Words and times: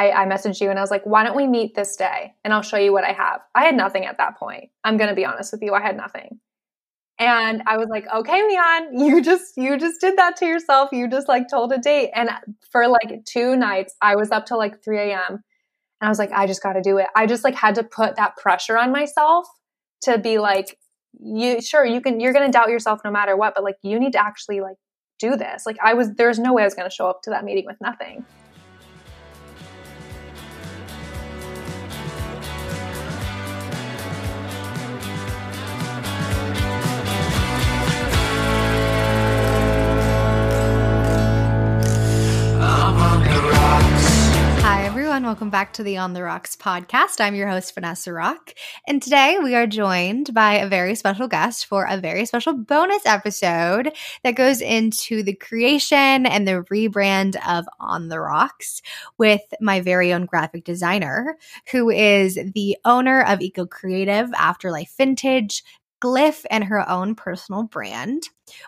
I, 0.00 0.22
I 0.22 0.26
messaged 0.26 0.62
you 0.62 0.70
and 0.70 0.78
I 0.78 0.82
was 0.82 0.90
like, 0.90 1.04
why 1.04 1.24
don't 1.24 1.36
we 1.36 1.46
meet 1.46 1.74
this 1.74 1.94
day 1.94 2.32
and 2.42 2.54
I'll 2.54 2.62
show 2.62 2.78
you 2.78 2.90
what 2.90 3.04
I 3.04 3.12
have. 3.12 3.42
I 3.54 3.64
had 3.66 3.76
nothing 3.76 4.06
at 4.06 4.16
that 4.16 4.38
point. 4.38 4.70
I'm 4.82 4.96
going 4.96 5.10
to 5.10 5.14
be 5.14 5.26
honest 5.26 5.52
with 5.52 5.60
you. 5.60 5.74
I 5.74 5.82
had 5.82 5.94
nothing. 5.96 6.40
And 7.18 7.62
I 7.66 7.76
was 7.76 7.88
like, 7.90 8.06
okay, 8.10 8.42
Leon, 8.42 8.98
you 8.98 9.20
just, 9.20 9.58
you 9.58 9.76
just 9.76 10.00
did 10.00 10.16
that 10.16 10.36
to 10.38 10.46
yourself. 10.46 10.88
You 10.90 11.06
just 11.06 11.28
like 11.28 11.48
told 11.50 11.70
a 11.72 11.78
date. 11.78 12.12
And 12.14 12.30
for 12.70 12.88
like 12.88 13.26
two 13.26 13.56
nights, 13.56 13.94
I 14.00 14.16
was 14.16 14.30
up 14.30 14.46
till 14.46 14.56
like 14.56 14.82
3 14.82 14.98
a.m. 14.98 15.20
And 15.28 15.40
I 16.00 16.08
was 16.08 16.18
like, 16.18 16.32
I 16.32 16.46
just 16.46 16.62
got 16.62 16.72
to 16.72 16.80
do 16.80 16.96
it. 16.96 17.08
I 17.14 17.26
just 17.26 17.44
like 17.44 17.54
had 17.54 17.74
to 17.74 17.84
put 17.84 18.16
that 18.16 18.38
pressure 18.38 18.78
on 18.78 18.92
myself 18.92 19.46
to 20.04 20.16
be 20.16 20.38
like, 20.38 20.78
you 21.12 21.60
sure 21.60 21.84
you 21.84 22.00
can, 22.00 22.20
you're 22.20 22.32
going 22.32 22.46
to 22.46 22.52
doubt 22.52 22.70
yourself 22.70 23.00
no 23.04 23.10
matter 23.10 23.36
what, 23.36 23.54
but 23.54 23.64
like 23.64 23.76
you 23.82 24.00
need 24.00 24.12
to 24.12 24.24
actually 24.24 24.62
like 24.62 24.76
do 25.18 25.36
this. 25.36 25.66
Like 25.66 25.76
I 25.82 25.92
was, 25.92 26.14
there's 26.14 26.38
no 26.38 26.54
way 26.54 26.62
I 26.62 26.66
was 26.66 26.74
going 26.74 26.88
to 26.88 26.94
show 26.94 27.10
up 27.10 27.20
to 27.24 27.30
that 27.30 27.44
meeting 27.44 27.66
with 27.66 27.76
nothing. 27.82 28.24
Everyone. 45.20 45.34
Welcome 45.34 45.50
back 45.50 45.74
to 45.74 45.82
the 45.82 45.98
On 45.98 46.14
the 46.14 46.22
Rocks 46.22 46.56
podcast. 46.56 47.20
I'm 47.20 47.34
your 47.34 47.46
host, 47.46 47.74
Vanessa 47.74 48.10
Rock. 48.10 48.54
And 48.88 49.02
today 49.02 49.38
we 49.38 49.54
are 49.54 49.66
joined 49.66 50.32
by 50.32 50.54
a 50.54 50.66
very 50.66 50.94
special 50.94 51.28
guest 51.28 51.66
for 51.66 51.84
a 51.84 51.98
very 51.98 52.24
special 52.24 52.54
bonus 52.54 53.04
episode 53.04 53.92
that 54.24 54.34
goes 54.34 54.62
into 54.62 55.22
the 55.22 55.34
creation 55.34 56.24
and 56.24 56.48
the 56.48 56.64
rebrand 56.72 57.36
of 57.46 57.66
On 57.80 58.08
the 58.08 58.18
Rocks 58.18 58.80
with 59.18 59.42
my 59.60 59.82
very 59.82 60.10
own 60.10 60.24
graphic 60.24 60.64
designer, 60.64 61.36
who 61.70 61.90
is 61.90 62.38
the 62.54 62.78
owner 62.86 63.20
of 63.20 63.42
Ego 63.42 63.66
Creative 63.66 64.32
Afterlife 64.32 64.94
Vintage, 64.96 65.62
Glyph 66.00 66.46
and 66.50 66.64
her 66.64 66.88
own 66.88 67.14
personal 67.14 67.64
brand. 67.64 68.22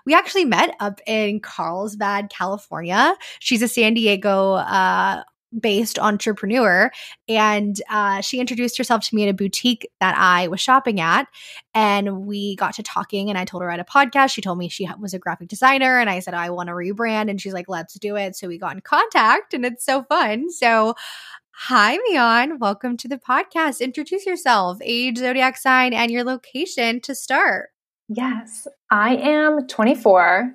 We 0.04 0.12
actually 0.12 0.44
met 0.44 0.76
up 0.80 1.00
in 1.06 1.40
Carlsbad, 1.40 2.28
California. 2.28 3.16
She's 3.38 3.62
a 3.62 3.68
San 3.68 3.94
Diego 3.94 4.52
uh, 4.52 5.22
based 5.58 5.98
entrepreneur. 5.98 6.90
And 7.28 7.80
uh, 7.90 8.20
she 8.20 8.40
introduced 8.40 8.78
herself 8.78 9.02
to 9.08 9.14
me 9.14 9.24
at 9.24 9.30
a 9.30 9.34
boutique 9.34 9.88
that 10.00 10.16
I 10.16 10.48
was 10.48 10.60
shopping 10.60 11.00
at. 11.00 11.28
And 11.74 12.26
we 12.26 12.56
got 12.56 12.74
to 12.74 12.82
talking, 12.82 13.28
and 13.28 13.38
I 13.38 13.44
told 13.44 13.62
her 13.62 13.70
I 13.70 13.76
had 13.76 13.80
a 13.80 13.84
podcast. 13.84 14.32
She 14.32 14.40
told 14.40 14.58
me 14.58 14.68
she 14.68 14.88
was 14.98 15.14
a 15.14 15.18
graphic 15.18 15.48
designer, 15.48 15.98
and 15.98 16.10
I 16.10 16.20
said, 16.20 16.34
I 16.34 16.50
want 16.50 16.68
to 16.68 16.72
rebrand. 16.72 17.30
And 17.30 17.40
she's 17.40 17.54
like, 17.54 17.68
let's 17.68 17.94
do 17.94 18.16
it. 18.16 18.36
So 18.36 18.48
we 18.48 18.58
got 18.58 18.74
in 18.74 18.80
contact, 18.80 19.54
and 19.54 19.64
it's 19.64 19.84
so 19.84 20.02
fun. 20.04 20.50
So, 20.50 20.94
hi, 21.52 21.98
Mian. 22.08 22.58
Welcome 22.58 22.96
to 22.98 23.08
the 23.08 23.18
podcast. 23.18 23.80
Introduce 23.80 24.26
yourself, 24.26 24.78
age, 24.82 25.18
zodiac 25.18 25.56
sign, 25.56 25.92
and 25.92 26.10
your 26.10 26.24
location 26.24 27.00
to 27.02 27.14
start. 27.14 27.70
Yes, 28.08 28.66
I 28.90 29.16
am 29.16 29.66
24. 29.66 30.54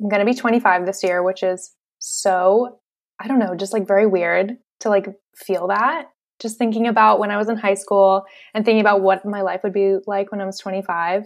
I'm 0.00 0.08
going 0.08 0.20
to 0.20 0.26
be 0.26 0.38
25 0.38 0.86
this 0.86 1.02
year, 1.02 1.22
which 1.22 1.42
is 1.42 1.74
so 1.98 2.80
I 3.22 3.28
don't 3.28 3.38
know, 3.38 3.54
just 3.54 3.72
like 3.72 3.86
very 3.86 4.06
weird 4.06 4.56
to 4.80 4.88
like 4.88 5.06
feel 5.36 5.68
that. 5.68 6.06
Just 6.40 6.58
thinking 6.58 6.88
about 6.88 7.20
when 7.20 7.30
I 7.30 7.36
was 7.36 7.48
in 7.48 7.56
high 7.56 7.74
school 7.74 8.24
and 8.52 8.64
thinking 8.64 8.80
about 8.80 9.00
what 9.00 9.24
my 9.24 9.42
life 9.42 9.60
would 9.62 9.72
be 9.72 9.98
like 10.08 10.32
when 10.32 10.40
I 10.40 10.44
was 10.44 10.58
25. 10.58 11.22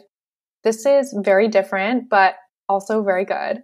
This 0.63 0.85
is 0.85 1.17
very 1.25 1.49
different, 1.49 2.11
but 2.11 2.35
also 2.69 3.03
very 3.03 3.25
good. 3.25 3.63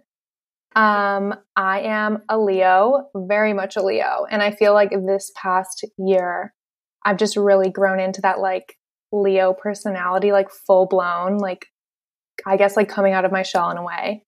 Um, 0.75 1.35
I 1.55 1.81
am 1.81 2.23
a 2.27 2.39
Leo, 2.39 3.09
very 3.15 3.53
much 3.53 3.75
a 3.75 3.83
Leo. 3.83 4.25
And 4.31 4.41
I 4.41 4.49
feel 4.49 4.73
like 4.73 4.89
this 4.89 5.31
past 5.35 5.85
year, 5.99 6.55
I've 7.05 7.17
just 7.17 7.37
really 7.37 7.69
grown 7.69 7.99
into 7.99 8.21
that 8.21 8.39
like 8.39 8.77
Leo 9.11 9.53
personality, 9.53 10.31
like 10.31 10.49
full 10.49 10.87
blown, 10.87 11.37
like 11.37 11.67
I 12.47 12.57
guess 12.57 12.75
like 12.75 12.89
coming 12.89 13.13
out 13.13 13.25
of 13.25 13.31
my 13.31 13.43
shell 13.43 13.69
in 13.69 13.77
a 13.77 13.83
way. 13.83 14.25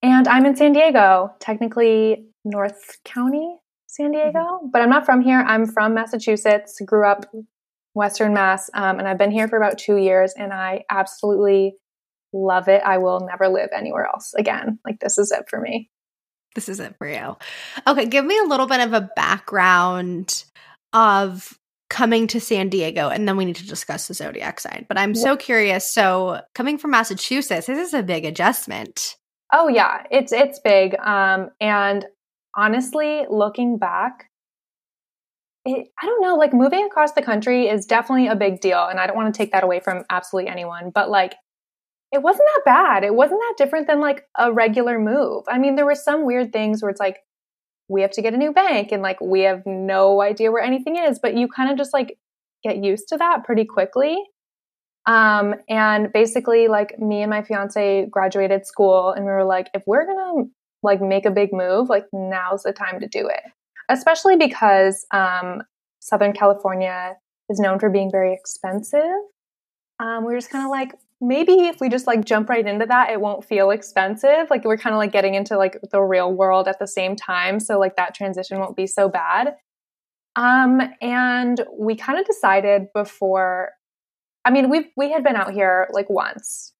And 0.00 0.26
I'm 0.26 0.46
in 0.46 0.56
San 0.56 0.72
Diego, 0.72 1.34
technically 1.40 2.28
North 2.44 2.98
County, 3.04 3.56
San 3.86 4.12
mm-hmm. 4.12 4.12
Diego, 4.12 4.38
mm-hmm. 4.38 4.70
but 4.72 4.82
I'm 4.82 4.90
not 4.90 5.04
from 5.04 5.22
here. 5.22 5.40
I'm 5.40 5.66
from 5.66 5.94
Massachusetts, 5.94 6.80
grew 6.84 7.06
up 7.06 7.26
Western 7.94 8.34
Mass, 8.34 8.70
um, 8.74 8.98
and 8.98 9.08
I've 9.08 9.18
been 9.18 9.30
here 9.30 9.48
for 9.48 9.56
about 9.56 9.78
two 9.78 9.96
years, 9.96 10.34
and 10.36 10.52
I 10.52 10.84
absolutely 10.90 11.76
love 12.32 12.68
it. 12.68 12.82
I 12.84 12.98
will 12.98 13.20
never 13.20 13.48
live 13.48 13.70
anywhere 13.76 14.06
else 14.06 14.34
again. 14.34 14.78
Like, 14.84 14.98
this 15.00 15.18
is 15.18 15.30
it 15.30 15.44
for 15.48 15.60
me. 15.60 15.90
This 16.54 16.68
is 16.68 16.80
it 16.80 16.96
for 16.98 17.08
you. 17.08 17.36
Okay, 17.86 18.06
give 18.06 18.24
me 18.24 18.38
a 18.38 18.44
little 18.44 18.66
bit 18.66 18.80
of 18.80 18.92
a 18.92 19.08
background 19.16 20.44
of 20.92 21.58
coming 21.90 22.26
to 22.28 22.40
San 22.40 22.68
Diego, 22.68 23.08
and 23.08 23.28
then 23.28 23.36
we 23.36 23.44
need 23.44 23.56
to 23.56 23.66
discuss 23.66 24.08
the 24.08 24.14
zodiac 24.14 24.60
sign. 24.60 24.86
But 24.88 24.98
I'm 24.98 25.14
so 25.14 25.36
curious. 25.36 25.88
So, 25.92 26.40
coming 26.54 26.78
from 26.78 26.90
Massachusetts, 26.90 27.66
this 27.66 27.78
is 27.78 27.94
a 27.94 28.02
big 28.02 28.24
adjustment. 28.24 29.16
Oh 29.52 29.68
yeah, 29.68 30.02
it's 30.10 30.32
it's 30.32 30.58
big. 30.58 30.96
Um, 30.98 31.50
and 31.60 32.06
honestly, 32.56 33.26
looking 33.28 33.78
back, 33.78 34.30
it, 35.64 35.88
I 36.00 36.06
don't 36.06 36.20
know, 36.22 36.36
like 36.36 36.52
moving 36.52 36.84
across 36.84 37.12
the 37.12 37.22
country 37.22 37.68
is 37.68 37.86
definitely 37.86 38.28
a 38.28 38.36
big 38.36 38.60
deal. 38.60 38.84
And 38.84 39.00
I 39.00 39.06
don't 39.06 39.16
want 39.16 39.32
to 39.32 39.36
take 39.36 39.52
that 39.52 39.64
away 39.64 39.80
from 39.80 40.04
absolutely 40.10 40.50
anyone, 40.50 40.90
but 40.94 41.10
like, 41.10 41.34
it 42.12 42.22
wasn't 42.22 42.48
that 42.54 42.62
bad. 42.64 43.04
It 43.04 43.14
wasn't 43.14 43.40
that 43.40 43.54
different 43.56 43.86
than 43.86 44.00
like 44.00 44.24
a 44.38 44.52
regular 44.52 44.98
move. 45.00 45.44
I 45.48 45.58
mean, 45.58 45.74
there 45.74 45.86
were 45.86 45.94
some 45.94 46.24
weird 46.24 46.52
things 46.52 46.82
where 46.82 46.90
it's 46.90 47.00
like, 47.00 47.18
we 47.88 48.02
have 48.02 48.12
to 48.12 48.22
get 48.22 48.34
a 48.34 48.38
new 48.38 48.52
bank 48.52 48.92
and 48.92 49.02
like 49.02 49.20
we 49.20 49.40
have 49.40 49.62
no 49.66 50.22
idea 50.22 50.50
where 50.50 50.62
anything 50.62 50.96
is, 50.96 51.18
but 51.18 51.36
you 51.36 51.48
kind 51.48 51.70
of 51.70 51.76
just 51.76 51.92
like 51.92 52.18
get 52.62 52.82
used 52.82 53.08
to 53.08 53.16
that 53.18 53.44
pretty 53.44 53.64
quickly. 53.64 54.16
Um, 55.06 55.54
and 55.68 56.10
basically, 56.12 56.68
like 56.68 56.98
me 56.98 57.20
and 57.20 57.28
my 57.28 57.42
fiance 57.42 58.06
graduated 58.10 58.66
school, 58.66 59.10
and 59.10 59.26
we 59.26 59.30
were 59.30 59.44
like, 59.44 59.68
if 59.74 59.82
we're 59.86 60.06
gonna 60.06 60.44
like 60.84 61.00
make 61.00 61.26
a 61.26 61.30
big 61.30 61.52
move, 61.52 61.88
like 61.88 62.04
now's 62.12 62.62
the 62.62 62.72
time 62.72 63.00
to 63.00 63.08
do 63.08 63.26
it. 63.26 63.42
Especially 63.88 64.36
because 64.36 65.04
um, 65.10 65.62
Southern 66.00 66.32
California 66.32 67.16
is 67.50 67.58
known 67.58 67.78
for 67.78 67.90
being 67.90 68.10
very 68.10 68.32
expensive. 68.32 69.00
Um, 69.98 70.24
we're 70.24 70.36
just 70.36 70.50
kind 70.50 70.64
of 70.64 70.70
like, 70.70 70.94
maybe 71.20 71.52
if 71.66 71.80
we 71.80 71.88
just 71.88 72.06
like 72.06 72.24
jump 72.24 72.48
right 72.48 72.66
into 72.66 72.86
that, 72.86 73.10
it 73.10 73.20
won't 73.20 73.44
feel 73.44 73.70
expensive. 73.70 74.48
Like 74.50 74.64
we're 74.64 74.76
kind 74.76 74.94
of 74.94 74.98
like 74.98 75.12
getting 75.12 75.34
into 75.34 75.56
like 75.56 75.78
the 75.90 76.02
real 76.02 76.32
world 76.32 76.68
at 76.68 76.78
the 76.78 76.86
same 76.86 77.16
time. 77.16 77.60
So 77.60 77.78
like 77.78 77.96
that 77.96 78.14
transition 78.14 78.58
won't 78.58 78.76
be 78.76 78.86
so 78.86 79.08
bad. 79.08 79.56
Um, 80.36 80.80
and 81.00 81.64
we 81.72 81.96
kind 81.96 82.18
of 82.18 82.26
decided 82.26 82.88
before, 82.92 83.70
I 84.44 84.50
mean, 84.50 84.68
we 84.68 84.90
we 84.96 85.10
had 85.10 85.24
been 85.24 85.36
out 85.36 85.54
here 85.54 85.88
like 85.92 86.10
once 86.10 86.73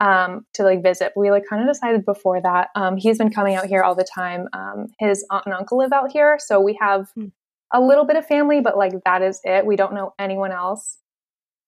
um, 0.00 0.46
to 0.54 0.62
like 0.62 0.82
visit. 0.82 1.12
We 1.16 1.30
like 1.30 1.44
kind 1.48 1.62
of 1.62 1.68
decided 1.72 2.04
before 2.04 2.40
that. 2.42 2.68
Um, 2.74 2.96
he's 2.96 3.18
been 3.18 3.30
coming 3.30 3.54
out 3.54 3.66
here 3.66 3.82
all 3.82 3.94
the 3.94 4.04
time. 4.04 4.48
Um, 4.52 4.88
his 4.98 5.24
aunt 5.30 5.46
and 5.46 5.54
uncle 5.54 5.78
live 5.78 5.92
out 5.92 6.12
here, 6.12 6.38
so 6.38 6.60
we 6.60 6.78
have 6.80 7.10
hmm. 7.14 7.26
a 7.72 7.80
little 7.80 8.04
bit 8.04 8.16
of 8.16 8.26
family, 8.26 8.60
but 8.60 8.76
like 8.76 8.92
that 9.04 9.22
is 9.22 9.40
it. 9.44 9.66
We 9.66 9.76
don't 9.76 9.94
know 9.94 10.14
anyone 10.18 10.52
else. 10.52 10.98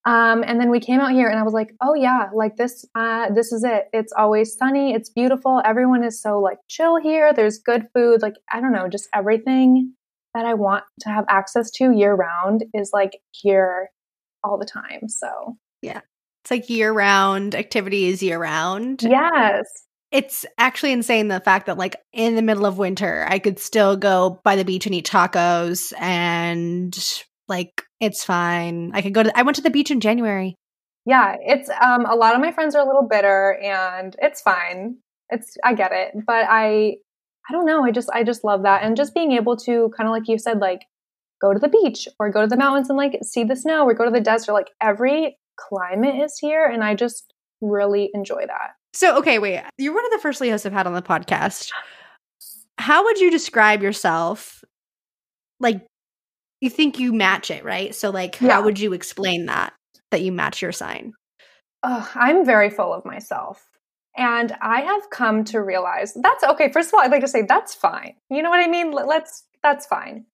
Um, 0.04 0.44
and 0.46 0.60
then 0.60 0.70
we 0.70 0.78
came 0.78 1.00
out 1.00 1.10
here, 1.10 1.28
and 1.28 1.38
I 1.38 1.42
was 1.42 1.52
like, 1.52 1.74
"Oh 1.80 1.94
yeah, 1.94 2.28
like 2.32 2.56
this. 2.56 2.84
Uh, 2.94 3.30
this 3.30 3.52
is 3.52 3.64
it. 3.64 3.88
It's 3.92 4.12
always 4.12 4.56
sunny. 4.56 4.94
It's 4.94 5.10
beautiful. 5.10 5.60
Everyone 5.64 6.04
is 6.04 6.20
so 6.20 6.40
like 6.40 6.58
chill 6.68 6.96
here. 6.96 7.32
There's 7.32 7.58
good 7.58 7.88
food. 7.92 8.22
Like 8.22 8.34
I 8.52 8.60
don't 8.60 8.72
know, 8.72 8.88
just 8.88 9.08
everything 9.14 9.94
that 10.34 10.44
I 10.44 10.54
want 10.54 10.84
to 11.00 11.08
have 11.08 11.24
access 11.28 11.70
to 11.72 11.90
year 11.90 12.14
round 12.14 12.64
is 12.74 12.90
like 12.92 13.20
here 13.32 13.90
all 14.44 14.58
the 14.58 14.66
time. 14.66 15.08
So 15.08 15.56
yeah, 15.82 16.02
it's 16.46 16.50
like 16.52 16.70
year 16.70 16.92
round 16.92 17.56
activities 17.56 18.22
year 18.22 18.38
round. 18.38 19.02
Yes. 19.02 19.64
It's 20.12 20.46
actually 20.58 20.92
insane 20.92 21.26
the 21.26 21.40
fact 21.40 21.66
that 21.66 21.76
like 21.76 21.96
in 22.12 22.36
the 22.36 22.42
middle 22.42 22.66
of 22.66 22.78
winter, 22.78 23.26
I 23.28 23.40
could 23.40 23.58
still 23.58 23.96
go 23.96 24.40
by 24.44 24.54
the 24.54 24.64
beach 24.64 24.86
and 24.86 24.94
eat 24.94 25.08
tacos 25.08 25.92
and 25.98 26.96
like 27.48 27.82
it's 28.00 28.22
fine. 28.22 28.92
I 28.94 29.02
could 29.02 29.12
go 29.12 29.24
to 29.24 29.36
I 29.36 29.42
went 29.42 29.56
to 29.56 29.62
the 29.62 29.70
beach 29.70 29.90
in 29.90 29.98
January. 29.98 30.54
Yeah, 31.04 31.34
it's 31.40 31.68
um 31.80 32.06
a 32.06 32.14
lot 32.14 32.36
of 32.36 32.40
my 32.40 32.52
friends 32.52 32.76
are 32.76 32.82
a 32.82 32.86
little 32.86 33.08
bitter 33.08 33.58
and 33.60 34.14
it's 34.22 34.40
fine. 34.40 34.98
It's 35.30 35.56
I 35.64 35.74
get 35.74 35.90
it, 35.92 36.12
but 36.28 36.46
I 36.48 36.94
I 37.48 37.52
don't 37.52 37.66
know, 37.66 37.84
I 37.84 37.90
just 37.90 38.08
I 38.12 38.22
just 38.22 38.44
love 38.44 38.62
that 38.62 38.84
and 38.84 38.96
just 38.96 39.14
being 39.14 39.32
able 39.32 39.56
to 39.56 39.90
kind 39.96 40.06
of 40.06 40.12
like 40.12 40.28
you 40.28 40.38
said 40.38 40.60
like 40.60 40.82
go 41.40 41.52
to 41.52 41.58
the 41.58 41.68
beach 41.68 42.06
or 42.20 42.30
go 42.30 42.42
to 42.42 42.46
the 42.46 42.56
mountains 42.56 42.88
and 42.88 42.96
like 42.96 43.18
see 43.24 43.42
the 43.42 43.56
snow 43.56 43.84
or 43.84 43.94
go 43.94 44.04
to 44.04 44.12
the 44.12 44.20
desert 44.20 44.52
like 44.52 44.70
every 44.80 45.36
climate 45.56 46.16
is 46.16 46.38
here. 46.38 46.66
And 46.66 46.84
I 46.84 46.94
just 46.94 47.32
really 47.60 48.10
enjoy 48.14 48.46
that. 48.46 48.72
So, 48.92 49.18
okay, 49.18 49.38
wait. 49.38 49.62
You're 49.78 49.94
one 49.94 50.04
of 50.06 50.10
the 50.12 50.18
first 50.18 50.40
Leos 50.40 50.64
I've 50.64 50.72
had 50.72 50.86
on 50.86 50.94
the 50.94 51.02
podcast. 51.02 51.70
How 52.78 53.04
would 53.04 53.18
you 53.18 53.30
describe 53.30 53.82
yourself? 53.82 54.64
Like, 55.60 55.86
you 56.60 56.70
think 56.70 56.98
you 56.98 57.12
match 57.12 57.50
it, 57.50 57.64
right? 57.64 57.94
So, 57.94 58.10
like, 58.10 58.40
yeah. 58.40 58.52
how 58.52 58.62
would 58.62 58.78
you 58.78 58.92
explain 58.92 59.46
that, 59.46 59.74
that 60.10 60.22
you 60.22 60.32
match 60.32 60.62
your 60.62 60.72
sign? 60.72 61.12
Oh, 61.82 62.10
I'm 62.14 62.44
very 62.44 62.70
full 62.70 62.92
of 62.92 63.04
myself. 63.04 63.64
And 64.16 64.56
I 64.62 64.80
have 64.80 65.10
come 65.10 65.44
to 65.44 65.60
realize 65.60 66.14
that's 66.14 66.42
okay. 66.42 66.72
First 66.72 66.88
of 66.88 66.94
all, 66.94 67.00
I'd 67.00 67.10
like 67.10 67.20
to 67.20 67.28
say 67.28 67.42
that's 67.42 67.74
fine. 67.74 68.14
You 68.30 68.42
know 68.42 68.48
what 68.48 68.64
I 68.64 68.68
mean? 68.68 68.92
Let's, 68.92 69.44
that's 69.62 69.84
fine. 69.84 70.24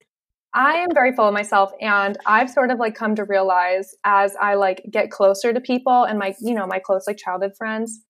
I 0.55 0.75
am 0.75 0.89
very 0.93 1.13
full 1.13 1.29
of 1.29 1.35
myself 1.35 1.73
and 1.81 2.19
I've 2.27 2.51
sort 2.51 2.71
of 2.71 2.79
like 2.79 2.95
come 2.95 3.15
to 3.15 3.25
realize 3.25 3.95
as 4.05 4.37
I 4.37 4.55
like 4.55 4.85
get 4.91 5.11
closer 5.11 5.53
to 5.53 5.61
people 5.61 6.05
and 6.05 6.19
my, 6.19 6.35
you 6.41 6.55
know, 6.55 6.67
my 6.67 6.79
close 6.79 7.07
like 7.07 7.17
childhood 7.17 7.57
friends, 7.57 8.01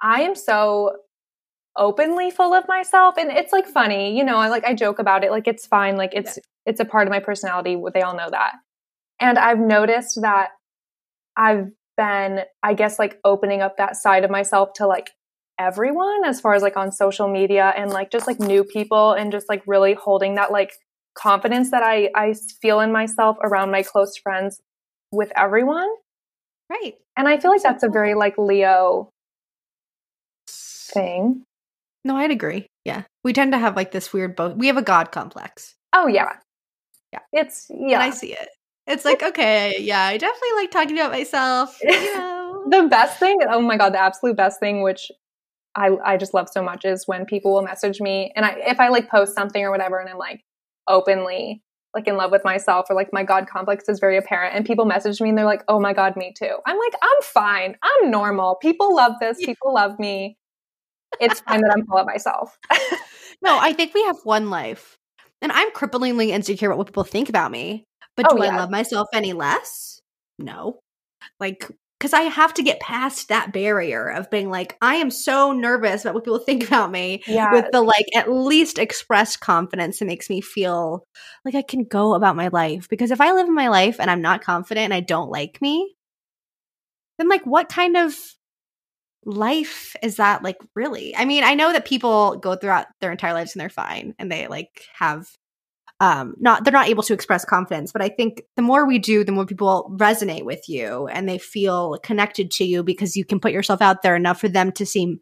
I 0.00 0.22
am 0.22 0.34
so 0.34 0.96
openly 1.76 2.30
full 2.30 2.54
of 2.54 2.66
myself 2.68 3.16
and 3.18 3.30
it's 3.30 3.52
like 3.52 3.66
funny, 3.66 4.16
you 4.16 4.24
know, 4.24 4.36
I 4.36 4.48
like 4.48 4.64
I 4.64 4.74
joke 4.74 4.98
about 4.98 5.24
it 5.24 5.30
like 5.30 5.46
it's 5.46 5.66
fine, 5.66 5.96
like 5.96 6.12
it's 6.14 6.38
yeah. 6.38 6.42
it's 6.66 6.80
a 6.80 6.86
part 6.86 7.06
of 7.06 7.12
my 7.12 7.20
personality, 7.20 7.76
they 7.92 8.02
all 8.02 8.16
know 8.16 8.30
that. 8.30 8.54
And 9.20 9.38
I've 9.38 9.60
noticed 9.60 10.20
that 10.22 10.50
I've 11.36 11.70
been 11.98 12.40
I 12.62 12.72
guess 12.72 12.98
like 12.98 13.20
opening 13.24 13.60
up 13.60 13.76
that 13.76 13.96
side 13.96 14.24
of 14.24 14.30
myself 14.30 14.72
to 14.74 14.86
like 14.86 15.10
everyone 15.58 16.24
as 16.24 16.40
far 16.40 16.54
as 16.54 16.62
like 16.62 16.78
on 16.78 16.90
social 16.90 17.28
media 17.28 17.74
and 17.76 17.90
like 17.90 18.10
just 18.10 18.26
like 18.26 18.40
new 18.40 18.64
people 18.64 19.12
and 19.12 19.30
just 19.30 19.50
like 19.50 19.62
really 19.66 19.92
holding 19.92 20.36
that 20.36 20.50
like 20.50 20.72
confidence 21.14 21.70
that 21.70 21.82
I 21.82 22.10
I 22.14 22.34
feel 22.60 22.80
in 22.80 22.92
myself 22.92 23.36
around 23.42 23.70
my 23.70 23.82
close 23.82 24.16
friends 24.16 24.60
with 25.10 25.32
everyone. 25.36 25.88
Right. 26.70 26.94
And 27.16 27.28
I 27.28 27.38
feel 27.38 27.50
like 27.50 27.62
that's 27.62 27.82
a 27.82 27.88
very 27.88 28.14
like 28.14 28.38
Leo 28.38 29.10
thing. 30.48 31.44
No, 32.04 32.16
I'd 32.16 32.30
agree. 32.30 32.66
Yeah. 32.84 33.02
We 33.22 33.32
tend 33.32 33.52
to 33.52 33.58
have 33.58 33.76
like 33.76 33.92
this 33.92 34.12
weird 34.12 34.36
both 34.36 34.56
we 34.56 34.66
have 34.68 34.76
a 34.76 34.82
god 34.82 35.12
complex. 35.12 35.74
Oh 35.92 36.06
yeah. 36.06 36.36
Yeah. 37.12 37.20
It's 37.32 37.66
yeah. 37.70 38.00
And 38.00 38.02
I 38.02 38.10
see 38.10 38.32
it. 38.32 38.48
It's 38.86 39.04
like, 39.04 39.22
okay, 39.22 39.76
yeah, 39.78 40.02
I 40.02 40.16
definitely 40.18 40.56
like 40.56 40.70
talking 40.72 40.98
about 40.98 41.12
myself. 41.12 41.78
You 41.84 42.14
know. 42.16 42.64
the 42.68 42.88
best 42.88 43.18
thing, 43.18 43.38
oh 43.48 43.60
my 43.60 43.76
god, 43.76 43.94
the 43.94 44.00
absolute 44.00 44.36
best 44.36 44.58
thing, 44.58 44.82
which 44.82 45.10
I 45.74 45.96
I 46.04 46.16
just 46.16 46.34
love 46.34 46.48
so 46.50 46.62
much 46.62 46.84
is 46.84 47.06
when 47.06 47.24
people 47.24 47.52
will 47.52 47.62
message 47.62 48.00
me 48.00 48.32
and 48.36 48.44
I 48.44 48.56
if 48.66 48.80
I 48.80 48.88
like 48.88 49.08
post 49.08 49.34
something 49.34 49.62
or 49.62 49.70
whatever 49.70 49.98
and 49.98 50.08
I'm 50.08 50.18
like 50.18 50.42
openly 50.88 51.62
like 51.94 52.08
in 52.08 52.16
love 52.16 52.30
with 52.30 52.44
myself 52.44 52.86
or 52.88 52.96
like 52.96 53.10
my 53.12 53.22
god 53.22 53.46
complex 53.46 53.88
is 53.88 54.00
very 54.00 54.16
apparent 54.16 54.54
and 54.56 54.64
people 54.64 54.86
message 54.86 55.20
me 55.20 55.28
and 55.28 55.36
they're 55.36 55.44
like 55.44 55.62
oh 55.68 55.78
my 55.78 55.92
god 55.92 56.16
me 56.16 56.32
too. 56.36 56.56
I'm 56.66 56.78
like 56.78 56.94
i'm 57.02 57.22
fine. 57.22 57.76
I'm 57.82 58.10
normal. 58.10 58.56
People 58.56 58.94
love 58.94 59.12
this. 59.20 59.38
People 59.44 59.74
love 59.74 59.98
me. 59.98 60.36
It's 61.20 61.40
fine 61.40 61.60
that 61.60 61.72
i'm 61.72 61.84
full 61.86 61.98
of 61.98 62.06
myself. 62.06 62.58
No 63.42 63.58
i 63.58 63.72
think 63.72 63.92
we 63.92 64.02
have 64.04 64.18
one 64.22 64.50
life 64.50 64.96
and 65.40 65.50
i'm 65.50 65.72
cripplingly 65.72 66.28
insecure 66.28 66.68
about 66.68 66.78
what 66.78 66.86
people 66.86 67.02
think 67.02 67.28
about 67.28 67.50
me 67.50 67.84
but 68.16 68.26
oh, 68.30 68.36
do 68.36 68.44
yeah. 68.44 68.54
i 68.54 68.56
love 68.56 68.70
myself 68.70 69.08
any 69.12 69.32
less? 69.32 70.00
No. 70.38 70.80
Like 71.40 71.70
because 72.02 72.14
I 72.14 72.22
have 72.22 72.52
to 72.54 72.64
get 72.64 72.80
past 72.80 73.28
that 73.28 73.52
barrier 73.52 74.08
of 74.08 74.28
being 74.28 74.50
like, 74.50 74.76
I 74.82 74.96
am 74.96 75.08
so 75.08 75.52
nervous 75.52 76.02
about 76.02 76.14
what 76.14 76.24
people 76.24 76.38
think 76.44 76.66
about 76.66 76.90
me. 76.90 77.22
Yeah. 77.28 77.52
With 77.52 77.66
the 77.70 77.80
like 77.80 78.06
at 78.12 78.28
least 78.28 78.80
expressed 78.80 79.38
confidence 79.38 80.00
that 80.00 80.06
makes 80.06 80.28
me 80.28 80.40
feel 80.40 81.06
like 81.44 81.54
I 81.54 81.62
can 81.62 81.84
go 81.84 82.14
about 82.14 82.34
my 82.34 82.48
life. 82.48 82.88
Because 82.88 83.12
if 83.12 83.20
I 83.20 83.30
live 83.30 83.46
in 83.46 83.54
my 83.54 83.68
life 83.68 84.00
and 84.00 84.10
I'm 84.10 84.20
not 84.20 84.42
confident 84.42 84.86
and 84.86 84.94
I 84.94 84.98
don't 84.98 85.30
like 85.30 85.62
me, 85.62 85.94
then 87.18 87.28
like 87.28 87.46
what 87.46 87.68
kind 87.68 87.96
of 87.96 88.16
life 89.24 89.94
is 90.02 90.16
that 90.16 90.42
like 90.42 90.58
really? 90.74 91.14
I 91.14 91.24
mean, 91.24 91.44
I 91.44 91.54
know 91.54 91.72
that 91.72 91.84
people 91.84 92.34
go 92.34 92.56
throughout 92.56 92.86
their 93.00 93.12
entire 93.12 93.32
lives 93.32 93.54
and 93.54 93.60
they're 93.60 93.68
fine 93.68 94.16
and 94.18 94.30
they 94.30 94.48
like 94.48 94.86
have 94.98 95.28
um 96.02 96.34
not 96.38 96.64
they're 96.64 96.72
not 96.72 96.88
able 96.88 97.04
to 97.04 97.14
express 97.14 97.44
confidence. 97.44 97.92
But 97.92 98.02
i 98.02 98.08
think 98.08 98.42
the 98.56 98.62
more 98.62 98.86
we 98.86 98.98
do 98.98 99.24
the 99.24 99.32
more 99.32 99.46
people 99.46 99.90
resonate 99.96 100.44
with 100.44 100.68
you 100.68 101.06
and 101.06 101.28
they 101.28 101.38
feel 101.38 101.98
connected 102.02 102.50
to 102.52 102.64
you 102.64 102.82
because 102.82 103.16
you 103.16 103.24
can 103.24 103.40
put 103.40 103.52
yourself 103.52 103.80
out 103.80 104.02
there 104.02 104.16
enough 104.16 104.40
for 104.40 104.48
them 104.48 104.72
to 104.72 104.84
seem 104.84 105.20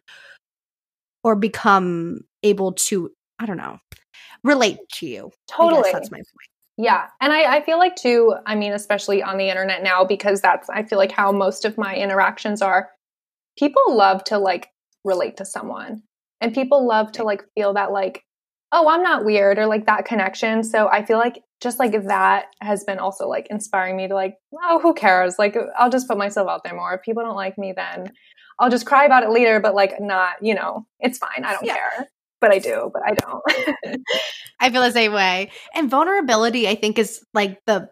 or 1.22 1.36
become 1.36 2.20
able 2.42 2.72
to 2.72 3.10
i 3.38 3.46
don't 3.46 3.58
know 3.58 3.78
relate 4.42 4.78
to 4.94 5.06
you. 5.06 5.30
Totally. 5.48 5.90
that's 5.92 6.10
my 6.10 6.16
point. 6.16 6.26
Yeah. 6.78 7.08
And 7.20 7.30
I, 7.30 7.56
I 7.56 7.62
feel 7.62 7.78
like 7.78 7.94
too 7.94 8.34
i 8.46 8.54
mean 8.54 8.72
especially 8.72 9.22
on 9.22 9.36
the 9.36 9.48
internet 9.48 9.82
now 9.82 10.04
because 10.04 10.40
that's 10.40 10.70
i 10.70 10.82
feel 10.82 10.98
like 10.98 11.12
how 11.12 11.30
most 11.30 11.64
of 11.64 11.76
my 11.76 11.94
interactions 11.94 12.62
are. 12.62 12.90
People 13.58 13.94
love 13.94 14.24
to 14.24 14.38
like 14.38 14.68
relate 15.04 15.36
to 15.36 15.44
someone 15.44 16.02
and 16.40 16.54
people 16.54 16.86
love 16.86 17.12
to 17.12 17.24
like 17.24 17.44
feel 17.54 17.74
that 17.74 17.92
like 17.92 18.24
oh, 18.72 18.88
I'm 18.88 19.02
not 19.02 19.24
weird 19.24 19.58
or 19.58 19.66
like 19.66 19.86
that 19.86 20.04
connection. 20.04 20.62
So 20.62 20.88
I 20.88 21.04
feel 21.04 21.18
like 21.18 21.42
just 21.60 21.78
like 21.78 21.92
that 22.06 22.46
has 22.60 22.84
been 22.84 22.98
also 22.98 23.28
like 23.28 23.48
inspiring 23.50 23.96
me 23.96 24.08
to 24.08 24.14
like, 24.14 24.36
oh, 24.62 24.78
who 24.80 24.94
cares? 24.94 25.38
Like 25.38 25.56
I'll 25.78 25.90
just 25.90 26.08
put 26.08 26.18
myself 26.18 26.48
out 26.48 26.62
there 26.64 26.74
more. 26.74 26.94
If 26.94 27.02
people 27.02 27.22
don't 27.22 27.36
like 27.36 27.58
me, 27.58 27.72
then 27.74 28.12
I'll 28.58 28.70
just 28.70 28.86
cry 28.86 29.04
about 29.04 29.24
it 29.24 29.30
later, 29.30 29.60
but 29.60 29.74
like 29.74 30.00
not, 30.00 30.34
you 30.42 30.54
know, 30.54 30.86
it's 31.00 31.18
fine. 31.18 31.44
I 31.44 31.52
don't 31.52 31.64
yeah. 31.64 31.74
care. 31.74 32.08
But 32.40 32.52
I 32.52 32.58
do, 32.58 32.90
but 32.92 33.02
I 33.04 33.14
don't. 33.14 33.98
I 34.60 34.70
feel 34.70 34.80
the 34.80 34.92
same 34.92 35.12
way. 35.12 35.50
And 35.74 35.90
vulnerability, 35.90 36.66
I 36.68 36.74
think, 36.74 36.98
is 36.98 37.22
like 37.34 37.60
the 37.66 37.90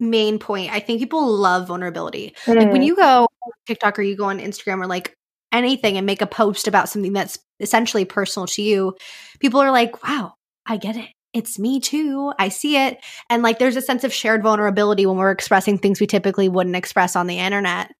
main 0.00 0.40
point. 0.40 0.72
I 0.72 0.80
think 0.80 1.00
people 1.00 1.24
love 1.24 1.68
vulnerability. 1.68 2.34
Mm. 2.46 2.56
Like 2.56 2.72
when 2.72 2.82
mm. 2.82 2.86
you 2.86 2.96
go 2.96 3.28
TikTok 3.66 3.98
or 3.98 4.02
you 4.02 4.16
go 4.16 4.24
on 4.24 4.40
Instagram 4.40 4.82
or 4.82 4.86
like 4.88 5.14
anything 5.52 5.96
and 5.96 6.06
make 6.06 6.22
a 6.22 6.26
post 6.26 6.68
about 6.68 6.88
something 6.88 7.12
that's 7.12 7.38
essentially 7.60 8.04
personal 8.04 8.46
to 8.46 8.62
you, 8.62 8.94
people 9.40 9.60
are 9.60 9.70
like, 9.70 10.02
wow, 10.04 10.34
I 10.66 10.76
get 10.76 10.96
it. 10.96 11.08
It's 11.32 11.58
me 11.58 11.80
too. 11.80 12.32
I 12.38 12.48
see 12.48 12.76
it. 12.76 12.98
And 13.28 13.42
like 13.42 13.58
there's 13.58 13.76
a 13.76 13.82
sense 13.82 14.04
of 14.04 14.12
shared 14.12 14.42
vulnerability 14.42 15.06
when 15.06 15.16
we're 15.16 15.30
expressing 15.30 15.78
things 15.78 16.00
we 16.00 16.06
typically 16.06 16.48
wouldn't 16.48 16.76
express 16.76 17.16
on 17.16 17.26
the 17.26 17.38
internet. 17.38 17.90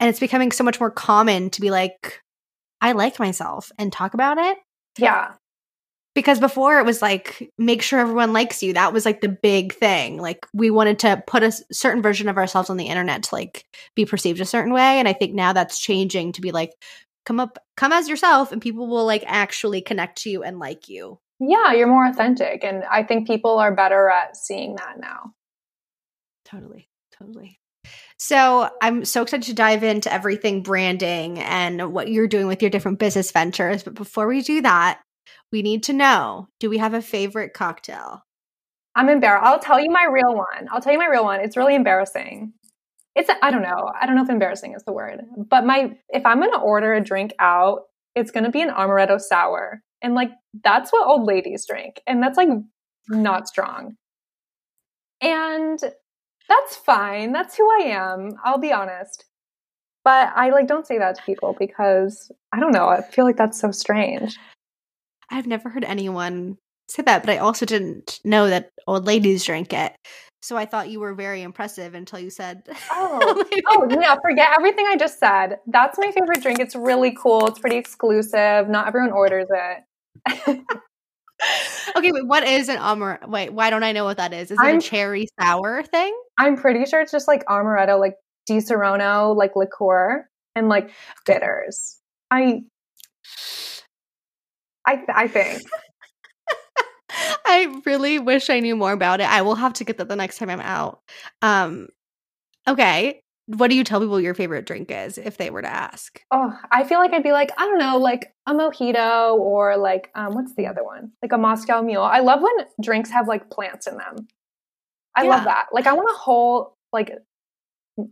And 0.00 0.08
it's 0.08 0.20
becoming 0.20 0.52
so 0.52 0.64
much 0.64 0.80
more 0.80 0.90
common 0.90 1.50
to 1.50 1.60
be 1.60 1.70
like, 1.70 2.20
I 2.80 2.92
like 2.92 3.18
myself 3.18 3.72
and 3.78 3.92
talk 3.92 4.14
about 4.14 4.38
it. 4.38 4.58
Yeah 4.98 5.34
because 6.18 6.40
before 6.40 6.80
it 6.80 6.84
was 6.84 7.00
like 7.00 7.48
make 7.58 7.80
sure 7.80 8.00
everyone 8.00 8.32
likes 8.32 8.60
you. 8.60 8.72
That 8.72 8.92
was 8.92 9.04
like 9.04 9.20
the 9.20 9.28
big 9.28 9.72
thing. 9.72 10.20
Like 10.20 10.44
we 10.52 10.68
wanted 10.68 10.98
to 10.98 11.22
put 11.28 11.44
a 11.44 11.52
certain 11.70 12.02
version 12.02 12.28
of 12.28 12.36
ourselves 12.36 12.70
on 12.70 12.76
the 12.76 12.88
internet 12.88 13.22
to 13.22 13.34
like 13.36 13.64
be 13.94 14.04
perceived 14.04 14.40
a 14.40 14.44
certain 14.44 14.72
way. 14.72 14.98
And 14.98 15.06
i 15.06 15.12
think 15.12 15.32
now 15.32 15.52
that's 15.52 15.78
changing 15.78 16.32
to 16.32 16.40
be 16.40 16.50
like 16.50 16.72
come 17.24 17.38
up 17.38 17.60
come 17.76 17.92
as 17.92 18.08
yourself 18.08 18.50
and 18.50 18.60
people 18.60 18.88
will 18.88 19.06
like 19.06 19.22
actually 19.28 19.80
connect 19.80 20.22
to 20.22 20.30
you 20.30 20.42
and 20.42 20.58
like 20.58 20.88
you. 20.88 21.20
Yeah 21.38 21.72
you're 21.72 21.86
more 21.86 22.08
authentic. 22.08 22.64
And 22.64 22.82
i 22.90 23.04
think 23.04 23.28
people 23.28 23.56
are 23.58 23.72
better 23.72 24.10
at 24.10 24.36
seeing 24.36 24.74
that 24.74 24.98
now. 24.98 25.34
Totally. 26.44 26.88
Totally. 27.16 27.60
So 28.16 28.68
I'm 28.82 29.04
so 29.04 29.22
excited 29.22 29.46
to 29.46 29.54
dive 29.54 29.84
into 29.84 30.12
everything 30.12 30.64
branding 30.64 31.38
and 31.38 31.92
what 31.92 32.08
you're 32.08 32.26
doing 32.26 32.48
with 32.48 32.60
your 32.60 32.72
different 32.72 32.98
business 32.98 33.30
ventures. 33.30 33.84
But 33.84 33.94
before 33.94 34.26
we 34.26 34.42
do 34.42 34.62
that, 34.62 35.00
we 35.50 35.62
need 35.62 35.82
to 35.84 35.92
know 35.92 36.48
do 36.60 36.70
we 36.70 36.78
have 36.78 36.94
a 36.94 37.02
favorite 37.02 37.54
cocktail? 37.54 38.22
I'm 38.94 39.08
embarrassed. 39.08 39.46
I'll 39.46 39.60
tell 39.60 39.80
you 39.80 39.90
my 39.90 40.06
real 40.10 40.34
one. 40.34 40.68
I'll 40.72 40.80
tell 40.80 40.92
you 40.92 40.98
my 40.98 41.06
real 41.06 41.24
one. 41.24 41.40
It's 41.40 41.56
really 41.56 41.74
embarrassing. 41.74 42.52
It's 43.14 43.30
I 43.42 43.50
don't 43.50 43.62
know. 43.62 43.92
I 44.00 44.06
don't 44.06 44.16
know 44.16 44.24
if 44.24 44.30
embarrassing 44.30 44.74
is 44.74 44.82
the 44.84 44.92
word. 44.92 45.20
But 45.48 45.64
my 45.64 45.96
if 46.08 46.24
I'm 46.26 46.40
going 46.40 46.52
to 46.52 46.58
order 46.58 46.94
a 46.94 47.00
drink 47.00 47.32
out, 47.38 47.82
it's 48.14 48.30
going 48.30 48.44
to 48.44 48.50
be 48.50 48.62
an 48.62 48.70
amaretto 48.70 49.20
sour. 49.20 49.82
And 50.02 50.14
like 50.14 50.30
that's 50.64 50.92
what 50.92 51.06
old 51.06 51.26
ladies 51.26 51.66
drink. 51.66 52.00
And 52.06 52.22
that's 52.22 52.36
like 52.36 52.48
not 53.08 53.48
strong. 53.48 53.96
And 55.20 55.78
that's 56.48 56.76
fine. 56.76 57.32
That's 57.32 57.56
who 57.56 57.68
I 57.70 57.84
am. 57.88 58.32
I'll 58.44 58.58
be 58.58 58.72
honest. 58.72 59.24
But 60.04 60.32
I 60.34 60.50
like 60.50 60.66
don't 60.66 60.86
say 60.86 60.98
that 60.98 61.16
to 61.16 61.22
people 61.22 61.54
because 61.58 62.32
I 62.52 62.60
don't 62.60 62.72
know. 62.72 62.88
I 62.88 63.02
feel 63.02 63.24
like 63.24 63.36
that's 63.36 63.60
so 63.60 63.70
strange. 63.70 64.36
I've 65.30 65.46
never 65.46 65.68
heard 65.68 65.84
anyone 65.84 66.58
say 66.88 67.02
that, 67.02 67.22
but 67.22 67.30
I 67.30 67.38
also 67.38 67.66
didn't 67.66 68.20
know 68.24 68.48
that 68.48 68.70
old 68.86 69.06
ladies 69.06 69.44
drink 69.44 69.72
it. 69.72 69.94
So 70.40 70.56
I 70.56 70.66
thought 70.66 70.88
you 70.88 71.00
were 71.00 71.14
very 71.14 71.42
impressive 71.42 71.94
until 71.94 72.18
you 72.18 72.30
said, 72.30 72.62
"Oh, 72.90 73.44
oh 73.68 73.84
no! 73.84 74.18
Forget 74.22 74.50
everything 74.56 74.86
I 74.88 74.96
just 74.96 75.18
said. 75.18 75.58
That's 75.66 75.98
my 75.98 76.10
favorite 76.12 76.42
drink. 76.42 76.60
It's 76.60 76.76
really 76.76 77.16
cool. 77.20 77.46
It's 77.46 77.58
pretty 77.58 77.76
exclusive. 77.76 78.68
Not 78.68 78.86
everyone 78.86 79.12
orders 79.12 79.48
it." 79.50 79.84
okay, 81.96 82.10
but 82.12 82.26
what 82.26 82.44
is 82.44 82.68
an 82.68 82.78
amar? 82.80 83.20
Wait, 83.26 83.52
why 83.52 83.70
don't 83.70 83.82
I 83.82 83.92
know 83.92 84.04
what 84.04 84.16
that 84.18 84.32
is? 84.32 84.50
Is 84.50 84.58
it 84.58 84.64
I'm, 84.64 84.78
a 84.78 84.80
cherry 84.80 85.28
sour 85.40 85.82
thing? 85.82 86.16
I'm 86.38 86.56
pretty 86.56 86.84
sure 86.86 87.00
it's 87.00 87.12
just 87.12 87.28
like 87.28 87.44
amaretto, 87.46 87.98
like 87.98 88.14
Disaronno, 88.48 89.36
like 89.36 89.56
liqueur, 89.56 90.28
and 90.54 90.68
like 90.68 90.90
bitters. 91.26 91.98
I 92.30 92.62
I, 94.88 95.04
I 95.14 95.28
think. 95.28 95.62
I 97.44 97.80
really 97.84 98.18
wish 98.18 98.48
I 98.48 98.60
knew 98.60 98.74
more 98.74 98.92
about 98.92 99.20
it. 99.20 99.28
I 99.28 99.42
will 99.42 99.54
have 99.54 99.74
to 99.74 99.84
get 99.84 99.98
that 99.98 100.08
the 100.08 100.16
next 100.16 100.38
time 100.38 100.48
I'm 100.48 100.60
out. 100.60 101.00
Um, 101.42 101.88
okay. 102.66 103.20
What 103.46 103.68
do 103.68 103.76
you 103.76 103.84
tell 103.84 104.00
people 104.00 104.20
your 104.20 104.34
favorite 104.34 104.66
drink 104.66 104.90
is 104.90 105.18
if 105.18 105.36
they 105.36 105.50
were 105.50 105.62
to 105.62 105.70
ask? 105.70 106.20
Oh, 106.30 106.52
I 106.70 106.84
feel 106.84 106.98
like 106.98 107.12
I'd 107.12 107.22
be 107.22 107.32
like, 107.32 107.50
I 107.58 107.66
don't 107.66 107.78
know, 107.78 107.98
like 107.98 108.32
a 108.46 108.54
mojito 108.54 109.34
or 109.34 109.76
like, 109.76 110.10
um, 110.14 110.34
what's 110.34 110.54
the 110.54 110.66
other 110.66 110.84
one? 110.84 111.12
Like 111.22 111.32
a 111.32 111.38
Moscow 111.38 111.82
mule. 111.82 112.02
I 112.02 112.20
love 112.20 112.40
when 112.40 112.66
drinks 112.82 113.10
have 113.10 113.28
like 113.28 113.50
plants 113.50 113.86
in 113.86 113.96
them. 113.96 114.26
I 115.14 115.24
yeah. 115.24 115.30
love 115.30 115.44
that. 115.44 115.66
Like, 115.72 115.86
I 115.86 115.92
want 115.92 116.08
a 116.10 116.18
whole 116.18 116.76
like 116.92 117.12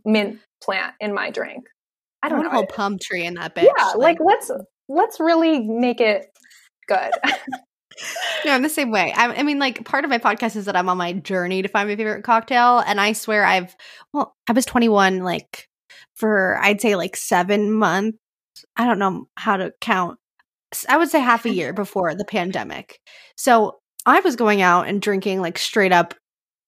mint 0.05 0.39
plant 0.63 0.93
in 0.99 1.13
my 1.13 1.31
drink. 1.31 1.65
I 2.21 2.29
don't 2.29 2.39
I 2.39 2.41
want 2.41 2.53
know. 2.53 2.59
a 2.59 2.61
whole 2.61 2.67
palm 2.67 2.97
tree 2.99 3.25
in 3.25 3.35
that 3.35 3.55
bitch. 3.55 3.67
Yeah, 3.77 3.85
like, 3.95 4.19
like 4.19 4.19
let's 4.19 4.51
let's 4.89 5.19
really 5.19 5.59
make 5.59 6.01
it 6.01 6.27
good. 6.87 7.11
no, 8.45 8.53
I'm 8.53 8.63
the 8.63 8.69
same 8.69 8.91
way. 8.91 9.13
I, 9.13 9.33
I, 9.33 9.43
mean, 9.43 9.59
like, 9.59 9.85
part 9.85 10.03
of 10.03 10.09
my 10.09 10.17
podcast 10.17 10.55
is 10.55 10.65
that 10.65 10.75
I'm 10.75 10.89
on 10.89 10.97
my 10.97 11.13
journey 11.13 11.61
to 11.61 11.67
find 11.67 11.89
my 11.89 11.95
favorite 11.95 12.23
cocktail. 12.23 12.79
And 12.79 12.99
I 12.99 13.13
swear 13.13 13.45
I've, 13.45 13.75
well, 14.13 14.35
I 14.47 14.53
was 14.53 14.65
21, 14.65 15.23
like, 15.23 15.67
for 16.17 16.57
I'd 16.61 16.81
say 16.81 16.95
like 16.95 17.15
seven 17.15 17.71
months. 17.71 18.17
I 18.75 18.85
don't 18.85 18.99
know 18.99 19.27
how 19.35 19.57
to 19.57 19.71
count. 19.79 20.19
I 20.89 20.97
would 20.97 21.09
say 21.09 21.19
half 21.19 21.45
a 21.45 21.53
year 21.53 21.73
before 21.73 22.13
the 22.15 22.25
pandemic. 22.25 22.99
So 23.37 23.77
I 24.05 24.19
was 24.19 24.35
going 24.35 24.61
out 24.61 24.87
and 24.87 25.01
drinking 25.01 25.41
like 25.41 25.57
straight 25.57 25.91
up 25.91 26.15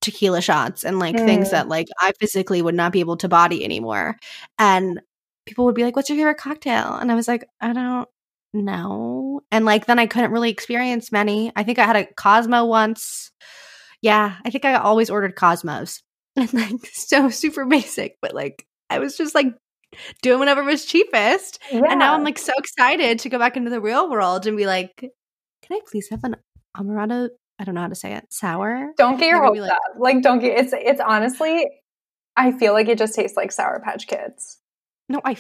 tequila 0.02 0.42
shots 0.42 0.86
and 0.86 1.00
like 1.00 1.16
mm. 1.16 1.26
things 1.26 1.52
that 1.52 1.68
like 1.68 1.88
I 2.00 2.14
physically 2.20 2.62
would 2.62 2.76
not 2.76 2.94
be 2.94 3.02
able 3.02 3.18
to 3.18 3.28
body 3.28 3.66
anymore. 3.66 4.16
And 4.58 5.02
people 5.46 5.66
would 5.66 5.76
be 5.76 5.84
like, 5.84 5.96
What's 5.96 6.10
your 6.10 6.18
favorite 6.18 6.38
cocktail? 6.38 6.96
And 6.96 7.12
I 7.12 7.16
was 7.16 7.28
like, 7.28 7.46
I 7.60 7.74
don't 7.74 8.08
know. 8.53 9.41
And 9.51 9.65
like 9.65 9.86
then 9.86 10.00
I 10.00 10.08
couldn't 10.08 10.32
really 10.32 10.50
experience 10.50 11.12
many. 11.12 11.51
I 11.56 11.63
think 11.63 11.79
I 11.79 11.86
had 11.86 11.96
a 11.96 12.06
Cosmo 12.13 12.65
once. 12.65 13.32
Yeah, 14.01 14.36
I 14.46 14.50
think 14.50 14.65
I 14.65 14.75
always 14.75 15.10
ordered 15.10 15.36
Cosmos. 15.36 16.01
And 16.36 16.53
like 16.53 16.86
so 16.94 17.29
super 17.29 17.65
basic, 17.65 18.18
but 18.22 18.34
like 18.34 18.65
I 18.89 19.00
was 19.00 19.18
just 19.18 19.36
like 19.36 19.48
doing 20.22 20.39
whatever 20.39 20.63
was 20.63 20.86
cheapest. 20.86 21.60
Yeah. 21.70 21.82
And 21.89 22.00
now 22.00 22.13
I'm 22.13 22.24
like 22.24 22.38
so 22.38 22.53
excited 22.58 23.20
to 23.20 23.29
go 23.29 23.39
back 23.39 23.58
into 23.58 23.72
the 23.72 23.82
real 23.82 24.10
world 24.10 24.48
and 24.48 24.56
be 24.56 24.65
like, 24.65 24.96
Can 24.98 25.10
I 25.72 25.79
please 25.86 26.08
have 26.10 26.24
an 26.24 26.38
Amaretto 26.77 27.29
I 27.60 27.65
don't 27.65 27.75
know 27.75 27.82
how 27.82 27.88
to 27.88 27.96
say 27.96 28.13
it. 28.13 28.25
Sour. 28.29 28.94
Don't 28.98 29.20
get 29.20 29.27
your 29.27 29.44
hopes 29.44 29.60
like, 29.60 29.72
up. 29.72 29.79
Like, 29.98 30.22
don't 30.22 30.39
get 30.39 30.58
it's. 30.58 30.74
It's 30.74 31.01
honestly, 31.01 31.70
I 32.38 32.53
feel 32.53 32.72
like 32.72 32.88
it 32.88 32.98
just 32.98 33.13
tastes 33.13 33.36
like 33.36 33.51
Sour 33.51 33.82
Patch 33.84 34.08
Kids. 34.08 34.60
No, 35.10 35.20
I. 35.25 35.36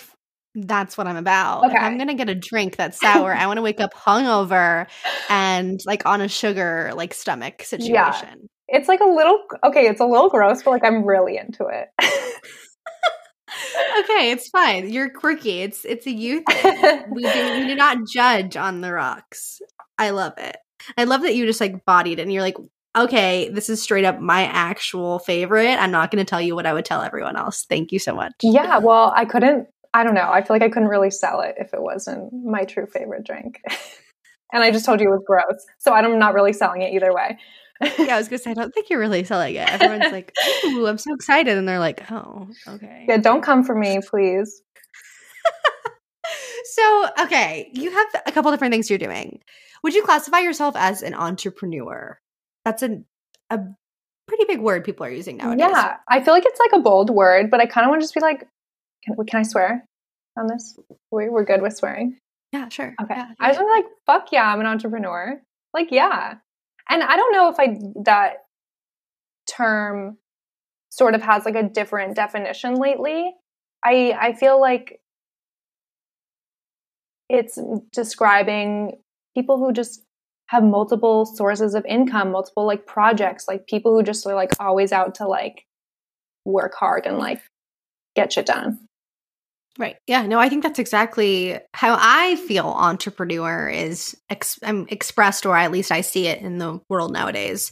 That's 0.67 0.97
what 0.97 1.07
I'm 1.07 1.15
about. 1.15 1.65
Okay. 1.65 1.75
If 1.75 1.81
I'm 1.81 1.97
gonna 1.97 2.13
get 2.13 2.29
a 2.29 2.35
drink 2.35 2.75
that's 2.75 2.99
sour, 2.99 3.33
I 3.33 3.47
want 3.47 3.57
to 3.57 3.61
wake 3.61 3.79
up 3.79 3.93
hungover 3.93 4.87
and 5.29 5.79
like 5.85 6.05
on 6.05 6.21
a 6.21 6.27
sugar 6.27 6.91
like 6.95 7.13
stomach 7.13 7.63
situation. 7.63 7.93
Yeah. 7.93 8.35
It's 8.67 8.87
like 8.87 8.99
a 8.99 9.05
little 9.05 9.39
okay. 9.63 9.87
It's 9.87 10.01
a 10.01 10.05
little 10.05 10.29
gross, 10.29 10.63
but 10.63 10.71
like 10.71 10.85
I'm 10.85 11.03
really 11.03 11.37
into 11.37 11.65
it. 11.65 11.87
okay, 13.99 14.31
it's 14.31 14.49
fine. 14.49 14.89
You're 14.89 15.09
quirky. 15.09 15.61
It's 15.61 15.85
it's 15.85 16.05
a 16.05 16.11
youth. 16.11 16.43
we 17.11 17.23
do 17.23 17.59
we 17.59 17.67
do 17.67 17.75
not 17.75 17.97
judge 18.07 18.55
on 18.55 18.81
the 18.81 18.93
rocks. 18.93 19.61
I 19.97 20.11
love 20.11 20.33
it. 20.37 20.57
I 20.97 21.03
love 21.03 21.23
that 21.23 21.35
you 21.35 21.45
just 21.45 21.61
like 21.61 21.85
bodied 21.85 22.19
it 22.19 22.23
and 22.23 22.31
you're 22.31 22.41
like, 22.41 22.57
okay, 22.97 23.49
this 23.49 23.69
is 23.69 23.81
straight 23.81 24.05
up 24.05 24.19
my 24.19 24.43
actual 24.43 25.19
favorite. 25.19 25.75
I'm 25.75 25.91
not 25.91 26.11
going 26.11 26.23
to 26.23 26.29
tell 26.29 26.41
you 26.41 26.55
what 26.55 26.65
I 26.65 26.73
would 26.73 26.85
tell 26.85 27.01
everyone 27.01 27.35
else. 27.35 27.65
Thank 27.69 27.91
you 27.91 27.99
so 27.99 28.15
much. 28.15 28.33
Yeah, 28.41 28.77
well, 28.79 29.13
I 29.15 29.25
couldn't, 29.25 29.67
I 29.93 30.03
don't 30.03 30.13
know. 30.13 30.29
I 30.29 30.41
feel 30.41 30.55
like 30.55 30.61
I 30.61 30.69
couldn't 30.69 30.89
really 30.89 31.11
sell 31.11 31.41
it 31.41 31.55
if 31.57 31.73
it 31.73 31.81
wasn't 31.81 32.31
my 32.31 32.63
true 32.63 32.85
favorite 32.85 33.25
drink. 33.25 33.61
and 34.53 34.63
I 34.63 34.71
just 34.71 34.85
told 34.85 34.99
you 34.99 35.07
it 35.07 35.11
was 35.11 35.23
gross. 35.25 35.65
So 35.79 35.93
I'm 35.93 36.19
not 36.19 36.33
really 36.33 36.53
selling 36.53 36.81
it 36.81 36.93
either 36.93 37.13
way. 37.13 37.37
yeah, 37.97 38.15
I 38.15 38.17
was 38.17 38.27
gonna 38.27 38.39
say, 38.39 38.51
I 38.51 38.55
don't 38.55 38.73
think 38.73 38.89
you're 38.89 38.99
really 38.99 39.23
selling 39.23 39.55
it. 39.55 39.69
Everyone's 39.69 40.11
like, 40.11 40.33
"Ooh, 40.65 40.85
I'm 40.85 40.97
so 40.97 41.13
excited," 41.13 41.57
and 41.57 41.67
they're 41.67 41.79
like, 41.79 42.11
"Oh, 42.11 42.49
okay." 42.67 43.05
Yeah, 43.07 43.17
don't 43.17 43.41
come 43.41 43.63
for 43.63 43.73
me, 43.73 43.99
please. 44.05 44.61
so, 46.65 47.07
okay, 47.21 47.69
you 47.73 47.89
have 47.89 48.07
a 48.25 48.31
couple 48.33 48.51
different 48.51 48.73
things 48.73 48.89
you're 48.89 48.99
doing. 48.99 49.39
Would 49.83 49.93
you 49.93 50.03
classify 50.03 50.39
yourself 50.39 50.75
as 50.75 51.01
an 51.01 51.13
entrepreneur? 51.13 52.19
That's 52.65 52.83
a 52.83 53.01
a 53.49 53.61
pretty 54.27 54.43
big 54.45 54.59
word 54.59 54.83
people 54.83 55.05
are 55.05 55.11
using 55.11 55.37
nowadays. 55.37 55.67
Yeah, 55.71 55.97
I 56.09 56.21
feel 56.21 56.33
like 56.33 56.45
it's 56.45 56.59
like 56.59 56.73
a 56.73 56.83
bold 56.83 57.09
word, 57.09 57.49
but 57.49 57.61
I 57.61 57.65
kind 57.65 57.85
of 57.85 57.89
want 57.89 58.01
to 58.01 58.03
just 58.03 58.13
be 58.13 58.19
like, 58.19 58.45
can, 59.03 59.15
can 59.25 59.39
I 59.39 59.43
swear 59.43 59.85
on 60.37 60.47
this? 60.47 60.77
We, 61.11 61.29
we're 61.29 61.45
good 61.45 61.61
with 61.61 61.75
swearing. 61.75 62.17
Yeah, 62.51 62.69
sure. 62.69 62.95
Okay. 63.01 63.15
Yeah, 63.15 63.31
I 63.39 63.49
was 63.49 63.57
like, 63.57 63.85
fuck 64.05 64.31
yeah, 64.31 64.51
I'm 64.51 64.59
an 64.59 64.65
entrepreneur. 64.65 65.41
Like, 65.73 65.89
yeah. 65.91 66.35
And 66.89 67.03
I 67.03 67.15
don't 67.15 67.31
know 67.31 67.49
if 67.49 67.59
I, 67.59 67.79
that 68.05 68.45
term 69.55 70.17
sort 70.89 71.13
of 71.13 71.21
has 71.21 71.45
like 71.45 71.55
a 71.55 71.63
different 71.63 72.15
definition 72.15 72.75
lately. 72.75 73.35
I, 73.85 74.17
I 74.19 74.33
feel 74.33 74.59
like 74.59 74.99
it's 77.29 77.59
describing 77.93 78.97
people 79.35 79.59
who 79.59 79.71
just 79.71 80.03
have 80.47 80.63
multiple 80.63 81.27
sources 81.27 81.75
of 81.75 81.85
income, 81.85 82.31
multiple 82.31 82.65
like 82.65 82.87
projects, 82.87 83.47
like 83.47 83.67
people 83.67 83.95
who 83.95 84.01
just 84.01 84.25
are 84.25 84.33
like 84.33 84.49
always 84.59 84.91
out 84.91 85.13
to 85.15 85.27
like 85.27 85.65
work 86.43 86.73
hard 86.73 87.05
and 87.05 87.19
like 87.19 87.39
get 88.15 88.33
shit 88.33 88.47
done. 88.47 88.79
Right. 89.79 89.95
Yeah. 90.07 90.23
No, 90.27 90.39
I 90.39 90.49
think 90.49 90.61
that's 90.61 90.77
exactly 90.77 91.57
how 91.73 91.95
I 91.97 92.35
feel 92.35 92.65
entrepreneur 92.65 93.69
is 93.69 94.13
ex- 94.29 94.59
um, 94.61 94.85
expressed, 94.89 95.45
or 95.45 95.55
at 95.55 95.71
least 95.71 95.89
I 95.89 96.01
see 96.01 96.27
it 96.27 96.41
in 96.41 96.57
the 96.57 96.81
world 96.89 97.13
nowadays. 97.13 97.71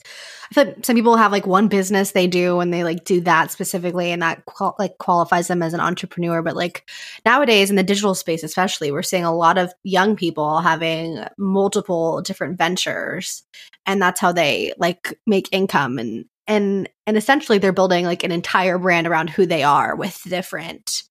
I 0.50 0.54
feel 0.54 0.66
like 0.68 0.86
some 0.86 0.96
people 0.96 1.18
have 1.18 1.34
like 1.34 1.46
one 1.46 1.68
business 1.68 2.12
they 2.12 2.26
do 2.26 2.62
and 2.62 2.74
they 2.74 2.86
like 2.86 3.04
do 3.04 3.20
that 3.22 3.52
specifically, 3.52 4.14
and 4.14 4.22
that 4.22 4.46
qual- 4.46 4.78
like 4.80 4.98
qualifies 5.00 5.50
them 5.50 5.62
as 5.62 5.74
an 5.74 5.82
entrepreneur. 5.82 6.42
But 6.42 6.56
like 6.56 6.90
nowadays 7.26 7.70
in 7.70 7.76
the 7.76 7.84
digital 7.84 8.16
space, 8.16 8.42
especially, 8.42 8.90
we're 8.90 9.04
seeing 9.04 9.26
a 9.26 9.36
lot 9.36 9.58
of 9.58 9.74
young 9.84 10.16
people 10.16 10.62
having 10.62 11.26
multiple 11.38 12.22
different 12.22 12.58
ventures, 12.58 13.44
and 13.86 14.02
that's 14.02 14.22
how 14.22 14.32
they 14.32 14.72
like 14.78 15.20
make 15.28 15.50
income 15.52 16.00
and 16.00 16.24
and 16.48 16.90
and 17.06 17.18
essentially 17.18 17.58
they're 17.58 17.74
building 17.74 18.06
like 18.06 18.24
an 18.24 18.32
entire 18.32 18.78
brand 18.78 19.08
around 19.08 19.30
who 19.30 19.46
they 19.46 19.64
are 19.64 19.96
with 19.96 20.22
different 20.30 21.04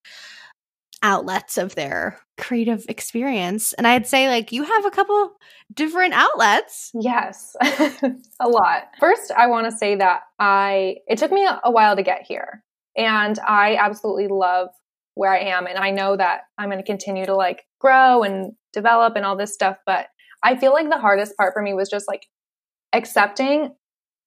outlets 1.02 1.58
of 1.58 1.74
their 1.74 2.18
creative 2.36 2.84
experience. 2.88 3.72
And 3.74 3.86
I'd 3.86 4.06
say, 4.06 4.28
like, 4.28 4.52
you 4.52 4.64
have 4.64 4.84
a 4.84 4.90
couple 4.90 5.32
different 5.72 6.14
outlets. 6.14 6.90
Yes, 6.94 7.56
a 8.40 8.48
lot. 8.48 8.88
First, 8.98 9.32
I 9.36 9.46
want 9.46 9.70
to 9.70 9.76
say 9.76 9.96
that 9.96 10.22
I, 10.38 10.96
it 11.06 11.18
took 11.18 11.32
me 11.32 11.46
a, 11.46 11.70
while 11.70 11.96
to 11.96 12.02
get 12.02 12.22
here. 12.26 12.62
And 12.96 13.38
I 13.46 13.76
absolutely 13.76 14.28
love 14.28 14.68
where 15.14 15.32
I 15.32 15.40
am. 15.40 15.66
And 15.66 15.78
I 15.78 15.90
know 15.90 16.16
that 16.16 16.42
I'm 16.58 16.68
going 16.68 16.78
to 16.78 16.84
continue 16.84 17.26
to 17.26 17.34
like 17.34 17.64
grow 17.80 18.22
and 18.22 18.52
develop 18.72 19.16
and 19.16 19.24
all 19.24 19.36
this 19.36 19.54
stuff. 19.54 19.76
But 19.86 20.06
I 20.42 20.56
feel 20.56 20.72
like 20.72 20.88
the 20.88 20.98
hardest 20.98 21.36
part 21.36 21.52
for 21.54 21.62
me 21.62 21.74
was 21.74 21.90
just 21.90 22.06
like 22.08 22.26
accepting 22.92 23.74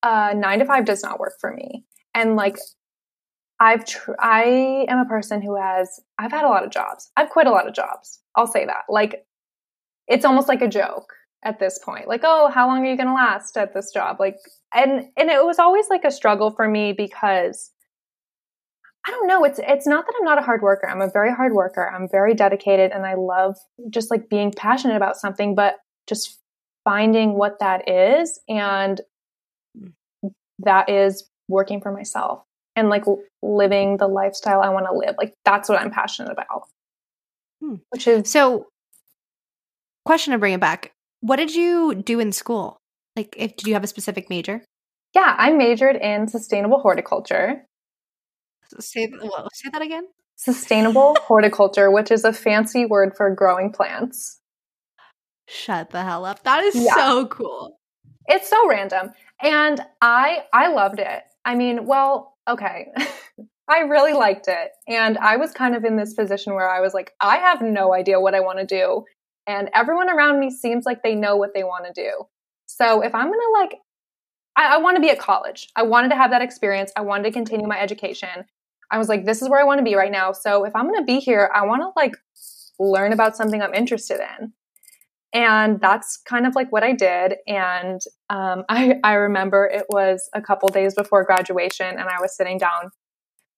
uh, 0.04 0.34
nine 0.36 0.60
to 0.60 0.66
five 0.66 0.86
does 0.86 1.04
not 1.04 1.20
work 1.20 1.34
for 1.40 1.54
me. 1.54 1.86
And 2.14 2.36
like 2.36 2.58
I've 3.60 3.86
tr- 3.86 4.20
I 4.20 4.86
am 4.88 5.00
a 5.00 5.06
person 5.06 5.42
who 5.42 5.56
has 5.56 6.00
I've 6.18 6.32
had 6.32 6.46
a 6.46 6.50
lot 6.50 6.63
of 6.63 6.72
jobs. 6.72 7.12
I've 7.18 7.30
quit 7.30 7.48
a 7.48 7.51
lot 7.51 7.68
of 7.68 7.74
jobs. 7.74 8.20
I'll 8.36 8.48
say 8.48 8.66
that. 8.66 8.84
Like 8.88 9.25
it's 10.08 10.25
almost 10.25 10.48
like 10.48 10.62
a 10.62 10.68
joke 10.68 11.13
at 11.44 11.60
this 11.60 11.80
point. 11.80 12.08
Like, 12.08 12.22
"Oh, 12.24 12.50
how 12.50 12.68
long 12.68 12.86
are 12.86 12.89
you 12.89 12.98
going 12.98 13.08
to 13.08 13.13
last 13.13 13.58
at 13.58 13.74
this 13.74 13.92
job?" 13.92 14.18
Like 14.20 14.38
and 14.74 15.08
and 15.18 15.30
it 15.30 15.46
was 15.46 15.60
always 15.60 15.89
like 15.89 16.06
a 16.06 16.12
struggle 16.12 16.51
for 16.51 16.68
me 16.68 16.94
because 16.94 17.72
I 19.06 19.12
don't 19.12 19.28
know, 19.28 19.44
it's 19.44 19.60
it's 19.62 19.88
not 19.88 20.06
that 20.06 20.13
I'm 20.18 20.25
not 20.25 20.39
a 20.39 20.44
hard 20.44 20.62
worker. 20.62 20.88
I'm 20.89 21.01
a 21.01 21.10
very 21.12 21.34
hard 21.34 21.54
worker. 21.54 21.89
I'm 21.94 22.08
very 22.10 22.34
dedicated 22.34 22.92
and 22.92 23.06
I 23.06 23.16
love 23.16 23.58
just 23.89 24.12
like 24.12 24.30
being 24.30 24.54
passionate 24.56 24.96
about 24.96 25.18
something, 25.18 25.56
but 25.56 25.75
just 26.08 26.39
finding 26.86 27.34
what 27.34 27.60
that 27.60 27.89
is 27.89 28.39
and 28.48 29.01
hmm. 29.78 30.30
that 30.60 30.89
is 30.89 31.30
working 31.50 31.82
for 31.82 31.92
myself 31.92 32.44
and 32.76 32.90
like 32.90 33.04
living 33.42 33.98
the 33.98 34.08
lifestyle 34.08 34.62
I 34.62 34.70
want 34.70 34.86
to 34.86 34.94
live. 34.94 35.16
Like 35.18 35.34
that's 35.46 35.70
what 35.70 35.80
I'm 35.80 35.92
passionate 35.92 36.32
about. 36.32 36.64
Hmm. 37.62 37.76
Which 37.90 38.08
is 38.08 38.30
so. 38.30 38.68
Question 40.06 40.32
to 40.32 40.40
bring 40.40 40.54
it 40.54 40.60
back. 40.60 40.92
What 41.22 41.36
did 41.36 41.54
you 41.54 41.94
do 41.94 42.20
in 42.20 42.32
school? 42.32 42.80
Like, 43.16 43.36
if 43.38 43.58
did 43.58 43.68
you 43.68 43.74
have 43.74 43.84
a 43.84 43.88
specific 43.88 44.30
major? 44.30 44.64
Yeah, 45.14 45.36
I 45.38 45.52
majored 45.52 45.98
in 45.98 46.28
sustainable 46.28 46.80
horticulture. 46.80 47.66
Say 48.80 49.12
well, 49.22 49.50
say 49.54 49.70
that 49.72 49.82
again. 49.82 50.08
Sustainable 50.36 51.18
horticulture, 51.22 51.92
which 51.92 52.12
is 52.12 52.24
a 52.24 52.32
fancy 52.32 52.86
word 52.86 53.14
for 53.18 53.34
growing 53.34 53.72
plants. 53.72 54.40
Shut 55.48 55.90
the 55.90 56.04
hell 56.04 56.26
up. 56.26 56.44
That 56.44 56.64
is 56.64 56.76
yeah. 56.76 56.96
so 56.96 57.26
cool. 57.28 57.80
It's 58.28 58.48
so 58.48 58.70
random. 58.70 59.12
And 59.42 59.82
I 60.02 60.44
I 60.54 60.68
loved 60.68 61.00
it. 61.00 61.24
I 61.44 61.56
mean, 61.56 61.86
well, 61.86 62.29
okay. 62.48 62.88
I 63.69 63.81
really 63.81 64.13
liked 64.13 64.48
it. 64.48 64.72
And 64.88 65.17
I 65.19 65.38
was 65.38 65.51
kind 65.51 65.75
of 65.75 65.86
in 65.86 65.96
this 65.96 66.15
position 66.15 66.55
where 66.55 66.69
I 66.69 66.81
was 66.81 66.93
like, 66.93 67.13
I 67.22 67.38
have 67.38 67.62
no 67.62 67.93
idea 67.93 68.19
what 68.19 68.34
I 68.34 68.39
want 68.39 68.58
to 68.60 68.65
do. 68.65 69.05
And 69.46 69.69
everyone 69.74 70.10
around 70.10 70.39
me 70.39 70.50
seems 70.50 70.86
like 70.86 71.03
they 71.03 71.15
know 71.15 71.36
what 71.36 71.53
they 71.53 71.63
want 71.63 71.86
to 71.86 71.93
do. 71.93 72.12
So 72.65 73.01
if 73.01 73.13
I'm 73.13 73.27
going 73.27 73.39
to 73.39 73.60
like, 73.60 73.79
I, 74.55 74.75
I 74.75 74.77
want 74.77 74.96
to 74.96 75.01
be 75.01 75.10
at 75.10 75.19
college. 75.19 75.69
I 75.75 75.84
wanted 75.84 76.10
to 76.10 76.15
have 76.15 76.31
that 76.31 76.41
experience. 76.41 76.91
I 76.96 77.01
wanted 77.01 77.24
to 77.24 77.31
continue 77.31 77.67
my 77.67 77.79
education. 77.79 78.46
I 78.91 78.98
was 78.98 79.08
like, 79.08 79.25
this 79.25 79.41
is 79.41 79.50
where 79.50 79.60
I 79.60 79.63
want 79.63 79.79
to 79.79 79.84
be 79.84 79.96
right 79.96 80.12
now. 80.12 80.31
So 80.31 80.65
if 80.65 80.75
I'm 80.75 80.88
going 80.88 81.00
to 81.00 81.05
be 81.05 81.19
here, 81.19 81.51
I 81.53 81.65
want 81.65 81.81
to 81.81 81.91
like 81.96 82.15
learn 82.79 83.13
about 83.13 83.38
something 83.38 83.62
I'm 83.62 83.74
interested 83.74 84.19
in. 84.19 84.53
And 85.32 85.80
that's 85.80 86.18
kind 86.26 86.48
of 86.48 86.56
like 86.56 86.72
what 86.72 86.84
I 86.84 86.94
did. 86.94 87.36
And 87.48 88.02
um, 88.30 88.64
I, 88.70 88.96
I 89.04 89.14
remember 89.14 89.66
it 89.66 89.86
was 89.90 90.30
a 90.34 90.42
couple 90.42 90.70
days 90.70 90.96
before 90.96 91.24
graduation, 91.24 91.88
and 91.88 92.10
I 92.10 92.20
was 92.20 92.36
sitting 92.36 92.58
down 92.58 92.92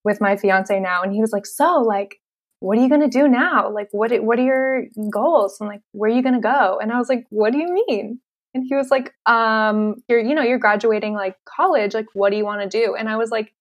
with 0.04 0.20
my 0.20 0.36
fiance 0.36 0.78
now, 0.80 1.02
and 1.02 1.12
he 1.12 1.20
was 1.20 1.32
like, 1.32 1.46
"So, 1.46 1.80
like, 1.80 2.20
what 2.60 2.78
are 2.78 2.82
you 2.82 2.88
gonna 2.88 3.08
do 3.08 3.28
now? 3.28 3.70
Like, 3.70 3.88
what 3.92 4.12
what 4.22 4.38
are 4.38 4.44
your 4.44 4.84
goals? 5.10 5.56
And 5.60 5.68
like, 5.68 5.80
where 5.92 6.10
are 6.10 6.14
you 6.14 6.22
gonna 6.22 6.40
go?" 6.40 6.78
And 6.80 6.92
I 6.92 6.98
was 6.98 7.08
like, 7.08 7.26
"What 7.30 7.52
do 7.52 7.58
you 7.58 7.84
mean?" 7.88 8.20
And 8.54 8.64
he 8.68 8.74
was 8.74 8.90
like, 8.90 9.14
um, 9.26 10.02
you're, 10.08 10.20
you 10.20 10.34
know, 10.34 10.42
you're 10.42 10.58
graduating 10.58 11.14
like 11.14 11.36
college. 11.44 11.94
Like, 11.94 12.06
what 12.12 12.30
do 12.30 12.36
you 12.36 12.44
want 12.44 12.60
to 12.60 12.68
do? 12.68 12.94
And 12.94 13.08
I 13.08 13.16
was 13.16 13.30
like, 13.30 13.54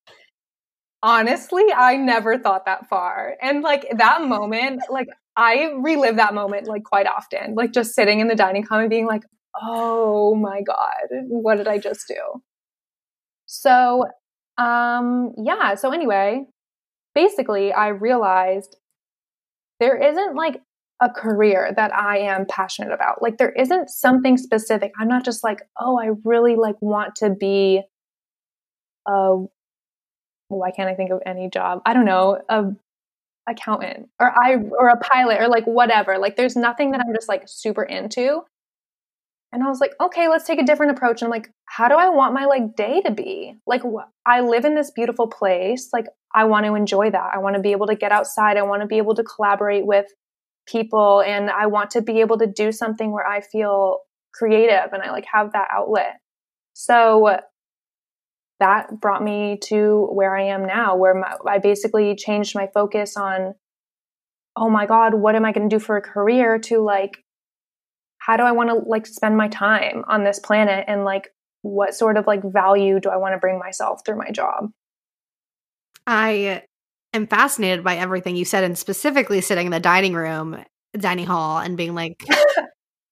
honestly, 1.01 1.63
I 1.75 1.95
never 1.95 2.37
thought 2.37 2.65
that 2.65 2.87
far. 2.89 3.35
And 3.41 3.61
like 3.61 3.87
that 3.97 4.21
moment, 4.21 4.81
like 4.89 5.07
I 5.35 5.71
relive 5.79 6.17
that 6.17 6.33
moment 6.33 6.67
like 6.67 6.83
quite 6.83 7.07
often, 7.07 7.55
like 7.55 7.71
just 7.71 7.95
sitting 7.95 8.19
in 8.19 8.27
the 8.27 8.35
dining 8.35 8.65
and 8.69 8.89
being 8.89 9.07
like, 9.07 9.23
oh 9.61 10.35
my 10.35 10.61
God, 10.61 11.07
what 11.27 11.55
did 11.57 11.67
I 11.67 11.77
just 11.77 12.07
do? 12.07 12.41
So, 13.45 14.05
um, 14.57 15.33
yeah. 15.37 15.75
So 15.75 15.91
anyway, 15.91 16.45
basically 17.15 17.73
I 17.73 17.89
realized 17.89 18.77
there 19.79 19.97
isn't 19.97 20.35
like 20.35 20.61
a 21.01 21.09
career 21.09 21.73
that 21.75 21.93
I 21.93 22.19
am 22.19 22.45
passionate 22.45 22.93
about. 22.93 23.21
Like 23.21 23.37
there 23.37 23.51
isn't 23.51 23.89
something 23.89 24.37
specific. 24.37 24.91
I'm 24.99 25.07
not 25.07 25.25
just 25.25 25.43
like, 25.43 25.61
oh, 25.79 25.99
I 25.99 26.11
really 26.23 26.55
like 26.55 26.75
want 26.81 27.15
to 27.17 27.31
be 27.31 27.81
a 29.07 29.37
why 30.49 30.71
can't 30.71 30.89
I 30.89 30.95
think 30.95 31.11
of 31.11 31.21
any 31.25 31.49
job? 31.49 31.81
I 31.85 31.93
don't 31.93 32.05
know, 32.05 32.41
a 32.49 32.65
accountant 33.51 34.09
or 34.19 34.31
I 34.31 34.55
or 34.55 34.89
a 34.89 34.97
pilot 34.97 35.39
or 35.39 35.47
like 35.47 35.65
whatever. 35.65 36.17
Like 36.17 36.35
there's 36.35 36.55
nothing 36.55 36.91
that 36.91 37.01
I'm 37.01 37.13
just 37.13 37.29
like 37.29 37.43
super 37.45 37.83
into. 37.83 38.41
And 39.53 39.61
I 39.61 39.67
was 39.67 39.81
like, 39.81 39.91
okay, 39.99 40.29
let's 40.29 40.45
take 40.45 40.61
a 40.61 40.65
different 40.65 40.93
approach. 40.93 41.21
And 41.21 41.27
I'm 41.27 41.31
like, 41.31 41.51
how 41.65 41.89
do 41.89 41.95
I 41.95 42.09
want 42.09 42.33
my 42.33 42.45
like 42.45 42.75
day 42.75 43.01
to 43.01 43.11
be? 43.11 43.55
Like 43.67 43.81
wh- 43.81 44.07
I 44.25 44.41
live 44.41 44.63
in 44.63 44.75
this 44.75 44.91
beautiful 44.91 45.27
place. 45.27 45.89
Like 45.91 46.05
I 46.33 46.45
want 46.45 46.65
to 46.65 46.75
enjoy 46.75 47.11
that. 47.11 47.31
I 47.33 47.39
want 47.39 47.57
to 47.57 47.61
be 47.61 47.73
able 47.73 47.87
to 47.87 47.95
get 47.95 48.13
outside. 48.13 48.55
I 48.57 48.63
want 48.63 48.81
to 48.81 48.87
be 48.87 48.97
able 48.97 49.15
to 49.15 49.23
collaborate 49.23 49.85
with 49.85 50.05
people 50.67 51.21
and 51.21 51.49
I 51.49 51.65
want 51.67 51.91
to 51.91 52.01
be 52.01 52.21
able 52.21 52.37
to 52.37 52.47
do 52.47 52.71
something 52.71 53.11
where 53.11 53.27
I 53.27 53.41
feel 53.41 53.99
creative 54.33 54.93
and 54.93 55.03
I 55.03 55.11
like 55.11 55.25
have 55.31 55.51
that 55.51 55.67
outlet. 55.71 56.19
So 56.73 57.39
that 58.61 59.01
brought 59.01 59.23
me 59.23 59.57
to 59.65 60.07
where 60.11 60.35
I 60.35 60.43
am 60.43 60.65
now, 60.65 60.95
where 60.95 61.13
my, 61.13 61.35
I 61.45 61.57
basically 61.57 62.15
changed 62.15 62.55
my 62.55 62.67
focus 62.73 63.17
on, 63.17 63.55
oh 64.55 64.69
my 64.69 64.85
God, 64.85 65.15
what 65.15 65.35
am 65.35 65.43
I 65.43 65.51
going 65.51 65.69
to 65.69 65.75
do 65.75 65.79
for 65.79 65.97
a 65.97 66.01
career 66.01 66.59
to 66.59 66.79
like, 66.79 67.17
how 68.19 68.37
do 68.37 68.43
I 68.43 68.51
want 68.51 68.69
to 68.69 68.75
like 68.75 69.07
spend 69.07 69.35
my 69.35 69.47
time 69.49 70.03
on 70.07 70.23
this 70.23 70.39
planet 70.39 70.85
and 70.87 71.03
like, 71.03 71.29
what 71.63 71.93
sort 71.93 72.17
of 72.17 72.27
like 72.27 72.41
value 72.43 72.99
do 72.99 73.09
I 73.09 73.17
want 73.17 73.33
to 73.33 73.39
bring 73.39 73.59
myself 73.59 74.01
through 74.05 74.17
my 74.17 74.31
job? 74.31 74.71
I 76.07 76.45
uh, 76.45 76.59
am 77.13 77.27
fascinated 77.27 77.83
by 77.83 77.97
everything 77.97 78.35
you 78.35 78.45
said, 78.45 78.63
and 78.63 78.77
specifically 78.77 79.41
sitting 79.41 79.67
in 79.67 79.71
the 79.71 79.79
dining 79.79 80.13
room, 80.13 80.63
dining 80.93 81.25
hall, 81.25 81.59
and 81.59 81.77
being 81.77 81.93
like, 81.95 82.23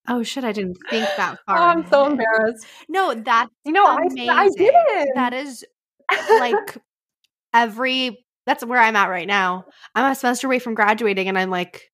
"Oh 0.08 0.24
shit, 0.24 0.44
I 0.44 0.51
didn't 0.51 0.77
think 0.89 1.08
that 1.18 1.39
far." 1.46 1.58
Oh, 1.58 1.62
I'm 1.62 1.88
so 1.89 2.06
embarrassed. 2.08 2.65
No, 2.88 3.13
that's 3.13 3.51
you 3.65 3.72
know, 3.72 3.86
amazing. 3.86 4.29
I, 4.29 4.44
I 4.44 4.50
didn't. 4.50 5.15
That 5.15 5.34
is 5.34 5.65
like 6.39 6.77
every. 7.53 8.25
That's 8.46 8.65
where 8.65 8.79
I'm 8.79 8.96
at 8.96 9.10
right 9.10 9.27
now. 9.27 9.65
I'm 9.94 10.12
a 10.12 10.15
semester 10.15 10.48
away 10.48 10.60
from 10.60 10.74
graduating, 10.74 11.27
and 11.27 11.38
I'm 11.38 11.51
like, 11.51 11.91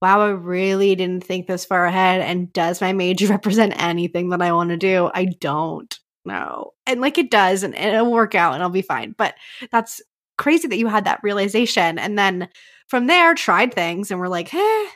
wow, 0.00 0.20
I 0.20 0.30
really 0.30 0.94
didn't 0.94 1.24
think 1.24 1.46
this 1.46 1.64
far 1.64 1.84
ahead. 1.84 2.20
And 2.20 2.52
does 2.52 2.80
my 2.80 2.92
major 2.92 3.26
represent 3.30 3.80
anything 3.82 4.30
that 4.30 4.42
I 4.42 4.52
want 4.52 4.70
to 4.70 4.76
do? 4.76 5.10
I 5.14 5.26
don't 5.26 5.98
know. 6.24 6.72
And 6.86 7.00
like 7.00 7.18
it 7.18 7.30
does, 7.30 7.62
and, 7.62 7.74
and 7.74 7.94
it'll 7.94 8.12
work 8.12 8.34
out 8.34 8.54
and 8.54 8.62
I'll 8.62 8.70
be 8.70 8.82
fine. 8.82 9.14
But 9.16 9.34
that's 9.70 10.00
crazy 10.38 10.68
that 10.68 10.78
you 10.78 10.86
had 10.86 11.04
that 11.04 11.20
realization. 11.22 11.98
And 11.98 12.18
then 12.18 12.48
from 12.88 13.06
there, 13.06 13.34
tried 13.34 13.74
things 13.74 14.10
and 14.10 14.18
we're 14.18 14.28
like, 14.28 14.52
eh. 14.54 14.86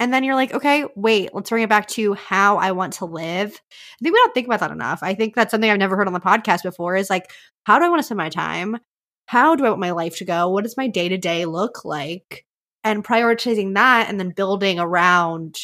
And 0.00 0.12
then 0.12 0.24
you're 0.24 0.34
like, 0.34 0.52
okay, 0.52 0.84
wait, 0.94 1.30
let's 1.32 1.50
bring 1.50 1.62
it 1.62 1.68
back 1.68 1.88
to 1.88 2.14
how 2.14 2.58
I 2.58 2.72
want 2.72 2.94
to 2.94 3.04
live. 3.04 3.50
I 3.50 4.02
think 4.02 4.12
we 4.14 4.18
don't 4.18 4.34
think 4.34 4.46
about 4.46 4.60
that 4.60 4.70
enough. 4.70 5.00
I 5.02 5.14
think 5.14 5.34
that's 5.34 5.50
something 5.50 5.70
I've 5.70 5.78
never 5.78 5.96
heard 5.96 6.06
on 6.06 6.12
the 6.12 6.20
podcast 6.20 6.62
before 6.62 6.96
is 6.96 7.10
like, 7.10 7.30
how 7.64 7.78
do 7.78 7.84
I 7.84 7.88
want 7.88 8.00
to 8.00 8.02
spend 8.04 8.18
my 8.18 8.28
time? 8.28 8.78
How 9.26 9.56
do 9.56 9.64
I 9.64 9.70
want 9.70 9.80
my 9.80 9.92
life 9.92 10.18
to 10.18 10.24
go? 10.24 10.48
What 10.50 10.64
does 10.64 10.76
my 10.76 10.88
day 10.88 11.08
to 11.08 11.18
day 11.18 11.44
look 11.44 11.84
like? 11.84 12.44
And 12.84 13.04
prioritizing 13.04 13.74
that 13.74 14.08
and 14.08 14.20
then 14.20 14.30
building 14.30 14.78
around 14.78 15.56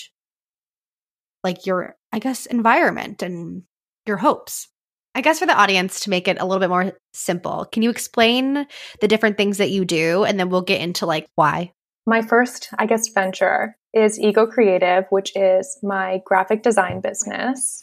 like 1.44 1.66
your, 1.66 1.96
I 2.12 2.18
guess, 2.18 2.46
environment 2.46 3.22
and 3.22 3.62
your 4.06 4.16
hopes. 4.16 4.68
I 5.14 5.20
guess 5.20 5.38
for 5.38 5.46
the 5.46 5.56
audience 5.56 6.00
to 6.00 6.10
make 6.10 6.26
it 6.26 6.40
a 6.40 6.44
little 6.44 6.58
bit 6.58 6.70
more 6.70 6.98
simple, 7.12 7.66
can 7.70 7.82
you 7.82 7.90
explain 7.90 8.66
the 9.00 9.08
different 9.08 9.36
things 9.36 9.58
that 9.58 9.70
you 9.70 9.84
do 9.84 10.24
and 10.24 10.40
then 10.40 10.48
we'll 10.48 10.62
get 10.62 10.80
into 10.80 11.06
like 11.06 11.28
why? 11.34 11.72
My 12.06 12.22
first, 12.22 12.70
I 12.78 12.86
guess, 12.86 13.08
venture 13.14 13.76
is 13.92 14.18
Ego 14.18 14.46
Creative, 14.46 15.04
which 15.10 15.36
is 15.36 15.78
my 15.82 16.20
graphic 16.24 16.62
design 16.62 17.00
business. 17.00 17.82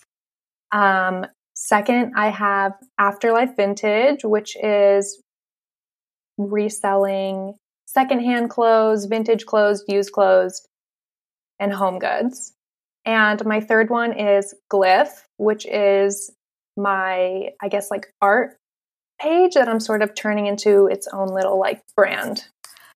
Um, 0.71 1.25
second, 1.55 2.13
I 2.15 2.29
have 2.29 2.73
Afterlife 2.99 3.55
Vintage, 3.55 4.23
which 4.23 4.55
is 4.61 5.21
reselling 6.37 7.55
secondhand 7.85 8.49
clothes, 8.49 9.05
vintage 9.05 9.45
clothes, 9.45 9.83
used 9.87 10.11
clothes, 10.11 10.65
and 11.59 11.73
home 11.73 11.99
goods. 11.99 12.53
And 13.05 13.43
my 13.45 13.59
third 13.59 13.89
one 13.89 14.13
is 14.17 14.53
Glyph, 14.71 15.23
which 15.37 15.65
is 15.65 16.31
my, 16.77 17.49
I 17.61 17.67
guess, 17.69 17.89
like 17.91 18.07
art 18.21 18.57
page 19.19 19.55
that 19.55 19.67
I'm 19.67 19.79
sort 19.79 20.01
of 20.01 20.15
turning 20.15 20.47
into 20.47 20.87
its 20.87 21.07
own 21.11 21.27
little 21.27 21.59
like 21.59 21.81
brand. 21.95 22.45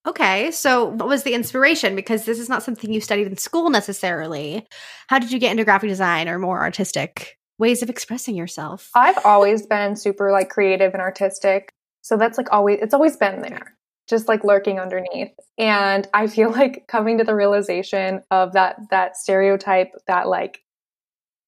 Okay, 0.06 0.52
so 0.52 0.86
what 0.86 1.08
was 1.08 1.24
the 1.24 1.34
inspiration? 1.34 1.96
Because 1.96 2.26
this 2.26 2.40
is 2.40 2.50
not 2.50 2.64
something 2.64 2.92
you 2.92 3.00
studied 3.00 3.28
in 3.28 3.38
school 3.38 3.70
necessarily. 3.70 4.68
How 5.08 5.20
did 5.20 5.32
you 5.32 5.40
get 5.40 5.52
into 5.52 5.64
graphic 5.64 5.90
design 5.90 6.28
or 6.28 6.40
more 6.40 6.62
artistic 6.62 7.38
ways 7.58 7.82
of 7.82 7.90
expressing 7.90 8.36
yourself? 8.36 8.90
I've 8.96 9.24
always 9.26 9.66
been 9.66 9.96
super 9.96 10.32
like 10.32 10.50
creative 10.50 10.94
and 10.94 11.02
artistic. 11.02 11.70
So 12.02 12.18
that's 12.18 12.38
like 12.38 12.52
always, 12.52 12.80
it's 12.82 12.94
always 12.94 13.16
been 13.16 13.42
there, 13.42 13.78
just 14.10 14.28
like 14.28 14.44
lurking 14.44 14.80
underneath. 14.80 15.32
And 15.58 16.06
I 16.14 16.28
feel 16.28 16.52
like 16.52 16.86
coming 16.88 17.20
to 17.20 17.24
the 17.24 17.36
realization 17.36 18.22
of 18.30 18.54
that, 18.54 18.78
that 18.90 19.16
stereotype 19.16 19.94
that 20.08 20.28
like, 20.28 20.62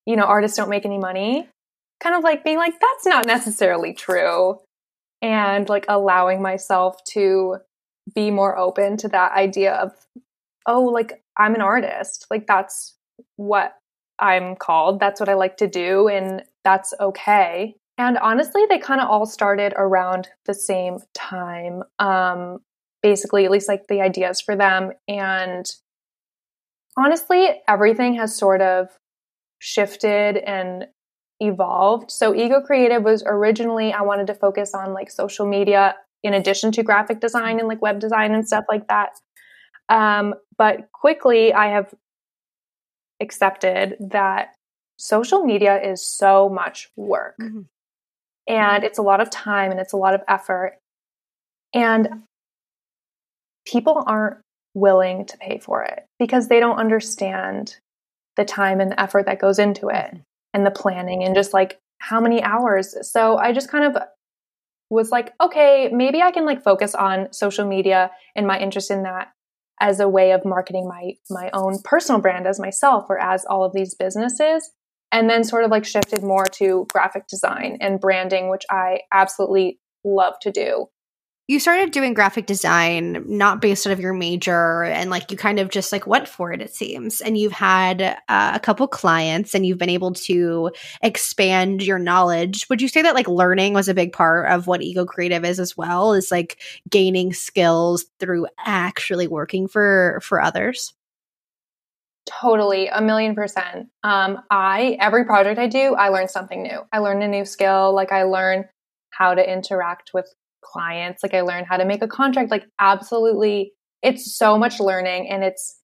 you 0.05 0.15
know, 0.15 0.23
artists 0.23 0.55
don't 0.55 0.69
make 0.69 0.85
any 0.85 0.97
money 0.97 1.49
kind 1.99 2.15
of 2.15 2.23
like 2.23 2.43
being 2.43 2.57
like, 2.57 2.79
that's 2.79 3.05
not 3.05 3.25
necessarily 3.25 3.93
true. 3.93 4.59
And 5.21 5.67
like 5.67 5.85
allowing 5.87 6.41
myself 6.41 6.97
to 7.13 7.57
be 8.13 8.31
more 8.31 8.57
open 8.57 8.97
to 8.97 9.07
that 9.09 9.31
idea 9.31 9.73
of, 9.73 9.91
oh, 10.67 10.83
like 10.83 11.23
I'm 11.37 11.55
an 11.55 11.61
artist. 11.61 12.27
Like 12.29 12.47
that's 12.47 12.95
what 13.37 13.75
I'm 14.19 14.55
called. 14.55 14.99
That's 14.99 15.19
what 15.19 15.29
I 15.29 15.33
like 15.33 15.57
to 15.57 15.67
do. 15.67 16.07
And 16.07 16.43
that's 16.63 16.93
okay. 16.99 17.75
And 17.97 18.17
honestly, 18.17 18.63
they 18.67 18.79
kind 18.79 19.01
of 19.01 19.09
all 19.09 19.25
started 19.25 19.73
around 19.77 20.29
the 20.45 20.53
same 20.53 20.99
time. 21.13 21.83
Um, 21.99 22.59
basically, 23.01 23.45
at 23.45 23.51
least 23.51 23.69
like 23.69 23.87
the 23.87 24.01
ideas 24.01 24.41
for 24.41 24.55
them. 24.55 24.91
And 25.07 25.65
honestly, 26.97 27.61
everything 27.67 28.15
has 28.15 28.35
sort 28.35 28.61
of 28.61 28.89
shifted 29.59 30.37
and 30.37 30.87
evolved. 31.39 32.11
So 32.11 32.35
Ego 32.35 32.61
Creative 32.61 33.03
was 33.03 33.23
originally 33.25 33.93
I 33.93 34.01
wanted 34.01 34.27
to 34.27 34.33
focus 34.33 34.73
on 34.73 34.93
like 34.93 35.11
social 35.11 35.45
media 35.45 35.95
in 36.23 36.33
addition 36.33 36.71
to 36.73 36.83
graphic 36.83 37.19
design 37.19 37.59
and 37.59 37.67
like 37.67 37.81
web 37.81 37.99
design 37.99 38.33
and 38.33 38.45
stuff 38.45 38.65
like 38.69 38.87
that. 38.87 39.11
Um, 39.89 40.33
but 40.57 40.91
quickly 40.91 41.53
I 41.53 41.67
have 41.67 41.93
accepted 43.21 43.95
that 43.99 44.55
social 44.97 45.43
media 45.43 45.81
is 45.81 46.05
so 46.05 46.49
much 46.49 46.89
work. 46.95 47.35
Mm-hmm. 47.41 47.61
And 48.47 48.83
it's 48.83 48.99
a 48.99 49.03
lot 49.03 49.21
of 49.21 49.29
time 49.29 49.71
and 49.71 49.79
it's 49.79 49.93
a 49.93 49.97
lot 49.97 50.13
of 50.13 50.21
effort. 50.27 50.77
And 51.73 52.23
people 53.65 54.03
aren't 54.05 54.37
willing 54.73 55.25
to 55.25 55.37
pay 55.37 55.59
for 55.59 55.83
it 55.83 56.05
because 56.19 56.47
they 56.47 56.59
don't 56.59 56.77
understand 56.77 57.77
the 58.35 58.45
time 58.45 58.79
and 58.79 58.91
the 58.91 58.99
effort 58.99 59.25
that 59.25 59.39
goes 59.39 59.59
into 59.59 59.89
it. 59.89 60.05
Mm-hmm 60.05 60.21
and 60.55 60.65
the 60.65 60.71
planning 60.71 61.21
and 61.23 61.35
just 61.35 61.53
like 61.53 61.77
how 61.99 62.19
many 62.19 62.41
hours. 62.41 62.95
So 63.11 63.37
I 63.37 63.51
just 63.51 63.69
kind 63.69 63.83
of 63.83 64.01
was 64.95 65.11
like, 65.11 65.33
okay, 65.41 65.89
maybe 65.91 66.21
I 66.21 66.31
can 66.31 66.45
like 66.45 66.63
focus 66.63 66.95
on 66.95 67.31
social 67.31 67.65
media 67.67 68.11
and 68.35 68.47
my 68.47 68.59
interest 68.59 68.89
in 68.89 69.03
that 69.03 69.29
as 69.79 69.99
a 69.99 70.09
way 70.09 70.31
of 70.31 70.45
marketing 70.45 70.87
my 70.87 71.13
my 71.29 71.49
own 71.53 71.77
personal 71.83 72.21
brand 72.21 72.47
as 72.47 72.59
myself 72.59 73.05
or 73.09 73.19
as 73.19 73.45
all 73.45 73.63
of 73.63 73.73
these 73.73 73.93
businesses 73.93 74.71
and 75.11 75.29
then 75.29 75.43
sort 75.43 75.63
of 75.63 75.71
like 75.71 75.85
shifted 75.85 76.23
more 76.23 76.45
to 76.45 76.87
graphic 76.91 77.27
design 77.27 77.77
and 77.81 77.99
branding 77.99 78.49
which 78.49 78.63
I 78.69 79.01
absolutely 79.13 79.79
love 80.03 80.35
to 80.41 80.51
do 80.51 80.87
you 81.47 81.59
started 81.59 81.91
doing 81.91 82.13
graphic 82.13 82.45
design 82.45 83.23
not 83.27 83.61
based 83.61 83.85
out 83.85 83.93
of 83.93 83.99
your 83.99 84.13
major 84.13 84.83
and 84.83 85.09
like 85.09 85.29
you 85.29 85.37
kind 85.37 85.59
of 85.59 85.69
just 85.69 85.91
like 85.91 86.07
went 86.07 86.27
for 86.27 86.51
it 86.51 86.61
it 86.61 86.73
seems 86.73 87.21
and 87.21 87.37
you've 87.37 87.51
had 87.51 88.01
uh, 88.01 88.51
a 88.53 88.59
couple 88.59 88.87
clients 88.87 89.53
and 89.53 89.65
you've 89.65 89.77
been 89.77 89.89
able 89.89 90.11
to 90.11 90.71
expand 91.03 91.83
your 91.83 91.99
knowledge 91.99 92.67
would 92.69 92.81
you 92.81 92.87
say 92.87 93.01
that 93.01 93.15
like 93.15 93.27
learning 93.27 93.73
was 93.73 93.87
a 93.87 93.93
big 93.93 94.11
part 94.11 94.49
of 94.51 94.67
what 94.67 94.81
ego 94.81 95.05
creative 95.05 95.45
is 95.45 95.59
as 95.59 95.77
well 95.77 96.13
is 96.13 96.31
like 96.31 96.61
gaining 96.89 97.33
skills 97.33 98.05
through 98.19 98.47
actually 98.59 99.27
working 99.27 99.67
for 99.67 100.19
for 100.23 100.41
others 100.41 100.93
Totally, 102.27 102.87
a 102.87 103.01
million 103.01 103.35
percent. 103.35 103.89
Um, 104.03 104.41
I 104.49 104.97
every 104.99 105.25
project 105.25 105.59
I 105.59 105.67
do, 105.67 105.93
I 105.93 106.09
learn 106.09 106.27
something 106.27 106.63
new. 106.63 106.81
I 106.91 106.97
learn 106.97 107.21
a 107.21 107.27
new 107.27 107.45
skill. 107.45 107.93
Like 107.93 108.11
I 108.11 108.23
learn 108.23 108.65
how 109.11 109.35
to 109.35 109.47
interact 109.47 110.09
with 110.11 110.33
clients. 110.71 111.23
Like 111.23 111.33
I 111.33 111.41
learned 111.41 111.67
how 111.67 111.77
to 111.77 111.85
make 111.85 112.01
a 112.01 112.07
contract. 112.07 112.51
Like 112.51 112.65
absolutely, 112.79 113.73
it's 114.01 114.37
so 114.37 114.57
much 114.57 114.79
learning, 114.79 115.29
and 115.29 115.43
it's 115.43 115.79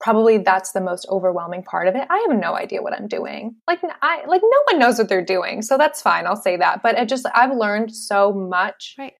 probably 0.00 0.38
that's 0.38 0.72
the 0.72 0.80
most 0.80 1.06
overwhelming 1.10 1.62
part 1.62 1.88
of 1.88 1.96
it. 1.96 2.06
I 2.08 2.26
have 2.28 2.38
no 2.38 2.54
idea 2.54 2.82
what 2.82 2.94
I'm 2.94 3.08
doing. 3.08 3.56
Like 3.66 3.80
I 4.02 4.24
like 4.26 4.42
no 4.42 4.62
one 4.70 4.78
knows 4.78 4.98
what 4.98 5.08
they're 5.08 5.24
doing, 5.24 5.62
so 5.62 5.76
that's 5.76 6.02
fine. 6.02 6.26
I'll 6.26 6.36
say 6.36 6.56
that. 6.56 6.82
But 6.82 6.96
it 6.96 7.08
just 7.08 7.26
I've 7.34 7.56
learned 7.56 7.94
so 7.94 8.32
much. 8.32 8.94
Right. 8.98 9.14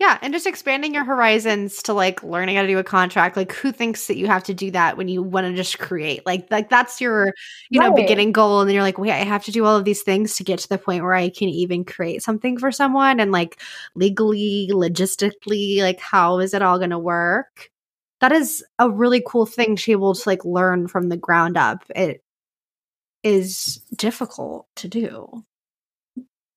Yeah, 0.00 0.16
and 0.22 0.32
just 0.32 0.46
expanding 0.46 0.94
your 0.94 1.04
horizons 1.04 1.82
to 1.82 1.92
like 1.92 2.22
learning 2.22 2.54
how 2.54 2.62
to 2.62 2.68
do 2.68 2.78
a 2.78 2.84
contract. 2.84 3.36
Like 3.36 3.50
who 3.52 3.72
thinks 3.72 4.06
that 4.06 4.16
you 4.16 4.28
have 4.28 4.44
to 4.44 4.54
do 4.54 4.70
that 4.70 4.96
when 4.96 5.08
you 5.08 5.24
want 5.24 5.46
to 5.48 5.54
just 5.54 5.80
create? 5.80 6.24
Like 6.24 6.46
like 6.52 6.68
that's 6.70 7.00
your, 7.00 7.32
you 7.68 7.80
know, 7.80 7.90
beginning 7.90 8.30
goal 8.30 8.60
and 8.60 8.68
then 8.68 8.74
you're 8.74 8.84
like, 8.84 8.96
"Wait, 8.98 9.10
I 9.10 9.24
have 9.24 9.44
to 9.46 9.50
do 9.52 9.64
all 9.64 9.76
of 9.76 9.84
these 9.84 10.02
things 10.02 10.36
to 10.36 10.44
get 10.44 10.60
to 10.60 10.68
the 10.68 10.78
point 10.78 11.02
where 11.02 11.14
I 11.14 11.30
can 11.30 11.48
even 11.48 11.84
create 11.84 12.22
something 12.22 12.58
for 12.58 12.70
someone 12.70 13.18
and 13.18 13.32
like 13.32 13.60
legally, 13.96 14.68
logistically, 14.72 15.78
like 15.82 15.98
how 15.98 16.38
is 16.38 16.54
it 16.54 16.62
all 16.62 16.78
going 16.78 16.90
to 16.90 16.98
work?" 16.98 17.68
That 18.20 18.30
is 18.32 18.64
a 18.78 18.88
really 18.90 19.22
cool 19.26 19.46
thing 19.46 19.74
to 19.76 19.86
be 19.86 19.92
able 19.92 20.14
to 20.14 20.28
like 20.28 20.44
learn 20.44 20.86
from 20.88 21.08
the 21.08 21.16
ground 21.16 21.56
up. 21.56 21.84
It 21.96 22.22
is 23.22 23.80
difficult 23.96 24.66
to 24.76 24.88
do. 24.88 25.44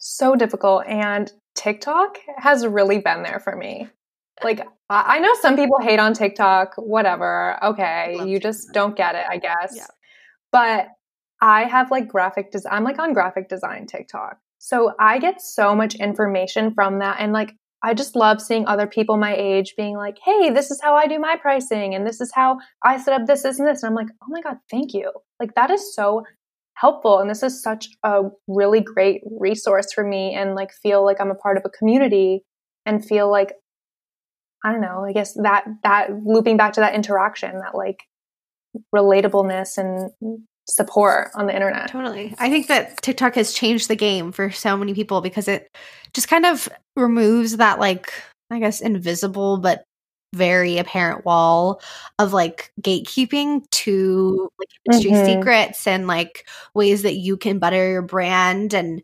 So 0.03 0.35
difficult 0.35 0.85
and 0.87 1.31
TikTok 1.53 2.17
has 2.37 2.65
really 2.65 2.97
been 2.97 3.21
there 3.21 3.39
for 3.39 3.55
me. 3.55 3.87
Like, 4.43 4.67
I 4.89 5.19
know 5.19 5.31
some 5.41 5.55
people 5.55 5.79
hate 5.79 5.99
on 5.99 6.13
TikTok, 6.13 6.73
whatever. 6.77 7.63
Okay, 7.63 8.19
you 8.25 8.39
just 8.39 8.73
don't 8.73 8.97
get 8.97 9.13
it, 9.13 9.25
I 9.29 9.37
guess. 9.37 9.73
Yeah. 9.75 9.85
But 10.51 10.87
I 11.39 11.65
have 11.65 11.91
like 11.91 12.07
graphic 12.07 12.51
design, 12.51 12.73
I'm 12.73 12.83
like 12.83 12.97
on 12.97 13.13
graphic 13.13 13.47
design 13.47 13.85
TikTok. 13.85 14.37
So 14.57 14.93
I 14.99 15.19
get 15.19 15.39
so 15.39 15.75
much 15.75 15.93
information 15.93 16.73
from 16.73 16.97
that. 16.99 17.17
And 17.19 17.31
like, 17.31 17.53
I 17.83 17.93
just 17.93 18.15
love 18.15 18.41
seeing 18.41 18.67
other 18.67 18.87
people 18.87 19.17
my 19.17 19.35
age 19.35 19.75
being 19.77 19.95
like, 19.95 20.17
hey, 20.23 20.49
this 20.49 20.71
is 20.71 20.79
how 20.81 20.95
I 20.95 21.05
do 21.05 21.19
my 21.19 21.35
pricing. 21.35 21.93
And 21.93 22.07
this 22.07 22.21
is 22.21 22.31
how 22.33 22.57
I 22.83 22.97
set 22.97 23.19
up 23.19 23.27
this, 23.27 23.43
this, 23.43 23.59
and 23.59 23.67
this. 23.67 23.83
And 23.83 23.89
I'm 23.89 23.95
like, 23.95 24.13
oh 24.23 24.27
my 24.29 24.41
God, 24.41 24.57
thank 24.69 24.93
you. 24.93 25.11
Like, 25.39 25.53
that 25.55 25.69
is 25.69 25.95
so 25.95 26.23
helpful 26.81 27.19
and 27.19 27.29
this 27.29 27.43
is 27.43 27.61
such 27.61 27.89
a 28.03 28.23
really 28.47 28.81
great 28.81 29.21
resource 29.39 29.93
for 29.93 30.03
me 30.03 30.33
and 30.33 30.55
like 30.55 30.71
feel 30.73 31.05
like 31.05 31.21
I'm 31.21 31.29
a 31.29 31.35
part 31.35 31.55
of 31.57 31.63
a 31.63 31.69
community 31.69 32.43
and 32.87 33.05
feel 33.05 33.29
like 33.29 33.53
I 34.65 34.71
don't 34.71 34.81
know, 34.81 35.05
I 35.07 35.13
guess 35.13 35.33
that 35.41 35.65
that 35.83 36.09
looping 36.25 36.57
back 36.57 36.73
to 36.73 36.81
that 36.81 36.95
interaction, 36.95 37.59
that 37.59 37.75
like 37.75 38.01
relatableness 38.93 39.77
and 39.77 40.11
support 40.67 41.29
on 41.35 41.45
the 41.47 41.53
internet. 41.53 41.89
Totally. 41.89 42.35
I 42.39 42.49
think 42.49 42.67
that 42.67 43.01
TikTok 43.01 43.35
has 43.35 43.53
changed 43.53 43.87
the 43.87 43.95
game 43.95 44.31
for 44.31 44.49
so 44.51 44.75
many 44.75 44.93
people 44.93 45.21
because 45.21 45.47
it 45.47 45.75
just 46.13 46.27
kind 46.27 46.45
of 46.45 46.67
removes 46.95 47.57
that 47.57 47.79
like 47.79 48.11
I 48.49 48.59
guess 48.59 48.81
invisible 48.81 49.57
but 49.57 49.83
very 50.33 50.77
apparent 50.77 51.25
wall 51.25 51.81
of 52.19 52.33
like 52.33 52.71
gatekeeping 52.81 53.69
to 53.71 54.49
like 54.57 54.69
industry 54.85 55.11
mm-hmm. 55.11 55.39
secrets 55.39 55.87
and 55.87 56.07
like 56.07 56.47
ways 56.73 57.01
that 57.01 57.15
you 57.15 57.35
can 57.35 57.59
butter 57.59 57.89
your 57.91 58.01
brand 58.01 58.73
and 58.73 59.01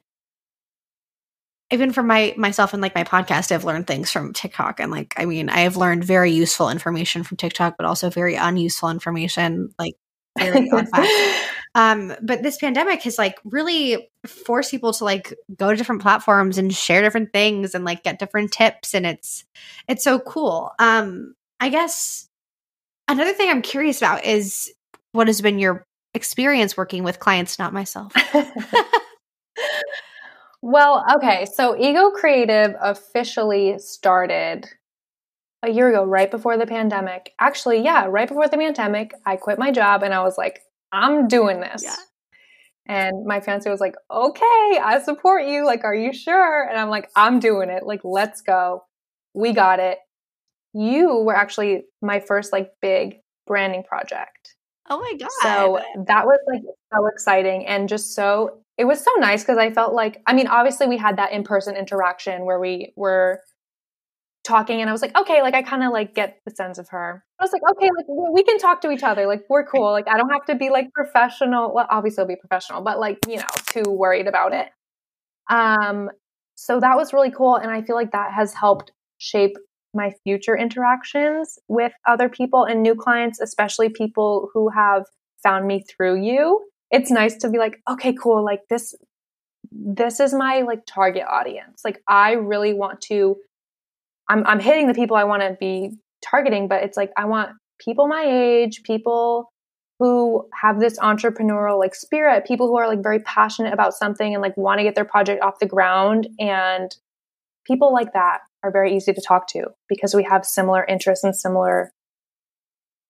even 1.69 1.91
for 1.91 2.01
my 2.01 2.33
myself 2.37 2.73
and 2.73 2.81
like 2.81 2.95
my 2.95 3.03
podcast 3.03 3.51
i've 3.51 3.65
learned 3.65 3.87
things 3.87 4.09
from 4.09 4.31
tiktok 4.31 4.79
and 4.79 4.91
like 4.91 5.13
i 5.17 5.25
mean 5.25 5.49
i 5.49 5.59
have 5.59 5.75
learned 5.75 6.03
very 6.03 6.31
useful 6.31 6.69
information 6.69 7.23
from 7.23 7.35
tiktok 7.35 7.75
but 7.77 7.85
also 7.85 8.09
very 8.09 8.35
unuseful 8.35 8.89
information 8.89 9.69
like 9.77 9.95
very 10.37 10.69
Um, 11.77 12.15
but 12.23 12.41
this 12.41 12.57
pandemic 12.57 13.03
has 13.03 13.19
like 13.19 13.37
really 13.45 14.09
forced 14.25 14.71
people 14.71 14.93
to 14.93 15.05
like 15.05 15.31
go 15.55 15.69
to 15.69 15.77
different 15.77 16.01
platforms 16.01 16.57
and 16.57 16.73
share 16.73 17.03
different 17.03 17.31
things 17.31 17.75
and 17.75 17.85
like 17.85 18.01
get 18.01 18.17
different 18.17 18.51
tips 18.51 18.95
and 18.95 19.05
it's 19.05 19.45
it's 19.87 20.03
so 20.03 20.17
cool. 20.17 20.71
Um, 20.79 21.35
I 21.59 21.69
guess 21.69 22.27
another 23.07 23.31
thing 23.31 23.51
I'm 23.51 23.61
curious 23.61 23.99
about 23.99 24.25
is 24.25 24.73
what 25.11 25.27
has 25.27 25.39
been 25.39 25.59
your 25.59 25.85
experience 26.15 26.75
working 26.75 27.03
with 27.03 27.19
clients, 27.19 27.59
not 27.59 27.73
myself. 27.73 28.11
well, 30.63 31.05
okay, 31.17 31.45
so 31.45 31.79
Ego 31.79 32.09
Creative 32.09 32.73
officially 32.81 33.77
started 33.77 34.67
a 35.61 35.69
year 35.69 35.89
ago, 35.89 36.03
right 36.03 36.31
before 36.31 36.57
the 36.57 36.65
pandemic. 36.65 37.35
Actually, 37.37 37.83
yeah, 37.83 38.07
right 38.07 38.27
before 38.27 38.47
the 38.47 38.57
pandemic, 38.57 39.13
I 39.27 39.35
quit 39.35 39.59
my 39.59 39.69
job 39.69 40.01
and 40.01 40.11
I 40.11 40.23
was 40.23 40.39
like, 40.39 40.63
I'm 40.91 41.27
doing 41.27 41.59
this. 41.59 41.83
Yeah. 41.83 41.95
And 42.89 43.25
my 43.25 43.41
fiance 43.41 43.69
was 43.69 43.81
like, 43.81 43.95
okay, 44.09 44.79
I 44.81 45.01
support 45.03 45.45
you. 45.45 45.65
Like, 45.65 45.83
are 45.83 45.93
you 45.93 46.13
sure? 46.13 46.63
And 46.63 46.79
I'm 46.79 46.89
like, 46.89 47.09
I'm 47.15 47.39
doing 47.39 47.69
it. 47.69 47.83
Like, 47.85 48.01
let's 48.03 48.41
go. 48.41 48.85
We 49.33 49.51
got 49.51 49.79
it. 49.79 49.97
You 50.73 51.23
were 51.25 51.35
actually 51.35 51.83
my 52.01 52.19
first 52.21 52.53
like 52.53 52.71
big 52.81 53.17
branding 53.45 53.83
project. 53.83 54.55
Oh 54.89 54.99
my 54.99 55.17
God. 55.19 55.29
So 55.41 55.79
that 56.05 56.25
was 56.25 56.39
like 56.47 56.61
so 56.93 57.07
exciting 57.07 57.65
and 57.65 57.89
just 57.89 58.15
so, 58.15 58.61
it 58.77 58.85
was 58.85 59.03
so 59.03 59.11
nice 59.17 59.43
because 59.43 59.57
I 59.57 59.71
felt 59.71 59.93
like, 59.93 60.21
I 60.25 60.33
mean, 60.33 60.47
obviously 60.47 60.87
we 60.87 60.97
had 60.97 61.17
that 61.17 61.33
in 61.33 61.43
person 61.43 61.75
interaction 61.75 62.45
where 62.45 62.59
we 62.59 62.93
were 62.95 63.41
talking 64.47 64.81
and 64.81 64.89
I 64.89 64.93
was 64.93 65.01
like, 65.01 65.15
okay, 65.17 65.41
like 65.41 65.53
I 65.53 65.61
kind 65.61 65.83
of 65.83 65.91
like 65.91 66.15
get 66.15 66.39
the 66.45 66.51
sense 66.51 66.77
of 66.77 66.87
her. 66.89 67.23
I 67.39 67.43
was 67.43 67.51
like, 67.51 67.61
okay, 67.71 67.89
like 67.95 68.05
we 68.07 68.43
can 68.43 68.57
talk 68.57 68.81
to 68.81 68.91
each 68.91 69.03
other. 69.03 69.27
Like 69.27 69.43
we're 69.49 69.65
cool. 69.65 69.91
Like 69.91 70.07
I 70.07 70.17
don't 70.17 70.29
have 70.29 70.45
to 70.45 70.55
be 70.55 70.69
like 70.69 70.91
professional. 70.93 71.73
Well, 71.73 71.85
obviously 71.89 72.21
I'll 72.21 72.27
be 72.27 72.37
professional, 72.37 72.81
but 72.81 72.99
like, 72.99 73.19
you 73.27 73.37
know, 73.37 73.45
too 73.67 73.83
worried 73.89 74.27
about 74.27 74.53
it. 74.53 74.69
Um, 75.49 76.09
so 76.55 76.79
that 76.79 76.95
was 76.95 77.13
really 77.13 77.31
cool. 77.31 77.55
And 77.55 77.69
I 77.69 77.81
feel 77.81 77.95
like 77.95 78.11
that 78.11 78.33
has 78.33 78.53
helped 78.53 78.91
shape 79.19 79.55
my 79.93 80.11
future 80.23 80.57
interactions 80.57 81.59
with 81.67 81.91
other 82.05 82.29
people 82.29 82.63
and 82.63 82.81
new 82.81 82.95
clients, 82.95 83.39
especially 83.39 83.89
people 83.89 84.49
who 84.53 84.69
have 84.69 85.05
found 85.43 85.67
me 85.67 85.83
through 85.83 86.21
you. 86.21 86.65
It's 86.89 87.11
nice 87.11 87.37
to 87.37 87.49
be 87.49 87.57
like, 87.57 87.79
okay, 87.89 88.13
cool. 88.13 88.43
Like 88.43 88.61
this, 88.69 88.95
this 89.71 90.19
is 90.19 90.33
my 90.33 90.61
like 90.61 90.85
target 90.85 91.23
audience. 91.27 91.81
Like 91.83 92.01
I 92.07 92.33
really 92.33 92.73
want 92.73 93.01
to 93.01 93.37
I'm 94.29 94.45
I'm 94.45 94.59
hitting 94.59 94.87
the 94.87 94.93
people 94.93 95.17
I 95.17 95.23
want 95.23 95.41
to 95.43 95.57
be 95.59 95.91
targeting, 96.23 96.67
but 96.67 96.83
it's 96.83 96.97
like 96.97 97.11
I 97.17 97.25
want 97.25 97.51
people 97.79 98.07
my 98.07 98.25
age, 98.25 98.83
people 98.83 99.51
who 99.99 100.47
have 100.53 100.79
this 100.79 100.99
entrepreneurial 100.99 101.79
like 101.79 101.95
spirit, 101.95 102.45
people 102.45 102.67
who 102.67 102.77
are 102.77 102.87
like 102.87 103.01
very 103.01 103.19
passionate 103.19 103.73
about 103.73 103.93
something 103.93 104.33
and 104.33 104.41
like 104.41 104.55
want 104.55 104.79
to 104.79 104.83
get 104.83 104.95
their 104.95 105.05
project 105.05 105.41
off 105.41 105.59
the 105.59 105.65
ground 105.65 106.27
and 106.39 106.95
people 107.65 107.91
like 107.91 108.13
that 108.13 108.41
are 108.63 108.71
very 108.71 108.95
easy 108.95 109.13
to 109.13 109.21
talk 109.21 109.47
to 109.47 109.65
because 109.89 110.13
we 110.13 110.23
have 110.23 110.45
similar 110.45 110.85
interests 110.85 111.23
and 111.23 111.35
similar 111.35 111.91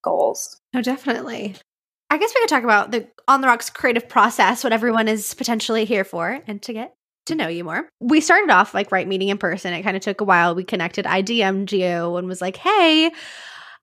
goals. 0.04 0.60
No, 0.74 0.82
definitely. 0.82 1.56
I 2.10 2.18
guess 2.18 2.32
we 2.34 2.42
could 2.42 2.50
talk 2.50 2.64
about 2.64 2.92
the 2.92 3.08
On 3.28 3.42
the 3.42 3.48
Rocks 3.48 3.70
creative 3.70 4.08
process, 4.08 4.64
what 4.64 4.72
everyone 4.72 5.10
is 5.10 5.34
potentially 5.34 5.84
here 5.84 6.06
for, 6.06 6.40
and 6.48 6.62
to 6.62 6.74
get 6.74 6.94
to 7.28 7.36
know 7.36 7.48
you 7.48 7.64
more. 7.64 7.88
We 8.00 8.22
started 8.22 8.50
off 8.50 8.74
like 8.74 8.92
right 8.92 9.08
meeting 9.08 9.30
in 9.30 9.38
person. 9.38 9.74
It 9.74 9.84
kind 9.84 9.96
of 9.96 10.04
took 10.04 10.22
a 10.22 10.26
while. 10.26 10.56
We 10.56 10.64
connected. 10.64 11.06
I 11.06 11.22
DM'd 11.22 11.72
you 11.72 12.16
and 12.18 12.28
was 12.28 12.42
like, 12.42 12.58
hey, 12.58 13.12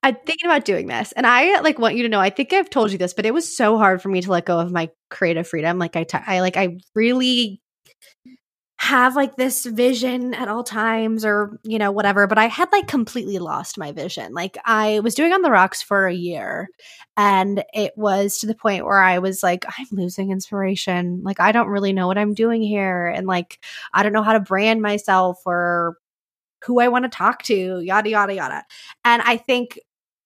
I'm 0.03 0.15
thinking 0.25 0.47
about 0.47 0.65
doing 0.65 0.87
this. 0.87 1.11
And 1.13 1.25
I 1.25 1.61
like 1.61 1.79
want 1.79 1.95
you 1.95 2.03
to 2.03 2.09
know, 2.09 2.19
I 2.19 2.29
think 2.29 2.53
I've 2.53 2.69
told 2.69 2.91
you 2.91 2.97
this, 2.97 3.13
but 3.13 3.25
it 3.25 3.33
was 3.33 3.55
so 3.55 3.77
hard 3.77 4.01
for 4.01 4.09
me 4.09 4.21
to 4.21 4.31
let 4.31 4.45
go 4.45 4.59
of 4.59 4.71
my 4.71 4.89
creative 5.09 5.47
freedom. 5.47 5.79
Like 5.79 5.95
I, 5.95 6.03
t- 6.03 6.17
I 6.25 6.41
like, 6.41 6.57
I 6.57 6.77
really 6.93 7.59
have 8.85 9.15
like 9.15 9.35
this 9.35 9.65
vision 9.65 10.35
at 10.35 10.47
all 10.47 10.63
times 10.63 11.25
or 11.25 11.59
you 11.63 11.79
know 11.79 11.89
whatever 11.91 12.27
but 12.27 12.37
i 12.37 12.45
had 12.45 12.71
like 12.71 12.87
completely 12.87 13.39
lost 13.39 13.79
my 13.79 13.91
vision. 13.91 14.31
Like 14.31 14.59
i 14.63 14.99
was 14.99 15.15
doing 15.15 15.33
on 15.33 15.41
the 15.41 15.49
rocks 15.49 15.81
for 15.81 16.05
a 16.05 16.13
year 16.13 16.69
and 17.17 17.63
it 17.73 17.93
was 17.97 18.37
to 18.39 18.45
the 18.45 18.53
point 18.53 18.85
where 18.85 18.99
i 19.01 19.17
was 19.17 19.41
like 19.41 19.65
i'm 19.65 19.87
losing 19.91 20.29
inspiration. 20.29 21.21
Like 21.23 21.39
i 21.39 21.51
don't 21.51 21.69
really 21.69 21.93
know 21.93 22.05
what 22.05 22.19
i'm 22.19 22.35
doing 22.35 22.61
here 22.61 23.07
and 23.07 23.25
like 23.25 23.59
i 23.91 24.03
don't 24.03 24.13
know 24.13 24.21
how 24.21 24.33
to 24.33 24.39
brand 24.39 24.83
myself 24.83 25.41
or 25.47 25.97
who 26.63 26.79
i 26.79 26.87
want 26.87 27.05
to 27.05 27.09
talk 27.09 27.41
to 27.43 27.79
yada 27.79 28.09
yada 28.11 28.35
yada. 28.35 28.63
And 29.03 29.23
i 29.23 29.37
think 29.37 29.79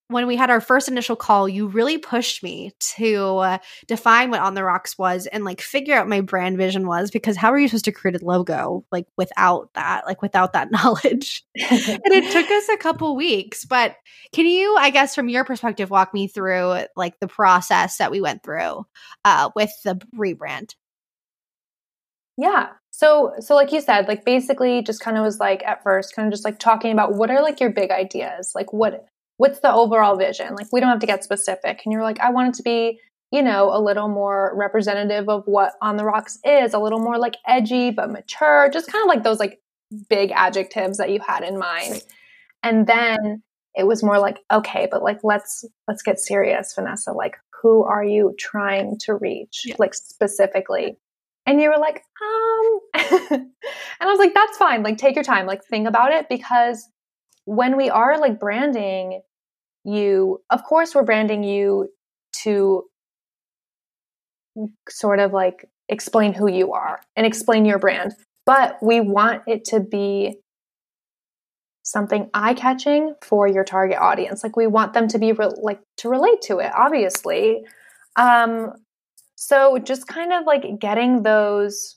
when 0.10 0.26
we 0.26 0.36
had 0.36 0.50
our 0.50 0.60
first 0.60 0.88
initial 0.88 1.16
call, 1.16 1.48
you 1.48 1.68
really 1.68 2.00
pushed 2.00 2.42
me 2.42 2.72
to 2.80 3.38
uh, 3.38 3.58
define 3.88 4.32
what 4.32 4.40
On 4.40 4.56
the 4.56 4.64
Rocks 4.64 4.98
was 4.98 5.28
and 5.28 5.46
like 5.46 5.62
figure 5.62 5.96
out 5.96 6.10
my 6.10 6.22
brand 6.22 6.58
vision 6.58 6.88
was 6.88 7.12
because 7.12 7.38
how 7.38 7.52
are 7.54 7.60
you 7.60 7.68
supposed 7.68 7.86
to 7.86 7.92
create 7.92 8.20
a 8.20 8.26
logo 8.26 8.84
like 8.92 9.06
without 9.18 9.70
that, 9.76 10.08
like 10.08 10.24
without 10.24 10.54
that 10.54 10.72
knowledge? 10.72 11.46
and 11.56 12.02
it 12.06 12.32
took 12.32 12.50
us 12.50 12.70
a 12.70 12.78
couple 12.78 13.16
weeks. 13.16 13.66
But 13.66 13.98
can 14.34 14.48
you, 14.48 14.76
I 14.78 14.90
guess, 14.90 15.14
from 15.14 15.30
your 15.30 15.46
perspective, 15.46 15.92
walk 15.92 16.12
me 16.12 16.28
through 16.28 16.86
like 16.96 17.20
the 17.20 17.28
process 17.28 17.98
that 17.98 18.10
we 18.10 18.20
went 18.20 18.42
through 18.42 18.88
uh, 19.24 19.52
with 19.56 19.72
the 19.84 20.02
rebrand? 20.18 20.74
Yeah. 22.36 22.70
So, 22.90 23.34
so 23.40 23.54
like 23.54 23.72
you 23.72 23.80
said, 23.80 24.08
like 24.08 24.26
basically 24.26 24.82
just 24.82 25.02
kind 25.02 25.18
of 25.18 25.24
was 25.24 25.40
like 25.40 25.64
at 25.66 25.84
first 25.84 26.16
kind 26.16 26.28
of 26.28 26.34
just 26.34 26.46
like 26.46 26.58
talking 26.58 26.92
about 26.92 27.14
what 27.14 27.30
are 27.30 27.44
like 27.44 27.60
your 27.60 27.70
big 27.70 27.92
ideas? 27.92 28.54
Like 28.56 28.74
what 28.74 29.06
what's 29.40 29.62
the 29.62 29.74
overall 29.74 30.18
vision? 30.18 30.54
Like, 30.54 30.68
we 30.74 30.82
don't 30.82 30.90
have 30.90 31.00
to 31.00 31.08
get 31.08 31.24
specific. 31.24 31.80
And 31.86 31.94
you're 31.94 32.04
like, 32.04 32.20
I 32.20 32.30
want 32.30 32.50
it 32.50 32.58
to 32.58 32.64
be, 32.64 33.00
you 33.32 33.42
know, 33.42 33.74
a 33.74 33.80
little 33.82 34.10
more 34.10 34.52
representative 34.54 35.30
of 35.30 35.44
what 35.46 35.72
On 35.82 35.96
the 35.96 36.04
Rocks 36.04 36.38
is, 36.44 36.74
a 36.74 36.80
little 36.80 37.00
more 37.00 37.18
like 37.18 37.38
edgy 37.48 37.90
but 37.90 38.12
mature, 38.12 38.70
just 38.70 38.92
kind 38.92 39.02
of 39.02 39.08
like 39.08 39.24
those 39.24 39.40
like 39.40 39.62
big 40.10 40.32
adjectives 40.36 40.98
that 40.98 41.10
you 41.10 41.22
had 41.26 41.44
in 41.44 41.58
mind. 41.58 42.04
And 42.64 42.86
then 42.86 43.42
it 43.76 43.88
was 43.88 44.04
more 44.04 44.20
like, 44.20 44.40
okay, 44.52 44.90
but 44.92 45.04
like 45.04 45.20
let's 45.24 45.64
let's 45.88 46.02
get 46.02 46.20
serious, 46.20 46.74
Vanessa. 46.76 47.14
Like, 47.14 47.38
who 47.62 47.84
are 47.84 48.04
you 48.04 48.36
trying 48.38 48.98
to 49.06 49.14
reach? 49.16 49.62
Yeah. 49.64 49.76
Like 49.80 49.94
specifically. 49.94 50.98
And 51.46 51.62
you 51.62 51.70
were 51.70 51.80
like, 51.80 52.04
um, 52.22 52.80
and 53.32 53.52
I 54.02 54.06
was 54.06 54.20
like, 54.20 54.34
that's 54.34 54.58
fine. 54.58 54.84
Like, 54.84 54.98
take 54.98 55.16
your 55.16 55.24
time. 55.24 55.46
Like, 55.46 55.64
think 55.64 55.88
about 55.88 56.12
it 56.12 56.28
because 56.28 56.86
when 57.46 57.78
we 57.78 57.90
are 57.90 58.20
like 58.20 58.38
branding 58.38 59.22
you, 59.84 60.42
of 60.50 60.64
course, 60.64 60.94
we're 60.94 61.04
branding 61.04 61.44
you 61.44 61.90
to 62.44 62.84
sort 64.90 65.20
of 65.20 65.34
like 65.34 65.66
explain 65.88 66.34
who 66.34 66.50
you 66.50 66.74
are 66.74 67.02
and 67.16 67.26
explain 67.26 67.66
your 67.66 67.80
brand. 67.80 68.14
But 68.46 68.78
we 68.82 69.00
want 69.00 69.44
it 69.48 69.66
to 69.66 69.80
be 69.80 70.38
something 71.84 72.30
eye 72.34 72.54
catching 72.54 73.16
for 73.22 73.48
your 73.48 73.64
target 73.64 73.98
audience. 74.00 74.44
Like 74.44 74.56
we 74.56 74.68
want 74.68 74.94
them 74.94 75.08
to 75.10 75.20
be 75.20 75.32
re- 75.32 75.50
like 75.62 75.80
to 75.98 76.10
relate 76.10 76.42
to 76.44 76.60
it, 76.60 76.72
obviously. 76.76 77.64
Um, 78.16 78.74
so 79.36 79.78
just 79.80 80.08
kind 80.08 80.34
of 80.34 80.46
like 80.46 80.80
getting 80.80 81.24
those, 81.24 81.96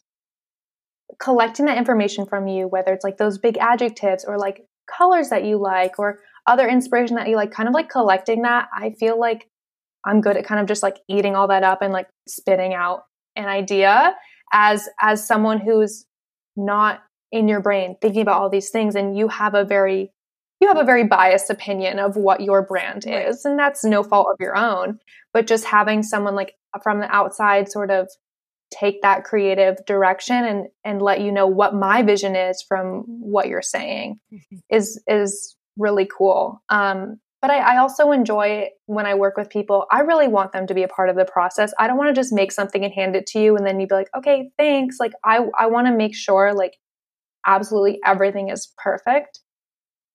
collecting 1.18 1.66
that 1.66 1.76
information 1.76 2.24
from 2.26 2.46
you, 2.46 2.68
whether 2.68 2.92
it's 2.92 3.04
like 3.04 3.18
those 3.18 3.38
big 3.38 3.58
adjectives 3.58 4.24
or 4.24 4.38
like 4.38 4.62
colors 4.86 5.28
that 5.28 5.44
you 5.44 5.58
like 5.58 5.98
or 5.98 6.20
other 6.46 6.68
inspiration 6.68 7.16
that 7.16 7.28
you 7.28 7.36
like, 7.36 7.50
kind 7.50 7.68
of 7.68 7.74
like 7.74 7.88
collecting 7.88 8.42
that. 8.42 8.68
I 8.74 8.90
feel 8.90 9.18
like 9.18 9.48
I'm 10.04 10.20
good 10.20 10.36
at 10.36 10.44
kind 10.44 10.60
of 10.60 10.66
just 10.66 10.82
like 10.82 10.98
eating 11.08 11.36
all 11.36 11.48
that 11.48 11.62
up 11.62 11.82
and 11.82 11.92
like 11.92 12.08
spitting 12.28 12.74
out 12.74 13.04
an 13.36 13.46
idea 13.46 14.14
as 14.52 14.88
as 15.00 15.26
someone 15.26 15.58
who's 15.58 16.04
not 16.56 17.02
in 17.30 17.48
your 17.48 17.60
brain 17.60 17.96
thinking 18.00 18.22
about 18.22 18.40
all 18.40 18.50
these 18.50 18.70
things 18.70 18.94
and 18.94 19.16
you 19.16 19.28
have 19.28 19.54
a 19.54 19.64
very 19.64 20.10
you 20.60 20.68
have 20.68 20.76
a 20.76 20.84
very 20.84 21.04
biased 21.04 21.50
opinion 21.50 21.98
of 21.98 22.14
what 22.16 22.40
your 22.40 22.62
brand 22.62 23.04
is 23.06 23.44
and 23.44 23.58
that's 23.58 23.84
no 23.84 24.02
fault 24.02 24.28
of 24.30 24.36
your 24.38 24.54
own 24.54 24.98
but 25.32 25.46
just 25.46 25.64
having 25.64 26.02
someone 26.02 26.34
like 26.34 26.54
from 26.82 27.00
the 27.00 27.10
outside 27.10 27.70
sort 27.70 27.90
of 27.90 28.08
take 28.70 29.00
that 29.02 29.24
creative 29.24 29.76
direction 29.86 30.44
and 30.44 30.66
and 30.84 31.00
let 31.00 31.20
you 31.20 31.32
know 31.32 31.46
what 31.46 31.74
my 31.74 32.02
vision 32.02 32.36
is 32.36 32.62
from 32.66 33.04
what 33.06 33.48
you're 33.48 33.62
saying 33.62 34.18
mm-hmm. 34.32 34.56
is 34.70 35.02
is 35.06 35.56
really 35.76 36.08
cool 36.16 36.62
um 36.68 37.18
but 37.40 37.50
I, 37.50 37.74
I, 37.74 37.78
also 37.78 38.12
enjoy 38.12 38.68
when 38.86 39.04
I 39.04 39.14
work 39.14 39.36
with 39.36 39.50
people. 39.50 39.86
I 39.90 40.02
really 40.02 40.28
want 40.28 40.52
them 40.52 40.68
to 40.68 40.74
be 40.74 40.84
a 40.84 40.88
part 40.88 41.08
of 41.10 41.16
the 41.16 41.24
process. 41.24 41.74
I 41.76 41.88
don't 41.88 41.98
want 41.98 42.14
to 42.14 42.18
just 42.18 42.32
make 42.32 42.52
something 42.52 42.84
and 42.84 42.94
hand 42.94 43.16
it 43.16 43.26
to 43.28 43.40
you 43.40 43.56
and 43.56 43.66
then 43.66 43.80
you'd 43.80 43.88
be 43.88 43.96
like, 43.96 44.10
okay, 44.16 44.50
thanks. 44.56 44.98
Like 45.00 45.12
I, 45.24 45.40
I 45.58 45.66
want 45.66 45.88
to 45.88 45.92
make 45.92 46.14
sure 46.14 46.54
like 46.54 46.76
absolutely 47.44 47.98
everything 48.06 48.48
is 48.48 48.72
perfect 48.78 49.40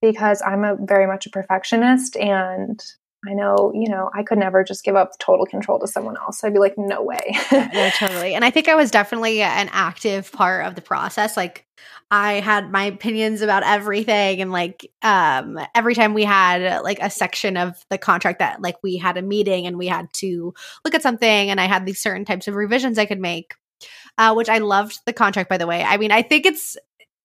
because 0.01 0.41
I'm 0.41 0.63
a 0.63 0.77
very 0.79 1.05
much 1.05 1.25
a 1.25 1.29
perfectionist 1.29 2.15
and 2.15 2.81
I 3.25 3.34
know, 3.34 3.71
you 3.73 3.89
know, 3.89 4.12
I 4.13 4.23
could 4.23 4.38
never 4.38 4.63
just 4.63 4.84
give 4.84 4.95
up 4.95 5.17
total 5.19 5.45
control 5.45 5.80
to 5.80 5.88
someone 5.88 6.17
else. 6.17 6.43
I'd 6.43 6.53
be 6.53 6.60
like, 6.60 6.75
no 6.77 7.01
way. 7.01 7.36
yeah, 7.51 7.89
totally. 7.95 8.36
And 8.36 8.45
I 8.45 8.51
think 8.51 8.67
I 8.67 8.75
was 8.75 8.91
definitely 8.91 9.41
an 9.41 9.69
active 9.71 10.32
part 10.32 10.65
of 10.65 10.75
the 10.75 10.82
process. 10.82 11.36
Like 11.36 11.65
I 12.12 12.34
had 12.34 12.71
my 12.71 12.84
opinions 12.86 13.41
about 13.41 13.63
everything 13.63 14.39
and 14.41 14.51
like 14.51 14.89
um 15.01 15.60
every 15.75 15.95
time 15.95 16.13
we 16.13 16.23
had 16.23 16.82
like 16.84 16.99
a 17.01 17.10
section 17.10 17.58
of 17.58 17.84
the 17.89 17.97
contract 17.97 18.39
that 18.39 18.62
like 18.62 18.77
we 18.84 18.97
had 18.97 19.17
a 19.17 19.21
meeting 19.21 19.65
and 19.65 19.77
we 19.77 19.88
had 19.88 20.08
to 20.13 20.53
look 20.86 20.93
at 20.93 21.01
something 21.01 21.49
and 21.49 21.60
I 21.60 21.65
had 21.65 21.86
these 21.86 22.01
certain 22.01 22.23
types 22.23 22.47
of 22.47 22.56
revisions 22.56 22.97
I 22.97 23.06
could 23.06 23.19
make. 23.19 23.56
Uh, 24.19 24.34
which 24.34 24.49
I 24.49 24.58
loved 24.58 24.99
the 25.06 25.13
contract, 25.13 25.47
by 25.47 25.60
the 25.60 25.67
way. 25.67 25.84
I 25.84 25.97
mean, 25.97 26.12
I 26.12 26.23
think 26.23 26.47
it's 26.47 26.75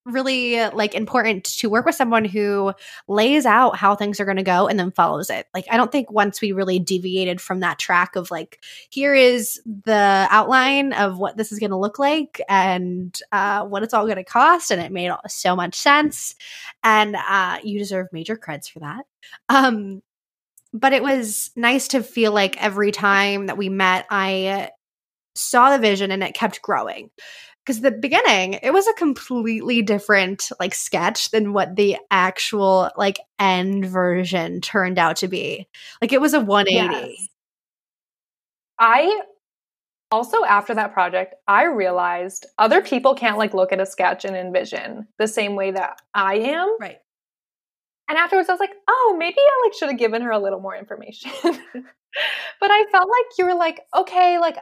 really 0.05 0.59
like 0.71 0.95
important 0.95 1.45
to 1.45 1.71
work 1.71 1.87
with 1.87 1.95
someone 1.95 2.25
who 2.25 2.73
lays 3.07 3.47
out 3.47 3.77
how 3.77 3.95
things 3.95 4.19
are 4.19 4.25
going 4.25 4.37
to 4.37 4.43
go 4.43 4.67
and 4.67 4.79
then 4.79 4.91
follows 4.91 5.31
it. 5.31 5.47
Like 5.55 5.67
I 5.71 5.77
don't 5.77 5.93
think 5.93 6.11
once 6.11 6.41
we 6.41 6.53
really 6.53 6.79
deviated 6.79 7.41
from 7.41 7.61
that 7.61 7.79
track 7.79 8.17
of 8.17 8.31
like 8.31 8.59
here 8.91 9.15
is 9.15 9.61
the 9.65 10.27
outline 10.31 10.93
of 10.93 11.19
what 11.19 11.37
this 11.37 11.53
is 11.53 11.59
going 11.59 11.71
to 11.71 11.77
look 11.77 11.99
like 11.99 12.41
and 12.49 13.19
uh, 13.31 13.65
what 13.65 13.83
it's 13.83 13.95
all 13.95 14.05
going 14.05 14.17
to 14.17 14.25
cost 14.25 14.71
and 14.71 14.81
it 14.81 14.91
made 14.93 15.13
so 15.29 15.55
much 15.55 15.75
sense 15.75 16.35
and 16.83 17.17
uh, 17.17 17.59
you 17.63 17.79
deserve 17.79 18.09
major 18.13 18.37
creds 18.37 18.69
for 18.69 18.81
that. 18.81 19.05
Um 19.49 20.03
but 20.75 20.95
it 20.95 21.03
was 21.03 21.51
nice 21.55 21.89
to 21.89 22.03
feel 22.03 22.33
like 22.33 22.63
every 22.63 22.93
time 22.93 23.47
that 23.47 23.59
we 23.59 23.69
met 23.69 24.07
I 24.11 24.71
saw 25.35 25.71
the 25.71 25.79
vision 25.79 26.11
and 26.11 26.23
it 26.23 26.35
kept 26.35 26.63
growing 26.63 27.11
because 27.65 27.81
the 27.81 27.91
beginning 27.91 28.55
it 28.55 28.73
was 28.73 28.87
a 28.89 28.93
completely 28.95 29.83
different 29.83 30.51
like 30.59 30.75
sketch 30.75 31.31
than 31.31 31.53
what 31.53 31.77
the 31.77 31.97
actual 32.11 32.91
like 32.97 33.21
end 33.39 33.87
version 33.87 34.61
turned 34.61 34.99
out 34.99 35.17
to 35.17 35.29
be. 35.29 35.69
Like 36.01 36.13
it 36.13 36.21
was 36.21 36.35
a 36.35 36.41
180 36.41 37.11
yes. 37.11 37.29
i 38.79 39.23
also 40.11 40.45
after 40.45 40.75
that 40.75 40.93
project 40.93 41.35
i 41.49 41.65
realized 41.65 42.47
other 42.59 42.83
people 42.83 43.15
can't 43.15 43.39
like 43.39 43.55
look 43.55 43.73
at 43.73 43.81
a 43.81 43.87
sketch 43.87 44.25
and 44.25 44.37
envision 44.37 45.07
the 45.19 45.29
same 45.29 45.57
way 45.57 45.71
that 45.71 45.99
i 46.15 46.35
am. 46.37 46.77
Right. 46.81 46.99
And 48.09 48.19
afterwards 48.19 48.49
i 48.49 48.53
was 48.53 48.61
like 48.61 48.75
oh 48.89 49.17
maybe 49.19 49.37
i 49.39 49.67
like 49.67 49.75
should 49.75 49.89
have 49.89 49.99
given 49.99 50.23
her 50.23 50.31
a 50.31 50.39
little 50.39 50.61
more 50.61 50.77
information. 50.77 51.31
But 52.61 52.71
i 52.71 52.85
felt 52.93 53.09
like 53.09 53.39
you 53.39 53.47
were 53.47 53.55
like 53.55 53.81
okay 53.97 54.39
like 54.39 54.59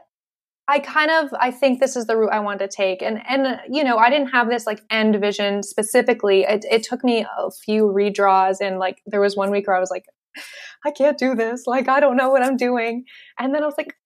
I 0.71 0.79
kind 0.79 1.11
of 1.11 1.31
I 1.41 1.51
think 1.51 1.81
this 1.81 1.97
is 1.97 2.07
the 2.07 2.17
route 2.17 2.33
I 2.33 2.39
want 2.39 2.61
to 2.61 2.69
take. 2.69 3.03
And 3.03 3.21
and 3.29 3.61
you 3.69 3.83
know, 3.83 3.97
I 3.97 4.09
didn't 4.09 4.29
have 4.29 4.49
this 4.49 4.67
like 4.67 4.81
end 4.89 5.21
vision 5.21 5.65
specifically. 5.65 6.43
It, 6.43 6.65
it 6.71 6.85
took 6.85 7.03
me 7.03 7.27
a 7.39 7.51
few 7.51 7.87
redraws 7.87 8.59
and 8.61 8.79
like 8.79 9.03
there 9.05 9.21
was 9.21 9.37
one 9.37 9.51
week 9.51 9.67
where 9.67 9.77
I 9.77 9.81
was 9.81 9.91
like, 9.91 10.05
I 10.87 10.93
can't 10.93 11.19
do 11.19 11.35
this. 11.35 11.65
Like 11.67 11.89
I 11.89 11.99
don't 11.99 12.17
know 12.17 12.31
what 12.31 12.45
I'm 12.45 12.57
doing. 12.57 13.05
And 13.37 13.53
then 13.53 13.65
I 13.65 13.67
was 13.67 13.75
like, 13.77 13.97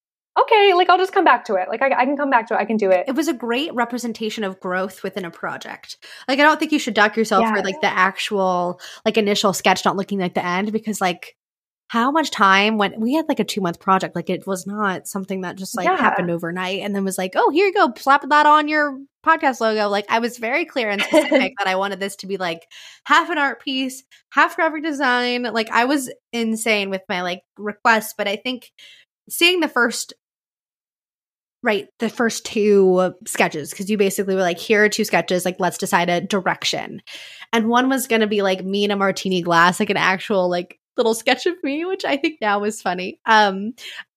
okay, 0.41 0.73
like 0.73 0.89
I'll 0.89 0.99
just 0.99 1.13
come 1.13 1.25
back 1.25 1.45
to 1.45 1.55
it. 1.57 1.69
Like 1.69 1.83
I, 1.83 1.89
I, 1.89 2.05
can 2.07 2.17
come 2.17 2.31
back 2.31 2.49
to 2.49 2.55
it. 2.55 2.57
I 2.57 2.65
can 2.65 2.79
do 2.79 2.91
it. 2.91 3.05
It 3.07 3.15
was 3.15 3.29
a 3.29 3.35
great 3.35 3.73
representation 3.75 4.43
of 4.43 4.59
growth 4.59 5.03
within 5.03 5.27
a 5.27 5.31
project. 5.31 5.99
Like 6.27 6.41
I 6.41 6.43
don't 6.43 6.59
think 6.59 6.73
you 6.73 6.79
should 6.79 6.95
duck 6.95 7.15
yourself 7.15 7.43
yeah. 7.43 7.55
for 7.55 7.63
like 7.63 7.81
the 7.83 7.93
actual 7.93 8.81
like 9.05 9.19
initial 9.19 9.53
sketch 9.53 9.85
not 9.85 9.97
looking 9.97 10.19
like 10.19 10.35
the 10.35 10.45
end 10.45 10.73
because 10.73 11.01
like 11.01 11.37
how 11.89 12.11
much 12.11 12.31
time 12.31 12.79
when 12.79 12.99
we 13.01 13.15
had 13.15 13.29
like 13.29 13.41
a 13.41 13.45
two 13.45 13.61
month 13.61 13.79
project 13.79 14.17
like 14.17 14.31
it 14.31 14.47
was 14.47 14.67
not 14.67 15.07
something 15.07 15.43
that 15.43 15.57
just 15.57 15.77
like 15.77 15.87
yeah. 15.87 15.97
happened 15.97 16.31
overnight 16.31 16.81
and 16.81 16.95
then 16.95 17.05
was 17.05 17.19
like 17.19 17.33
oh 17.37 17.51
here 17.51 17.67
you 17.67 17.75
go 17.75 17.93
slap 17.97 18.29
that 18.29 18.47
on 18.47 18.69
your 18.69 18.99
podcast 19.25 19.61
logo 19.61 19.89
like 19.89 20.07
i 20.09 20.19
was 20.19 20.39
very 20.39 20.65
clear 20.65 20.91
and 20.91 21.03
specific 21.03 21.53
that 21.59 21.67
i 21.67 21.77
wanted 21.77 22.01
this 22.01 22.17
to 22.17 22.27
be 22.27 22.37
like 22.37 22.63
half 23.05 23.31
an 23.31 23.39
art 23.39 23.63
piece 23.63 24.03
half 24.31 24.57
graphic 24.57 24.83
design 24.83 25.43
like 25.43 25.71
i 25.71 25.85
was 25.85 26.11
insane 26.33 26.91
with 26.91 27.03
my 27.09 27.23
like 27.23 27.43
requests 27.59 28.15
but 28.17 28.29
i 28.29 28.37
think 28.37 28.71
seeing 29.29 29.61
the 29.61 29.69
first 29.69 30.15
right 31.63 31.87
the 31.99 32.11
first 32.11 32.45
two 32.45 33.15
sketches 33.27 33.71
because 33.71 33.91
you 33.91 33.97
basically 33.97 34.35
were 34.35 34.43
like 34.43 34.59
here 34.59 34.85
are 34.85 34.89
two 34.89 35.05
sketches 35.05 35.47
like 35.47 35.57
let's 35.59 35.79
decide 35.79 36.11
a 36.11 36.21
direction 36.21 37.01
and 37.55 37.69
one 37.69 37.89
was 37.89 38.07
going 38.07 38.21
to 38.21 38.27
be 38.27 38.43
like 38.43 38.63
me 38.63 38.85
in 38.85 38.91
a 38.91 38.97
martini 38.97 39.41
glass 39.41 39.81
like 39.81 39.91
an 39.91 39.97
actual 39.97 40.51
like 40.51 40.79
little 40.97 41.15
sketch 41.15 41.47
of 41.47 41.55
me, 41.63 41.85
which 41.85 42.05
I 42.05 42.17
think 42.17 42.41
now 42.41 42.65
is 42.65 42.83
funny. 42.83 43.19
Um, 43.27 43.75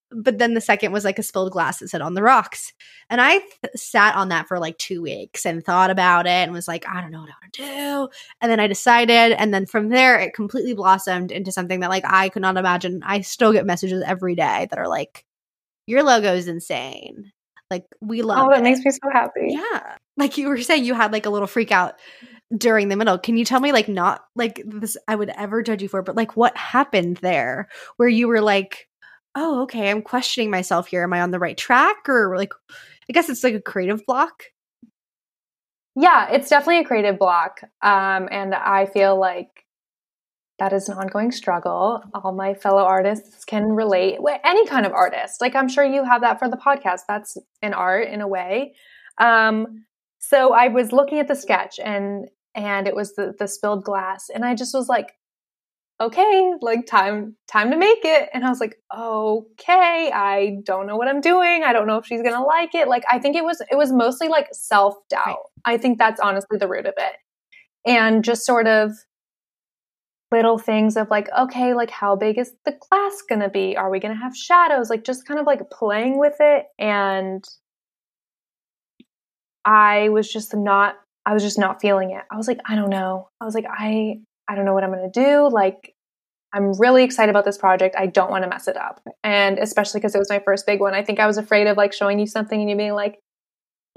but 0.09 0.37
then 0.37 0.53
the 0.53 0.61
second 0.61 0.93
was 0.93 1.03
like 1.03 1.19
a 1.19 1.23
spilled 1.23 1.51
glass 1.51 1.79
that 1.79 1.89
said 1.89 1.99
on 2.01 2.13
the 2.13 2.23
rocks. 2.23 2.71
And 3.09 3.19
I 3.19 3.39
th- 3.39 3.49
sat 3.75 4.15
on 4.15 4.29
that 4.29 4.47
for 4.47 4.57
like 4.57 4.77
two 4.77 5.01
weeks 5.01 5.45
and 5.45 5.61
thought 5.63 5.89
about 5.89 6.25
it 6.25 6.29
and 6.29 6.53
was 6.53 6.67
like, 6.67 6.87
I 6.87 7.01
don't 7.01 7.11
know 7.11 7.19
what 7.19 7.29
I 7.29 7.33
want 7.43 7.53
to 7.53 7.61
do. 7.63 8.09
And 8.39 8.49
then 8.49 8.61
I 8.61 8.67
decided. 8.67 9.33
And 9.33 9.53
then 9.53 9.65
from 9.65 9.89
there, 9.89 10.17
it 10.17 10.33
completely 10.33 10.73
blossomed 10.73 11.31
into 11.33 11.51
something 11.51 11.81
that 11.81 11.89
like 11.89 12.05
I 12.07 12.29
could 12.29 12.41
not 12.41 12.55
imagine. 12.55 13.01
I 13.05 13.19
still 13.19 13.51
get 13.51 13.65
messages 13.65 14.01
every 14.05 14.35
day 14.35 14.67
that 14.69 14.79
are 14.79 14.87
like, 14.87 15.25
your 15.87 16.03
logo 16.03 16.33
is 16.33 16.47
insane. 16.47 17.31
Like 17.69 17.83
we 17.99 18.21
love 18.21 18.47
Oh, 18.47 18.49
that 18.51 18.59
it. 18.59 18.63
makes 18.63 18.79
me 18.85 18.91
so 18.91 19.09
happy. 19.11 19.47
Yeah. 19.49 19.97
Like 20.15 20.37
you 20.37 20.47
were 20.47 20.61
saying, 20.61 20.85
you 20.85 20.93
had 20.93 21.11
like 21.11 21.25
a 21.25 21.29
little 21.29 21.47
freak 21.47 21.73
out 21.73 21.95
during 22.55 22.89
the 22.89 22.95
middle. 22.95 23.17
Can 23.17 23.37
you 23.37 23.45
tell 23.45 23.59
me, 23.59 23.71
like, 23.71 23.89
not 23.89 24.23
like 24.35 24.61
this 24.65 24.95
I 25.07 25.15
would 25.15 25.29
ever 25.29 25.63
judge 25.63 25.81
you 25.81 25.89
for, 25.89 26.01
but 26.01 26.15
like 26.15 26.37
what 26.37 26.55
happened 26.55 27.17
there 27.17 27.67
where 27.97 28.09
you 28.09 28.27
were 28.27 28.41
like, 28.41 28.87
oh, 29.35 29.63
okay, 29.63 29.89
I'm 29.89 30.01
questioning 30.01 30.49
myself 30.49 30.87
here. 30.87 31.03
Am 31.03 31.13
I 31.13 31.21
on 31.21 31.31
the 31.31 31.39
right 31.39 31.57
track? 31.57 32.07
Or 32.07 32.35
like, 32.37 32.53
I 33.09 33.13
guess 33.13 33.29
it's 33.29 33.43
like 33.43 33.53
a 33.53 33.61
creative 33.61 34.05
block. 34.05 34.43
Yeah, 35.95 36.29
it's 36.31 36.49
definitely 36.49 36.79
a 36.79 36.85
creative 36.85 37.17
block. 37.17 37.61
Um, 37.81 38.29
and 38.31 38.53
I 38.53 38.85
feel 38.85 39.19
like 39.19 39.65
that 40.59 40.73
is 40.73 40.89
an 40.89 40.97
ongoing 40.97 41.31
struggle. 41.31 42.01
All 42.13 42.33
my 42.33 42.53
fellow 42.53 42.83
artists 42.83 43.45
can 43.45 43.65
relate. 43.65 44.21
With 44.21 44.39
any 44.43 44.65
kind 44.67 44.85
of 44.85 44.91
artist, 44.91 45.41
like 45.41 45.55
I'm 45.55 45.67
sure 45.67 45.83
you 45.83 46.03
have 46.03 46.21
that 46.21 46.39
for 46.39 46.49
the 46.49 46.57
podcast. 46.57 47.01
That's 47.07 47.37
an 47.61 47.73
art 47.73 48.07
in 48.07 48.21
a 48.21 48.27
way. 48.27 48.73
Um, 49.19 49.85
so 50.19 50.53
I 50.53 50.67
was 50.67 50.91
looking 50.91 51.19
at 51.19 51.27
the 51.27 51.35
sketch 51.35 51.79
and 51.79 52.27
and 52.57 52.87
it 52.87 52.95
was 52.95 53.15
the, 53.15 53.33
the 53.37 53.47
spilled 53.47 53.83
glass. 53.83 54.29
And 54.33 54.43
I 54.43 54.55
just 54.55 54.73
was 54.73 54.89
like, 54.89 55.13
okay, 56.01 56.53
like 56.61 56.87
time 56.87 57.35
time 57.47 57.71
to 57.71 57.77
make 57.77 58.03
it. 58.03 58.29
And 58.33 58.43
I 58.43 58.49
was 58.49 58.59
like, 58.59 58.77
okay, 58.95 60.11
I 60.13 60.57
don't 60.63 60.87
know 60.87 60.97
what 60.97 61.07
I'm 61.07 61.21
doing. 61.21 61.63
I 61.63 61.71
don't 61.71 61.87
know 61.87 61.97
if 61.97 62.05
she's 62.05 62.23
gonna 62.23 62.43
like 62.43 62.75
it. 62.75 62.87
Like 62.87 63.03
I 63.09 63.19
think 63.19 63.35
it 63.35 63.43
was 63.43 63.61
it 63.71 63.77
was 63.77 63.93
mostly 63.93 64.27
like 64.27 64.47
self 64.51 64.95
doubt. 65.09 65.25
Right. 65.25 65.37
I 65.65 65.77
think 65.77 65.99
that's 65.99 66.19
honestly 66.19 66.57
the 66.57 66.67
root 66.67 66.87
of 66.87 66.95
it, 66.97 67.15
and 67.85 68.23
just 68.23 68.45
sort 68.45 68.67
of 68.67 68.91
little 70.31 70.57
things 70.57 70.97
of 70.97 71.09
like, 71.09 71.29
okay, 71.37 71.73
like 71.73 71.89
how 71.91 72.15
big 72.15 72.37
is 72.37 72.51
the 72.65 72.73
glass 72.89 73.21
gonna 73.29 73.49
be? 73.49 73.77
Are 73.77 73.89
we 73.89 73.99
gonna 73.99 74.15
have 74.19 74.35
shadows? 74.35 74.89
Like 74.89 75.03
just 75.03 75.27
kind 75.27 75.39
of 75.39 75.45
like 75.45 75.69
playing 75.69 76.19
with 76.19 76.35
it 76.39 76.65
and. 76.79 77.45
I 79.69 80.07
was 80.07 80.31
just 80.31 80.55
not 80.55 80.95
I 81.27 81.33
was 81.33 81.43
just 81.43 81.59
not 81.59 81.81
feeling 81.81 82.11
it. 82.11 82.23
I 82.31 82.37
was 82.37 82.47
like, 82.47 82.61
I 82.65 82.75
don't 82.75 82.89
know. 82.89 83.27
I 83.41 83.45
was 83.45 83.53
like, 83.53 83.65
I 83.69 84.21
I 84.47 84.55
don't 84.55 84.63
know 84.63 84.73
what 84.73 84.85
I'm 84.85 84.93
going 84.93 85.11
to 85.11 85.23
do. 85.23 85.49
Like, 85.49 85.93
I'm 86.53 86.71
really 86.79 87.03
excited 87.03 87.29
about 87.29 87.43
this 87.43 87.57
project. 87.57 87.97
I 87.99 88.05
don't 88.05 88.31
want 88.31 88.45
to 88.45 88.49
mess 88.49 88.69
it 88.69 88.77
up. 88.77 89.01
And 89.25 89.59
especially 89.59 89.99
because 89.99 90.15
it 90.15 90.19
was 90.19 90.29
my 90.29 90.39
first 90.39 90.65
big 90.65 90.79
one, 90.79 90.93
I 90.93 91.03
think 91.03 91.19
I 91.19 91.27
was 91.27 91.37
afraid 91.37 91.67
of 91.67 91.75
like 91.75 91.91
showing 91.91 92.17
you 92.17 92.27
something 92.27 92.57
and 92.57 92.69
you 92.69 92.77
being 92.77 92.93
like, 92.93 93.19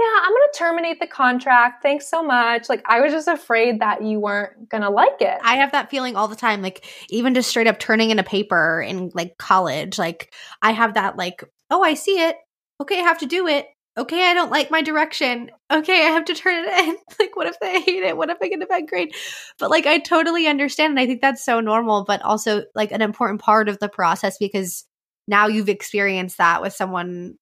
yeah, 0.01 0.21
I'm 0.23 0.33
going 0.33 0.43
to 0.53 0.59
terminate 0.59 0.99
the 0.99 1.07
contract. 1.07 1.85
Thanks 1.85 2.11
so 2.11 2.21
much. 2.21 2.69
Like, 2.69 2.83
I 2.87 3.01
was 3.01 3.13
just 3.13 3.29
afraid 3.29 3.81
that 3.81 4.03
you 4.03 4.19
weren't 4.19 4.69
going 4.69 4.83
to 4.83 4.91
like 4.91 5.21
it. 5.21 5.39
I 5.45 5.57
have 5.57 5.71
that 5.71 5.89
feeling 5.89 6.17
all 6.17 6.27
the 6.27 6.35
time. 6.35 6.63
Like, 6.63 6.85
even 7.11 7.35
just 7.35 7.49
straight 7.49 7.69
up 7.69 7.79
turning 7.79 8.11
in 8.11 8.19
a 8.19 8.25
paper 8.25 8.83
in 8.83 9.13
like 9.15 9.39
college, 9.39 10.01
like, 10.01 10.35
I 10.63 10.73
have 10.73 10.95
that, 10.95 11.17
like, 11.17 11.45
oh, 11.71 11.83
I 11.83 11.95
see 11.95 12.19
it. 12.19 12.35
Okay, 12.81 12.99
I 12.99 13.03
have 13.03 13.19
to 13.19 13.27
do 13.27 13.47
it 13.47 13.67
okay, 13.97 14.31
I 14.31 14.35
don't 14.35 14.51
like 14.51 14.71
my 14.71 14.83
direction. 14.83 15.51
Okay, 15.71 16.07
I 16.07 16.11
have 16.11 16.25
to 16.27 16.35
turn 16.35 16.65
it 16.65 16.89
in. 16.89 16.97
like, 17.19 17.37
what 17.37 17.47
if 17.47 17.59
they 17.61 17.81
hate 17.81 18.03
it? 18.03 18.17
What 18.17 18.31
if 18.31 18.39
I 18.43 18.49
get 18.49 18.63
a 18.63 18.67
bad 18.67 18.89
grade? 18.89 19.15
But 19.59 19.71
like, 19.71 19.87
I 19.87 19.99
totally 19.99 20.47
understand. 20.47 20.93
And 20.93 21.01
I 21.01 21.07
think 21.07 21.21
that's 21.21 21.45
so 21.45 21.61
normal, 21.61 22.05
but 22.05 22.23
also 22.23 22.65
like 22.75 22.93
an 22.93 23.03
important 23.03 23.41
part 23.41 23.69
of 23.69 23.79
the 23.79 23.89
process 23.89 24.39
because 24.39 24.85
now 25.29 25.47
you've 25.47 25.69
experienced 25.69 26.39
that 26.39 26.63
with 26.63 26.73
someone 26.73 27.35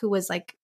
who 0.00 0.10
was 0.10 0.28
like, 0.28 0.56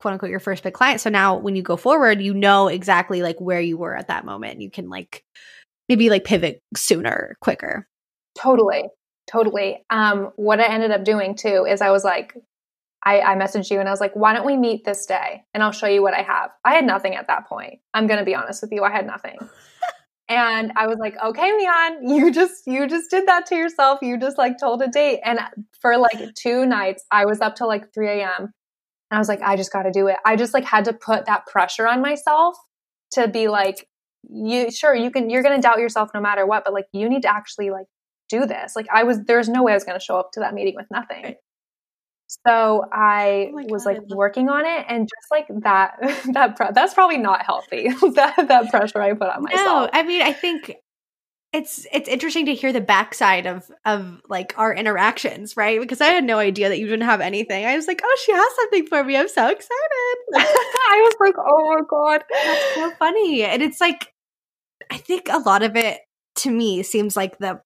quote 0.00 0.12
unquote, 0.12 0.30
your 0.30 0.40
first 0.40 0.62
big 0.62 0.74
client. 0.74 1.00
So 1.00 1.10
now 1.10 1.36
when 1.36 1.56
you 1.56 1.62
go 1.62 1.76
forward, 1.76 2.22
you 2.22 2.32
know 2.32 2.68
exactly 2.68 3.22
like 3.22 3.40
where 3.40 3.60
you 3.60 3.76
were 3.76 3.96
at 3.96 4.08
that 4.08 4.24
moment. 4.24 4.60
You 4.60 4.70
can 4.70 4.88
like 4.88 5.24
maybe 5.88 6.08
like 6.08 6.24
pivot 6.24 6.62
sooner, 6.76 7.36
quicker. 7.40 7.86
Totally. 8.38 8.84
Totally. 9.30 9.84
Um, 9.90 10.30
what 10.36 10.60
I 10.60 10.66
ended 10.72 10.90
up 10.90 11.04
doing 11.04 11.34
too 11.36 11.66
is 11.68 11.80
I 11.80 11.90
was 11.90 12.04
like, 12.04 12.34
I, 13.02 13.20
I 13.20 13.36
messaged 13.36 13.70
you 13.70 13.80
and 13.80 13.88
I 13.88 13.92
was 13.92 14.00
like, 14.00 14.14
why 14.14 14.34
don't 14.34 14.44
we 14.44 14.56
meet 14.56 14.84
this 14.84 15.06
day 15.06 15.44
and 15.54 15.62
I'll 15.62 15.72
show 15.72 15.86
you 15.86 16.02
what 16.02 16.14
I 16.14 16.22
have. 16.22 16.50
I 16.64 16.74
had 16.74 16.84
nothing 16.84 17.14
at 17.14 17.28
that 17.28 17.48
point. 17.48 17.80
I'm 17.94 18.06
going 18.06 18.18
to 18.18 18.24
be 18.24 18.34
honest 18.34 18.62
with 18.62 18.72
you. 18.72 18.82
I 18.82 18.90
had 18.90 19.06
nothing. 19.06 19.38
and 20.28 20.72
I 20.76 20.86
was 20.86 20.98
like, 20.98 21.16
okay, 21.22 21.50
Mian, 21.52 22.08
you 22.08 22.30
just, 22.30 22.66
you 22.66 22.86
just 22.86 23.10
did 23.10 23.26
that 23.26 23.46
to 23.46 23.56
yourself. 23.56 24.00
You 24.02 24.18
just 24.18 24.36
like 24.36 24.58
told 24.58 24.82
a 24.82 24.88
date. 24.88 25.20
And 25.24 25.40
for 25.80 25.96
like 25.96 26.34
two 26.34 26.66
nights, 26.66 27.04
I 27.10 27.24
was 27.24 27.40
up 27.40 27.56
till 27.56 27.68
like 27.68 27.92
3 27.94 28.08
a.m. 28.08 28.40
And 28.40 28.50
I 29.16 29.18
was 29.18 29.28
like, 29.28 29.40
I 29.40 29.56
just 29.56 29.72
got 29.72 29.84
to 29.84 29.90
do 29.90 30.08
it. 30.08 30.16
I 30.26 30.36
just 30.36 30.52
like 30.52 30.64
had 30.64 30.84
to 30.84 30.92
put 30.92 31.24
that 31.24 31.46
pressure 31.46 31.88
on 31.88 32.02
myself 32.02 32.56
to 33.12 33.28
be 33.28 33.48
like, 33.48 33.88
you 34.28 34.70
sure 34.70 34.94
you 34.94 35.10
can, 35.10 35.30
you're 35.30 35.42
going 35.42 35.56
to 35.56 35.62
doubt 35.62 35.78
yourself 35.78 36.10
no 36.12 36.20
matter 36.20 36.46
what, 36.46 36.64
but 36.64 36.74
like 36.74 36.86
you 36.92 37.08
need 37.08 37.22
to 37.22 37.34
actually 37.34 37.70
like 37.70 37.86
do 38.28 38.44
this. 38.44 38.76
Like 38.76 38.86
I 38.92 39.04
was, 39.04 39.24
there's 39.24 39.48
no 39.48 39.62
way 39.62 39.72
I 39.72 39.76
was 39.76 39.84
going 39.84 39.98
to 39.98 40.04
show 40.04 40.18
up 40.18 40.32
to 40.32 40.40
that 40.40 40.52
meeting 40.52 40.74
with 40.76 40.86
nothing. 40.90 41.36
So 42.46 42.86
I 42.92 43.50
oh 43.52 43.64
was 43.70 43.84
like 43.84 44.00
working 44.08 44.48
on 44.48 44.64
it 44.64 44.84
and 44.88 45.08
just 45.08 45.30
like 45.32 45.48
that 45.62 45.96
that 46.32 46.56
pre- 46.56 46.68
that's 46.72 46.94
probably 46.94 47.18
not 47.18 47.44
healthy. 47.44 47.88
that 48.14 48.46
that 48.48 48.70
pressure 48.70 49.02
I 49.02 49.14
put 49.14 49.28
on 49.28 49.42
myself. 49.42 49.64
No, 49.64 49.90
I 49.92 50.04
mean 50.04 50.22
I 50.22 50.32
think 50.32 50.76
it's 51.52 51.86
it's 51.92 52.08
interesting 52.08 52.46
to 52.46 52.54
hear 52.54 52.72
the 52.72 52.80
backside 52.80 53.46
of 53.46 53.68
of 53.84 54.20
like 54.28 54.54
our 54.56 54.72
interactions, 54.72 55.56
right? 55.56 55.80
Because 55.80 56.00
I 56.00 56.06
had 56.06 56.22
no 56.22 56.38
idea 56.38 56.68
that 56.68 56.78
you 56.78 56.86
didn't 56.86 57.08
have 57.08 57.20
anything. 57.20 57.66
I 57.66 57.74
was 57.74 57.88
like, 57.88 58.00
"Oh, 58.04 58.18
she 58.24 58.32
has 58.32 58.54
something 58.54 58.86
for 58.86 59.02
me. 59.02 59.16
I'm 59.16 59.28
so 59.28 59.48
excited." 59.48 60.16
I 60.36 61.08
was 61.10 61.14
like, 61.18 61.34
"Oh 61.36 61.74
my 61.74 61.80
god, 61.88 62.24
that's 62.30 62.74
so 62.76 62.90
funny." 62.92 63.42
And 63.42 63.60
it's 63.60 63.80
like 63.80 64.12
I 64.90 64.98
think 64.98 65.28
a 65.28 65.38
lot 65.38 65.64
of 65.64 65.74
it 65.74 66.00
to 66.36 66.50
me 66.50 66.84
seems 66.84 67.16
like 67.16 67.38
the 67.38 67.60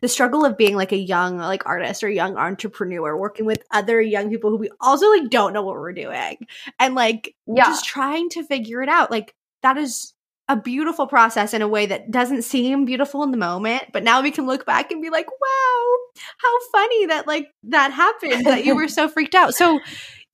the 0.00 0.08
struggle 0.08 0.44
of 0.44 0.56
being 0.56 0.76
like 0.76 0.92
a 0.92 0.96
young 0.96 1.38
like 1.38 1.66
artist 1.66 2.02
or 2.02 2.08
young 2.08 2.36
entrepreneur 2.36 3.16
working 3.16 3.46
with 3.46 3.62
other 3.70 4.00
young 4.00 4.30
people 4.30 4.50
who 4.50 4.56
we 4.56 4.70
also 4.80 5.08
like 5.10 5.30
don't 5.30 5.52
know 5.52 5.62
what 5.62 5.74
we're 5.74 5.92
doing 5.92 6.38
and 6.78 6.94
like 6.94 7.34
yeah. 7.46 7.64
just 7.64 7.84
trying 7.84 8.28
to 8.30 8.44
figure 8.44 8.82
it 8.82 8.88
out 8.88 9.10
like 9.10 9.34
that 9.62 9.76
is 9.76 10.14
a 10.48 10.56
beautiful 10.56 11.06
process 11.06 11.54
in 11.54 11.62
a 11.62 11.68
way 11.68 11.86
that 11.86 12.10
doesn't 12.10 12.42
seem 12.42 12.84
beautiful 12.84 13.22
in 13.22 13.30
the 13.30 13.36
moment 13.36 13.84
but 13.92 14.02
now 14.02 14.22
we 14.22 14.30
can 14.30 14.46
look 14.46 14.66
back 14.66 14.90
and 14.90 15.02
be 15.02 15.10
like 15.10 15.26
wow 15.30 15.96
how 16.38 16.58
funny 16.72 17.06
that 17.06 17.26
like 17.26 17.48
that 17.62 17.92
happened 17.92 18.44
that 18.46 18.64
you 18.64 18.74
were 18.74 18.88
so 18.88 19.08
freaked 19.08 19.34
out 19.34 19.54
so 19.54 19.80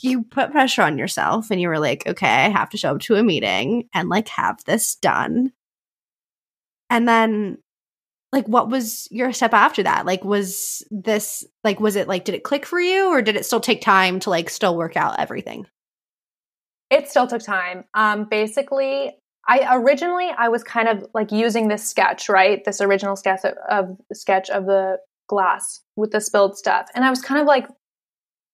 you 0.00 0.22
put 0.22 0.50
pressure 0.50 0.82
on 0.82 0.98
yourself 0.98 1.50
and 1.50 1.60
you 1.60 1.68
were 1.68 1.78
like 1.78 2.06
okay 2.06 2.26
i 2.26 2.48
have 2.48 2.70
to 2.70 2.76
show 2.76 2.92
up 2.92 3.00
to 3.00 3.16
a 3.16 3.22
meeting 3.22 3.88
and 3.92 4.08
like 4.08 4.28
have 4.28 4.62
this 4.64 4.96
done 4.96 5.52
and 6.90 7.06
then 7.06 7.58
like 8.32 8.46
what 8.46 8.68
was 8.68 9.08
your 9.10 9.32
step 9.32 9.54
after 9.54 9.82
that? 9.82 10.04
Like 10.04 10.24
was 10.24 10.86
this 10.90 11.44
like 11.64 11.80
was 11.80 11.96
it 11.96 12.08
like 12.08 12.24
did 12.24 12.34
it 12.34 12.44
click 12.44 12.66
for 12.66 12.80
you 12.80 13.08
or 13.08 13.22
did 13.22 13.36
it 13.36 13.46
still 13.46 13.60
take 13.60 13.80
time 13.80 14.20
to 14.20 14.30
like 14.30 14.50
still 14.50 14.76
work 14.76 14.96
out 14.96 15.18
everything? 15.18 15.66
It 16.90 17.08
still 17.08 17.26
took 17.26 17.42
time. 17.42 17.84
Um 17.94 18.24
basically 18.24 19.16
i 19.46 19.76
originally 19.76 20.28
i 20.36 20.48
was 20.48 20.62
kind 20.62 20.88
of 20.88 21.06
like 21.14 21.32
using 21.32 21.68
this 21.68 21.86
sketch 21.88 22.28
right? 22.28 22.64
This 22.64 22.80
original 22.80 23.16
sketch 23.16 23.44
of, 23.44 23.54
of 23.70 23.96
sketch 24.12 24.50
of 24.50 24.66
the 24.66 24.98
glass 25.26 25.80
with 25.96 26.10
the 26.10 26.20
spilled 26.20 26.58
stuff. 26.58 26.88
And 26.94 27.04
i 27.04 27.10
was 27.10 27.22
kind 27.22 27.40
of 27.40 27.46
like 27.46 27.66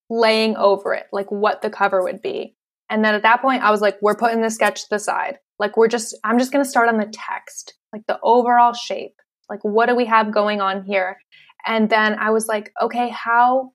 laying 0.09 0.55
over 0.55 0.93
it 0.93 1.07
like 1.11 1.31
what 1.31 1.61
the 1.61 1.69
cover 1.69 2.01
would 2.03 2.21
be. 2.21 2.55
And 2.89 3.03
then 3.03 3.13
at 3.13 3.23
that 3.23 3.41
point 3.41 3.63
i 3.63 3.71
was 3.71 3.81
like 3.81 3.97
we're 4.01 4.15
putting 4.15 4.41
the 4.41 4.49
sketch 4.49 4.83
to 4.83 4.89
the 4.89 4.99
side. 4.99 5.39
Like 5.59 5.75
we're 5.75 5.89
just 5.89 6.17
i'm 6.23 6.39
just 6.39 6.53
going 6.53 6.63
to 6.63 6.69
start 6.69 6.87
on 6.87 6.97
the 6.97 7.11
text 7.11 7.73
like 7.91 8.03
the 8.07 8.19
overall 8.23 8.71
shape 8.71 9.15
like, 9.49 9.61
what 9.63 9.87
do 9.87 9.95
we 9.95 10.05
have 10.05 10.33
going 10.33 10.61
on 10.61 10.83
here? 10.83 11.17
And 11.65 11.89
then 11.89 12.17
I 12.19 12.29
was 12.29 12.47
like, 12.47 12.71
okay, 12.81 13.09
how 13.09 13.71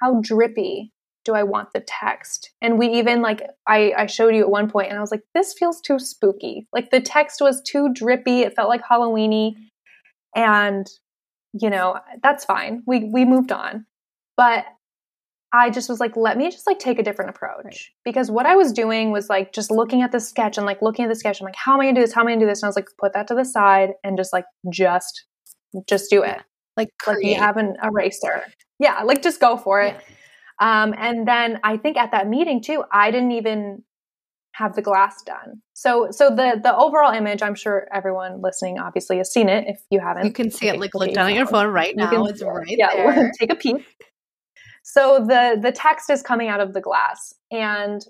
how 0.00 0.20
drippy 0.20 0.92
do 1.24 1.34
I 1.34 1.44
want 1.44 1.72
the 1.72 1.80
text? 1.80 2.50
And 2.60 2.78
we 2.78 2.88
even 2.88 3.22
like 3.22 3.42
I, 3.66 3.92
I 3.96 4.06
showed 4.06 4.34
you 4.34 4.42
at 4.42 4.50
one 4.50 4.68
point 4.68 4.88
and 4.88 4.98
I 4.98 5.00
was 5.00 5.12
like, 5.12 5.22
this 5.34 5.54
feels 5.54 5.80
too 5.80 5.98
spooky. 5.98 6.66
Like 6.72 6.90
the 6.90 7.00
text 7.00 7.40
was 7.40 7.62
too 7.62 7.90
drippy. 7.94 8.40
It 8.40 8.54
felt 8.56 8.68
like 8.68 8.82
Halloweeny. 8.82 9.54
And, 10.34 10.86
you 11.52 11.70
know, 11.70 12.00
that's 12.22 12.44
fine. 12.44 12.82
We 12.86 13.04
we 13.04 13.24
moved 13.24 13.52
on. 13.52 13.86
But 14.36 14.64
I 15.52 15.68
just 15.68 15.88
was 15.88 16.00
like, 16.00 16.16
let 16.16 16.38
me 16.38 16.50
just 16.50 16.66
like 16.66 16.78
take 16.78 16.98
a 16.98 17.02
different 17.02 17.30
approach. 17.30 17.64
Right. 17.64 17.78
Because 18.04 18.30
what 18.30 18.46
I 18.46 18.56
was 18.56 18.72
doing 18.72 19.10
was 19.10 19.28
like 19.28 19.52
just 19.52 19.70
looking 19.70 20.02
at 20.02 20.10
the 20.10 20.20
sketch 20.20 20.56
and 20.56 20.66
like 20.66 20.80
looking 20.80 21.04
at 21.04 21.08
the 21.08 21.14
sketch. 21.14 21.40
I'm 21.40 21.44
like, 21.44 21.56
how 21.56 21.74
am 21.74 21.80
I 21.80 21.84
gonna 21.84 21.96
do 21.96 22.00
this? 22.00 22.14
How 22.14 22.22
am 22.22 22.28
I 22.28 22.30
gonna 22.32 22.40
do 22.40 22.46
this? 22.46 22.62
And 22.62 22.66
I 22.66 22.70
was 22.70 22.76
like, 22.76 22.88
put 22.98 23.12
that 23.12 23.28
to 23.28 23.34
the 23.34 23.44
side 23.44 23.90
and 24.02 24.16
just 24.16 24.32
like 24.32 24.46
just 24.70 25.26
just 25.86 26.10
do 26.10 26.22
it. 26.22 26.36
Yeah. 26.36 26.42
Like, 26.76 26.88
like 27.06 27.18
you 27.20 27.34
have 27.34 27.58
an 27.58 27.76
eraser. 27.82 28.44
Yeah, 28.78 29.02
like 29.02 29.22
just 29.22 29.40
go 29.40 29.56
for 29.58 29.82
it. 29.82 29.94
Yeah. 30.60 30.82
Um, 30.82 30.94
and 30.96 31.28
then 31.28 31.60
I 31.64 31.76
think 31.76 31.96
at 31.96 32.12
that 32.12 32.28
meeting 32.28 32.62
too, 32.62 32.84
I 32.90 33.10
didn't 33.10 33.32
even 33.32 33.82
have 34.54 34.74
the 34.74 34.82
glass 34.82 35.22
done. 35.22 35.60
So 35.74 36.08
so 36.10 36.30
the 36.30 36.60
the 36.62 36.74
overall 36.74 37.12
image, 37.12 37.42
I'm 37.42 37.54
sure 37.54 37.88
everyone 37.92 38.40
listening 38.42 38.78
obviously 38.78 39.18
has 39.18 39.32
seen 39.32 39.48
it. 39.48 39.64
If 39.66 39.80
you 39.90 40.00
haven't, 40.00 40.26
you 40.26 40.32
can 40.32 40.50
see 40.50 40.68
it. 40.68 40.78
Like 40.78 40.94
look 40.94 41.12
down 41.12 41.30
at 41.30 41.34
your 41.34 41.46
phone 41.46 41.68
right 41.68 41.94
now. 41.96 42.24
It's 42.26 42.42
right 42.42 42.64
yeah, 42.68 42.94
there. 43.14 43.32
take 43.38 43.52
a 43.52 43.56
peek. 43.56 43.84
So 44.82 45.24
the 45.26 45.58
the 45.60 45.72
text 45.72 46.10
is 46.10 46.22
coming 46.22 46.48
out 46.48 46.60
of 46.60 46.74
the 46.74 46.80
glass 46.80 47.34
and 47.50 48.04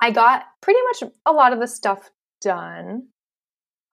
I 0.00 0.10
got 0.10 0.44
pretty 0.60 0.80
much 0.84 1.12
a 1.26 1.32
lot 1.32 1.52
of 1.52 1.60
the 1.60 1.66
stuff 1.66 2.10
done. 2.40 3.08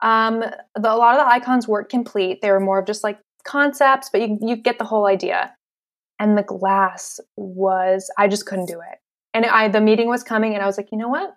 Um, 0.01 0.39
the, 0.39 0.93
a 0.93 0.97
lot 0.97 1.17
of 1.17 1.25
the 1.25 1.31
icons 1.31 1.67
weren't 1.67 1.89
complete. 1.89 2.41
They 2.41 2.51
were 2.51 2.59
more 2.59 2.79
of 2.79 2.85
just 2.85 3.03
like 3.03 3.19
concepts, 3.43 4.09
but 4.11 4.21
you, 4.21 4.37
you 4.41 4.55
get 4.55 4.77
the 4.77 4.85
whole 4.85 5.07
idea. 5.07 5.55
And 6.19 6.37
the 6.37 6.43
glass 6.43 7.19
was, 7.35 8.11
I 8.17 8.27
just 8.27 8.45
couldn't 8.45 8.67
do 8.67 8.79
it. 8.79 8.99
And 9.33 9.45
I, 9.45 9.67
the 9.67 9.81
meeting 9.81 10.07
was 10.07 10.23
coming 10.23 10.53
and 10.53 10.63
I 10.63 10.65
was 10.65 10.77
like, 10.77 10.89
you 10.91 10.97
know 10.97 11.09
what? 11.09 11.35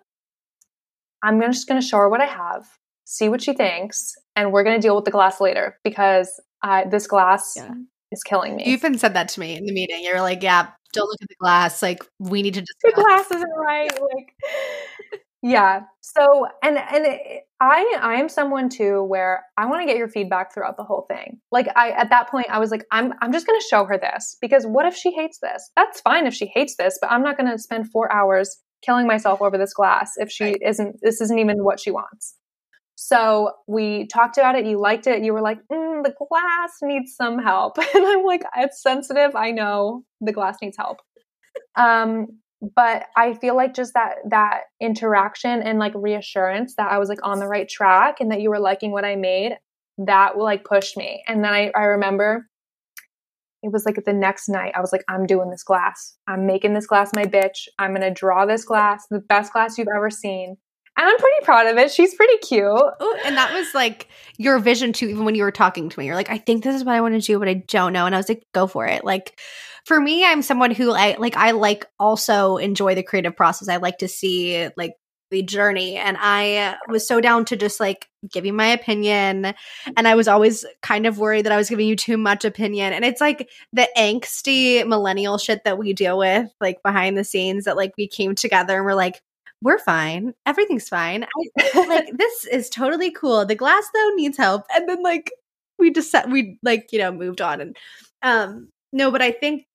I'm 1.23 1.41
just 1.41 1.67
going 1.67 1.81
to 1.81 1.85
show 1.85 1.97
her 1.97 2.09
what 2.09 2.21
I 2.21 2.27
have, 2.27 2.65
see 3.05 3.27
what 3.27 3.41
she 3.41 3.53
thinks, 3.53 4.13
and 4.35 4.53
we're 4.53 4.63
going 4.63 4.79
to 4.79 4.81
deal 4.81 4.95
with 4.95 5.03
the 5.03 5.11
glass 5.11 5.41
later 5.41 5.77
because 5.83 6.39
I, 6.63 6.85
this 6.89 7.07
glass 7.07 7.55
yeah 7.57 7.73
is 8.11 8.23
killing 8.23 8.55
me. 8.55 8.65
You 8.65 8.73
even 8.73 8.97
said 8.97 9.13
that 9.13 9.29
to 9.29 9.39
me 9.39 9.55
in 9.55 9.65
the 9.65 9.73
meeting. 9.73 10.03
You're 10.03 10.21
like, 10.21 10.43
yeah, 10.43 10.69
don't 10.93 11.07
look 11.07 11.21
at 11.21 11.29
the 11.29 11.35
glass. 11.39 11.81
Like, 11.81 12.03
we 12.19 12.41
need 12.41 12.55
to 12.55 12.61
just 12.61 12.77
the 12.83 12.91
glass 12.93 13.31
isn't 13.31 13.51
right. 13.57 13.91
Like, 13.91 15.21
yeah. 15.41 15.81
So, 16.01 16.47
and 16.63 16.77
and 16.77 17.05
it, 17.05 17.43
I 17.59 17.97
I 18.01 18.15
am 18.15 18.29
someone 18.29 18.69
too 18.69 19.03
where 19.03 19.43
I 19.57 19.65
want 19.67 19.81
to 19.81 19.85
get 19.85 19.97
your 19.97 20.07
feedback 20.07 20.53
throughout 20.53 20.77
the 20.77 20.83
whole 20.83 21.05
thing. 21.09 21.39
Like, 21.51 21.67
I 21.75 21.91
at 21.91 22.09
that 22.09 22.29
point 22.29 22.47
I 22.49 22.59
was 22.59 22.71
like, 22.71 22.85
I'm 22.91 23.13
I'm 23.21 23.31
just 23.31 23.45
gonna 23.45 23.59
show 23.69 23.85
her 23.85 23.97
this 23.97 24.37
because 24.41 24.65
what 24.65 24.85
if 24.85 24.95
she 24.95 25.11
hates 25.11 25.39
this? 25.41 25.69
That's 25.75 26.01
fine 26.01 26.25
if 26.25 26.33
she 26.33 26.47
hates 26.47 26.75
this, 26.77 26.97
but 27.01 27.11
I'm 27.11 27.23
not 27.23 27.37
gonna 27.37 27.57
spend 27.57 27.91
four 27.91 28.11
hours 28.11 28.57
killing 28.81 29.07
myself 29.07 29.41
over 29.41 29.57
this 29.57 29.73
glass 29.73 30.13
if 30.17 30.31
she 30.31 30.45
right. 30.45 30.61
isn't. 30.65 30.97
This 31.01 31.21
isn't 31.21 31.39
even 31.39 31.63
what 31.63 31.79
she 31.79 31.91
wants. 31.91 32.35
So 33.01 33.51
we 33.65 34.07
talked 34.07 34.37
about 34.37 34.55
it. 34.55 34.65
You 34.65 34.77
liked 34.77 35.07
it. 35.07 35.23
You 35.23 35.31
were 35.31 35.41
like, 35.41 35.59
mm, 35.71 36.03
the 36.03 36.13
glass 36.19 36.79
needs 36.81 37.15
some 37.15 37.39
help. 37.39 37.77
And 37.95 38.05
I'm 38.05 38.25
like, 38.25 38.43
it's 38.57 38.83
sensitive. 38.83 39.37
I 39.37 39.51
know 39.51 40.03
the 40.19 40.33
glass 40.33 40.57
needs 40.61 40.75
help. 40.75 40.97
Um, 41.77 42.27
but 42.75 43.05
I 43.15 43.35
feel 43.35 43.55
like 43.55 43.73
just 43.73 43.93
that 43.93 44.15
that 44.31 44.63
interaction 44.81 45.61
and 45.61 45.79
like 45.79 45.93
reassurance 45.95 46.75
that 46.75 46.91
I 46.91 46.97
was 46.97 47.07
like 47.07 47.25
on 47.25 47.39
the 47.39 47.47
right 47.47 47.69
track 47.69 48.19
and 48.19 48.33
that 48.33 48.41
you 48.41 48.49
were 48.49 48.59
liking 48.59 48.91
what 48.91 49.05
I 49.05 49.15
made, 49.15 49.53
that 49.99 50.35
will 50.35 50.43
like 50.43 50.65
push 50.65 50.97
me. 50.97 51.23
And 51.25 51.41
then 51.41 51.53
I, 51.53 51.71
I 51.73 51.83
remember 51.83 52.49
it 53.63 53.71
was 53.71 53.85
like 53.85 54.03
the 54.05 54.11
next 54.11 54.49
night, 54.49 54.73
I 54.75 54.81
was 54.81 54.91
like, 54.91 55.05
I'm 55.07 55.25
doing 55.25 55.51
this 55.51 55.63
glass. 55.63 56.17
I'm 56.27 56.45
making 56.45 56.73
this 56.73 56.85
glass 56.85 57.11
my 57.15 57.23
bitch. 57.23 57.69
I'm 57.79 57.93
gonna 57.93 58.13
draw 58.13 58.45
this 58.45 58.65
glass, 58.65 59.05
the 59.09 59.19
best 59.19 59.53
glass 59.53 59.77
you've 59.77 59.87
ever 59.87 60.09
seen. 60.09 60.57
And 60.99 61.07
I'm 61.07 61.17
pretty 61.17 61.45
proud 61.45 61.67
of 61.67 61.77
it. 61.77 61.91
She's 61.91 62.13
pretty 62.13 62.37
cute. 62.39 62.65
Ooh, 62.65 63.17
and 63.23 63.37
that 63.37 63.53
was 63.53 63.73
like 63.73 64.09
your 64.37 64.59
vision 64.59 64.91
too, 64.91 65.07
even 65.07 65.23
when 65.23 65.33
you 65.33 65.43
were 65.43 65.51
talking 65.51 65.87
to 65.87 65.97
me. 65.97 66.05
You're 66.05 66.15
like, 66.15 66.29
I 66.29 66.37
think 66.37 66.61
this 66.61 66.75
is 66.75 66.83
what 66.83 66.93
I 66.93 66.99
want 66.99 67.13
to 67.13 67.25
do, 67.25 67.39
but 67.39 67.47
I 67.47 67.53
don't 67.53 67.93
know. 67.93 68.05
And 68.05 68.13
I 68.13 68.17
was 68.17 68.27
like, 68.27 68.43
go 68.53 68.67
for 68.67 68.85
it. 68.85 69.05
Like 69.05 69.39
for 69.85 69.97
me, 69.97 70.25
I'm 70.25 70.41
someone 70.41 70.71
who 70.71 70.91
I 70.91 71.15
like 71.17 71.37
I 71.37 71.51
like 71.51 71.85
also 72.01 72.57
enjoy 72.57 72.95
the 72.95 73.03
creative 73.03 73.37
process. 73.37 73.69
I 73.69 73.77
like 73.77 73.99
to 73.99 74.09
see 74.09 74.67
like 74.75 74.95
the 75.31 75.43
journey 75.43 75.95
and 75.95 76.17
i 76.19 76.75
was 76.87 77.07
so 77.07 77.21
down 77.21 77.45
to 77.45 77.55
just 77.55 77.79
like 77.79 78.07
give 78.31 78.47
you 78.47 78.53
my 78.53 78.69
opinion 78.69 79.53
and 79.95 80.07
i 80.07 80.15
was 80.15 80.27
always 80.27 80.65
kind 80.81 81.05
of 81.05 81.19
worried 81.19 81.45
that 81.45 81.51
i 81.51 81.57
was 81.57 81.69
giving 81.69 81.87
you 81.87 81.95
too 81.95 82.17
much 82.17 82.45
opinion 82.45 82.93
and 82.93 83.05
it's 83.05 83.21
like 83.21 83.47
the 83.71 83.87
angsty 83.95 84.83
millennial 84.87 85.37
shit 85.37 85.63
that 85.65 85.77
we 85.77 85.93
deal 85.93 86.17
with 86.17 86.49
like 86.59 86.81
behind 86.83 87.15
the 87.15 87.23
scenes 87.23 87.65
that 87.65 87.77
like 87.77 87.93
we 87.95 88.07
came 88.07 88.33
together 88.33 88.77
and 88.77 88.85
we're 88.85 88.95
like 88.95 89.21
we're 89.61 89.79
fine. 89.79 90.33
Everything's 90.45 90.89
fine. 90.89 91.23
I, 91.23 91.85
like 91.87 92.09
this 92.17 92.45
is 92.45 92.69
totally 92.69 93.11
cool. 93.11 93.45
The 93.45 93.55
glass 93.55 93.87
though 93.93 94.11
needs 94.15 94.37
help. 94.37 94.65
And 94.73 94.87
then 94.87 95.03
like 95.03 95.31
we 95.77 95.91
just 95.91 96.11
set, 96.11 96.29
we 96.29 96.57
like, 96.63 96.89
you 96.91 96.99
know, 96.99 97.11
moved 97.11 97.41
on 97.41 97.61
and 97.61 97.77
um 98.21 98.69
no, 98.91 99.11
but 99.11 99.21
I 99.21 99.31
think 99.31 99.65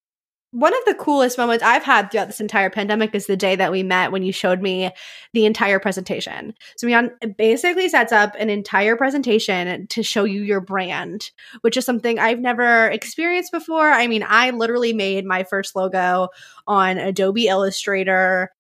one 0.55 0.73
of 0.73 0.85
the 0.87 0.95
coolest 0.95 1.37
moments 1.37 1.65
I've 1.65 1.83
had 1.83 2.11
throughout 2.11 2.29
this 2.29 2.41
entire 2.41 2.71
pandemic 2.71 3.13
is 3.13 3.27
the 3.27 3.37
day 3.37 3.57
that 3.57 3.73
we 3.73 3.83
met 3.83 4.13
when 4.13 4.23
you 4.23 4.33
showed 4.33 4.63
me 4.63 4.93
the 5.33 5.47
entire 5.47 5.81
presentation. 5.81 6.55
So 6.77 6.87
Mian 6.87 7.11
basically 7.37 7.89
sets 7.89 8.13
up 8.13 8.37
an 8.39 8.51
entire 8.51 8.97
presentation 8.97 9.89
to 9.89 10.03
show 10.05 10.23
you 10.23 10.43
your 10.43 10.61
brand, 10.61 11.33
which 11.63 11.77
is 11.77 11.85
something 11.85 12.21
I've 12.21 12.39
never 12.39 12.87
experienced 12.87 13.51
before. 13.51 13.91
I 13.91 14.07
mean, 14.07 14.25
I 14.27 14.51
literally 14.51 14.93
made 14.93 15.25
my 15.25 15.43
first 15.43 15.75
logo 15.75 16.29
on 16.69 16.99
Adobe 16.99 17.49
Illustrator 17.49 18.53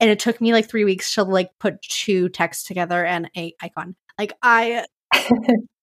and 0.00 0.10
it 0.10 0.18
took 0.18 0.40
me 0.40 0.52
like 0.52 0.68
three 0.68 0.84
weeks 0.84 1.14
to 1.14 1.24
like 1.24 1.50
put 1.58 1.80
two 1.82 2.28
texts 2.28 2.64
together 2.64 3.04
and 3.04 3.30
a 3.36 3.54
icon. 3.60 3.96
Like 4.18 4.32
I 4.42 4.84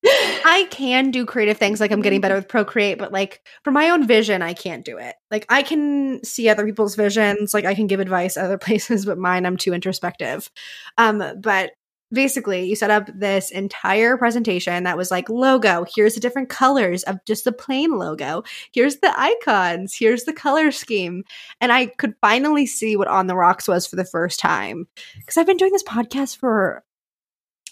I 0.08 0.68
can 0.70 1.12
do 1.12 1.26
creative 1.26 1.58
things 1.58 1.80
like 1.80 1.92
I'm 1.92 2.02
getting 2.02 2.22
better 2.22 2.36
with 2.36 2.48
Procreate, 2.48 3.00
but 3.00 3.12
like 3.12 3.42
for 3.64 3.72
my 3.72 3.90
own 3.90 4.06
vision, 4.06 4.42
I 4.42 4.54
can't 4.54 4.86
do 4.86 4.98
it. 4.98 5.16
Like 5.32 5.46
I 5.50 5.64
can 5.64 6.24
see 6.24 6.48
other 6.48 6.66
people's 6.66 6.96
visions, 6.96 7.54
like 7.54 7.66
I 7.66 7.74
can 7.74 7.88
give 7.88 8.00
advice 8.00 8.38
other 8.38 8.58
places, 8.60 9.06
but 9.06 9.18
mine 9.18 9.46
I'm 9.46 9.58
too 9.58 9.74
introspective. 9.74 10.52
Um, 10.98 11.24
but 11.42 11.72
basically 12.12 12.66
you 12.66 12.76
set 12.76 12.92
up 12.92 13.10
this 13.16 13.50
entire 13.50 14.16
presentation 14.18 14.84
that 14.84 14.98
was 14.98 15.10
like 15.10 15.28
logo 15.30 15.86
here's 15.96 16.14
the 16.14 16.20
different 16.20 16.50
colors 16.50 17.04
of 17.04 17.18
just 17.26 17.44
the 17.44 17.52
plain 17.52 17.98
logo 17.98 18.44
here's 18.72 18.98
the 18.98 19.20
icons 19.20 19.96
here's 19.96 20.24
the 20.26 20.34
color 20.34 20.72
scheme 20.72 21.24
and 21.60 21.72
i 21.72 21.88
could 21.88 22.14
finally 22.22 22.66
see 22.66 22.96
what 22.96 23.08
on 23.08 23.28
the 23.28 23.36
rocks 23.36 23.68
was 23.68 23.88
for 23.88 23.96
the 23.96 24.06
first 24.06 24.40
time. 24.40 24.88
Because 25.18 25.38
i've 25.38 25.48
been 25.48 25.58
doing 25.58 25.72
this 25.72 25.84
podcast 25.84 26.38
for 26.38 26.84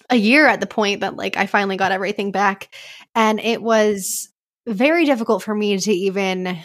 a 0.10 0.16
year 0.16 0.48
at 0.48 0.60
the 0.60 0.68
point 0.68 1.02
that 1.02 1.16
like 1.16 1.38
i 1.38 1.46
finally 1.46 1.78
got 1.78 1.92
everything 1.92 2.32
back 2.32 2.74
and 3.16 3.40
it 3.40 3.62
was 3.62 4.30
very 4.68 5.06
difficult 5.06 5.44
for 5.44 5.54
me 5.54 5.78
to 5.78 5.92
even 5.92 6.58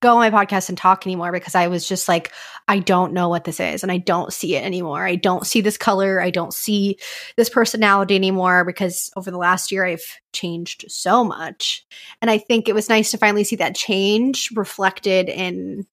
go 0.00 0.16
on 0.16 0.32
my 0.32 0.46
podcast 0.46 0.68
and 0.68 0.78
talk 0.78 1.06
anymore 1.06 1.30
because 1.30 1.54
I 1.54 1.68
was 1.68 1.86
just 1.86 2.08
like, 2.08 2.32
I 2.68 2.78
don't 2.78 3.12
know 3.12 3.28
what 3.28 3.44
this 3.44 3.60
is 3.60 3.82
and 3.82 3.92
I 3.92 3.98
don't 3.98 4.32
see 4.32 4.56
it 4.56 4.64
anymore. 4.64 5.06
I 5.06 5.16
don't 5.16 5.46
see 5.46 5.60
this 5.60 5.76
color. 5.76 6.20
I 6.20 6.30
don't 6.30 6.54
see 6.54 6.98
this 7.36 7.50
personality 7.50 8.14
anymore 8.14 8.64
because 8.64 9.10
over 9.16 9.30
the 9.30 9.36
last 9.36 9.70
year 9.70 9.84
I've 9.84 10.18
changed 10.32 10.86
so 10.88 11.22
much. 11.22 11.84
And 12.22 12.30
I 12.30 12.38
think 12.38 12.68
it 12.68 12.74
was 12.74 12.88
nice 12.88 13.10
to 13.10 13.18
finally 13.18 13.44
see 13.44 13.56
that 13.56 13.76
change 13.76 14.50
reflected 14.54 15.28
in 15.28 15.86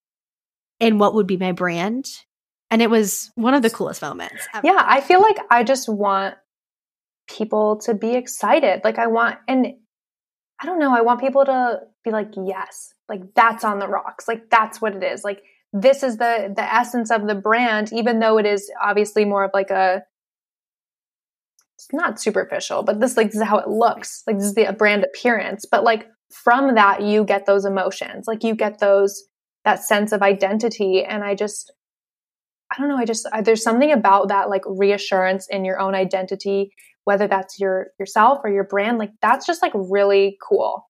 in 0.80 0.98
what 0.98 1.14
would 1.14 1.28
be 1.28 1.38
my 1.38 1.52
brand. 1.52 2.10
And 2.72 2.82
it 2.82 2.90
was 2.90 3.30
one 3.36 3.54
of 3.54 3.62
the 3.62 3.70
coolest 3.70 4.02
moments. 4.02 4.48
Ever. 4.54 4.66
Yeah, 4.66 4.84
I 4.84 5.02
feel 5.02 5.22
like 5.22 5.38
I 5.50 5.64
just 5.64 5.90
want 5.90 6.36
people 7.30 7.78
to 7.82 7.94
be 7.94 8.16
excited. 8.16 8.82
Like 8.84 8.98
I 8.98 9.08
want 9.08 9.38
and 9.48 9.74
I 10.62 10.66
don't 10.66 10.80
know, 10.80 10.96
I 10.96 11.02
want 11.02 11.20
people 11.20 11.44
to 11.44 11.82
be 12.04 12.12
like, 12.12 12.30
yes, 12.36 12.94
like 13.12 13.34
that's 13.36 13.66
on 13.66 13.80
the 13.80 13.88
rocks. 13.88 14.28
Like 14.28 14.50
that's 14.50 14.82
what 14.82 14.96
it 14.96 15.04
is. 15.04 15.24
Like 15.24 15.44
this 15.74 16.02
is 16.02 16.18
the 16.18 16.52
the 16.56 16.64
essence 16.64 17.12
of 17.12 17.28
the 17.28 17.36
brand, 17.36 17.92
even 17.92 18.20
though 18.20 18.38
it 18.38 18.46
is 18.46 18.72
obviously 18.82 19.26
more 19.26 19.44
of 19.44 19.52
like 19.54 19.70
a 19.70 20.02
it's 21.78 21.88
not 21.92 22.22
superficial, 22.22 22.84
but 22.84 23.00
this 23.00 23.18
like 23.18 23.28
this 23.28 23.42
is 23.42 23.44
how 23.44 23.58
it 23.58 23.68
looks. 23.68 24.24
Like 24.26 24.38
this 24.38 24.46
is 24.46 24.56
the 24.56 24.72
brand 24.72 25.04
appearance. 25.04 25.66
But 25.70 25.84
like 25.84 26.08
from 26.32 26.76
that 26.76 27.02
you 27.02 27.26
get 27.26 27.46
those 27.46 27.66
emotions. 27.66 28.26
Like 28.28 28.44
you 28.44 28.56
get 28.56 28.80
those 28.80 29.24
that 29.66 29.84
sense 29.84 30.14
of 30.14 30.22
identity. 30.22 31.04
And 31.04 31.24
I 31.24 31.36
just 31.36 31.74
I 32.72 32.80
don't 32.80 32.88
know, 32.88 32.98
I 32.98 33.06
just 33.06 33.28
I, 33.34 33.42
there's 33.42 33.64
something 33.64 33.92
about 33.92 34.30
that 34.30 34.50
like 34.50 34.64
reassurance 34.66 35.48
in 35.50 35.66
your 35.66 35.80
own 35.80 35.96
identity, 35.96 36.72
whether 37.04 37.28
that's 37.28 37.60
your 37.60 37.88
yourself 38.00 38.40
or 38.46 38.50
your 38.50 38.64
brand, 38.64 38.98
like 38.98 39.12
that's 39.22 39.46
just 39.46 39.62
like 39.62 39.74
really 39.76 40.38
cool. 40.48 40.88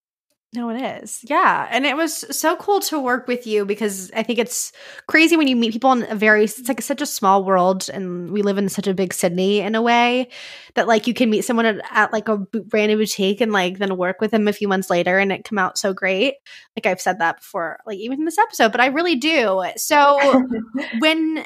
No, 0.53 0.69
it 0.69 0.81
is. 0.81 1.21
Yeah. 1.23 1.65
And 1.71 1.85
it 1.85 1.95
was 1.95 2.25
so 2.37 2.57
cool 2.57 2.81
to 2.81 2.99
work 2.99 3.25
with 3.25 3.47
you 3.47 3.63
because 3.63 4.11
I 4.11 4.21
think 4.21 4.37
it's 4.37 4.73
crazy 5.07 5.37
when 5.37 5.47
you 5.47 5.55
meet 5.55 5.71
people 5.71 5.93
in 5.93 6.03
a 6.11 6.15
very, 6.15 6.43
it's 6.43 6.67
like 6.67 6.81
such 6.81 7.01
a 7.01 7.05
small 7.05 7.45
world 7.45 7.89
and 7.89 8.31
we 8.31 8.41
live 8.41 8.57
in 8.57 8.67
such 8.67 8.85
a 8.85 8.93
big 8.93 9.13
city 9.13 9.61
in 9.61 9.75
a 9.75 9.81
way 9.81 10.27
that 10.75 10.89
like 10.89 11.07
you 11.07 11.13
can 11.13 11.29
meet 11.29 11.45
someone 11.45 11.65
at, 11.65 11.79
at 11.89 12.11
like 12.11 12.27
a 12.27 12.45
random 12.73 12.99
boutique 12.99 13.39
and 13.39 13.53
like 13.53 13.77
then 13.77 13.95
work 13.95 14.19
with 14.19 14.31
them 14.31 14.49
a 14.49 14.53
few 14.53 14.67
months 14.67 14.89
later 14.89 15.17
and 15.19 15.31
it 15.31 15.45
come 15.45 15.57
out 15.57 15.77
so 15.77 15.93
great. 15.93 16.35
Like 16.75 16.85
I've 16.85 17.01
said 17.01 17.19
that 17.19 17.37
before, 17.37 17.79
like 17.85 17.99
even 17.99 18.19
in 18.19 18.25
this 18.25 18.37
episode, 18.37 18.73
but 18.73 18.81
I 18.81 18.87
really 18.87 19.15
do. 19.15 19.63
So 19.77 20.45
when 20.99 21.45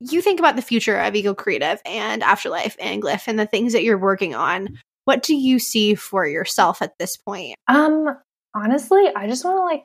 you 0.00 0.22
think 0.22 0.40
about 0.40 0.56
the 0.56 0.62
future 0.62 0.96
of 0.96 1.14
Ego 1.14 1.34
Creative 1.34 1.80
and 1.84 2.22
Afterlife 2.22 2.76
and 2.80 3.02
Glyph 3.02 3.28
and 3.28 3.38
the 3.38 3.44
things 3.44 3.74
that 3.74 3.84
you're 3.84 3.98
working 3.98 4.34
on, 4.34 4.78
what 5.04 5.22
do 5.22 5.36
you 5.36 5.58
see 5.58 5.94
for 5.94 6.26
yourself 6.26 6.80
at 6.80 6.98
this 6.98 7.18
point? 7.18 7.56
Um, 7.68 8.16
honestly, 8.56 9.04
I 9.14 9.28
just 9.28 9.44
want 9.44 9.58
to 9.58 9.62
like 9.62 9.84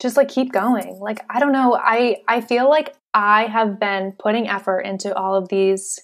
just 0.00 0.16
like 0.16 0.28
keep 0.28 0.52
going. 0.52 0.98
Like 1.00 1.24
I 1.28 1.40
don't 1.40 1.52
know, 1.52 1.76
I 1.76 2.22
I 2.28 2.40
feel 2.40 2.68
like 2.68 2.94
I 3.12 3.44
have 3.44 3.78
been 3.78 4.12
putting 4.18 4.48
effort 4.48 4.80
into 4.80 5.14
all 5.14 5.34
of 5.34 5.48
these 5.48 6.00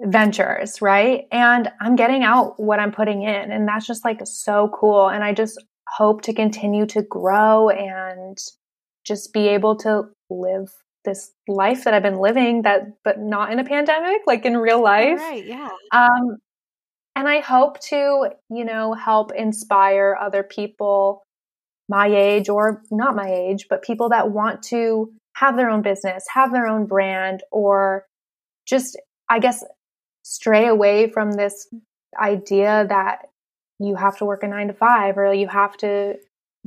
ventures, 0.00 0.80
right? 0.82 1.24
And 1.32 1.70
I'm 1.80 1.96
getting 1.96 2.22
out 2.22 2.60
what 2.60 2.80
I'm 2.80 2.92
putting 2.92 3.22
in 3.22 3.50
and 3.52 3.66
that's 3.66 3.86
just 3.86 4.04
like 4.04 4.20
so 4.24 4.70
cool 4.78 5.08
and 5.08 5.24
I 5.24 5.32
just 5.32 5.62
hope 5.88 6.22
to 6.22 6.34
continue 6.34 6.86
to 6.86 7.02
grow 7.02 7.70
and 7.70 8.36
just 9.04 9.32
be 9.32 9.48
able 9.48 9.76
to 9.76 10.02
live 10.28 10.68
this 11.04 11.30
life 11.46 11.84
that 11.84 11.94
I've 11.94 12.02
been 12.02 12.18
living 12.18 12.62
that 12.62 12.82
but 13.04 13.20
not 13.20 13.52
in 13.52 13.60
a 13.60 13.64
pandemic 13.64 14.22
like 14.26 14.44
in 14.44 14.56
real 14.56 14.82
life. 14.82 15.18
Right, 15.18 15.46
yeah. 15.46 15.70
Um 15.92 16.38
and 17.16 17.26
I 17.26 17.40
hope 17.40 17.80
to, 17.80 18.28
you 18.50 18.64
know, 18.64 18.92
help 18.92 19.32
inspire 19.32 20.16
other 20.20 20.42
people 20.42 21.22
my 21.88 22.08
age 22.08 22.50
or 22.50 22.82
not 22.90 23.16
my 23.16 23.32
age, 23.32 23.66
but 23.70 23.82
people 23.82 24.10
that 24.10 24.30
want 24.30 24.62
to 24.64 25.12
have 25.34 25.56
their 25.56 25.70
own 25.70 25.80
business, 25.80 26.26
have 26.34 26.52
their 26.52 26.66
own 26.66 26.84
brand, 26.84 27.42
or 27.50 28.04
just, 28.66 29.00
I 29.30 29.38
guess, 29.38 29.64
stray 30.24 30.66
away 30.66 31.10
from 31.10 31.32
this 31.32 31.68
idea 32.20 32.84
that 32.88 33.28
you 33.78 33.94
have 33.94 34.18
to 34.18 34.26
work 34.26 34.42
a 34.42 34.48
nine 34.48 34.68
to 34.68 34.74
five 34.74 35.16
or 35.16 35.32
you 35.32 35.48
have 35.48 35.76
to 35.78 36.16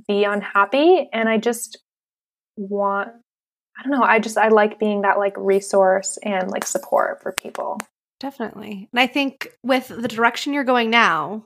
be 0.07 0.23
unhappy. 0.23 1.09
And 1.13 1.29
I 1.29 1.37
just 1.37 1.77
want, 2.55 3.09
I 3.77 3.83
don't 3.83 3.91
know, 3.91 4.05
I 4.05 4.17
just, 4.19 4.37
I 4.37 4.47
like 4.47 4.79
being 4.79 5.01
that 5.01 5.19
like 5.19 5.33
resource 5.37 6.17
and 6.23 6.49
like 6.49 6.65
support 6.65 7.21
for 7.21 7.33
people. 7.33 7.79
Definitely. 8.19 8.89
And 8.91 8.99
I 8.99 9.07
think 9.07 9.49
with 9.63 9.87
the 9.87 10.07
direction 10.07 10.53
you're 10.53 10.63
going 10.65 10.89
now, 10.89 11.45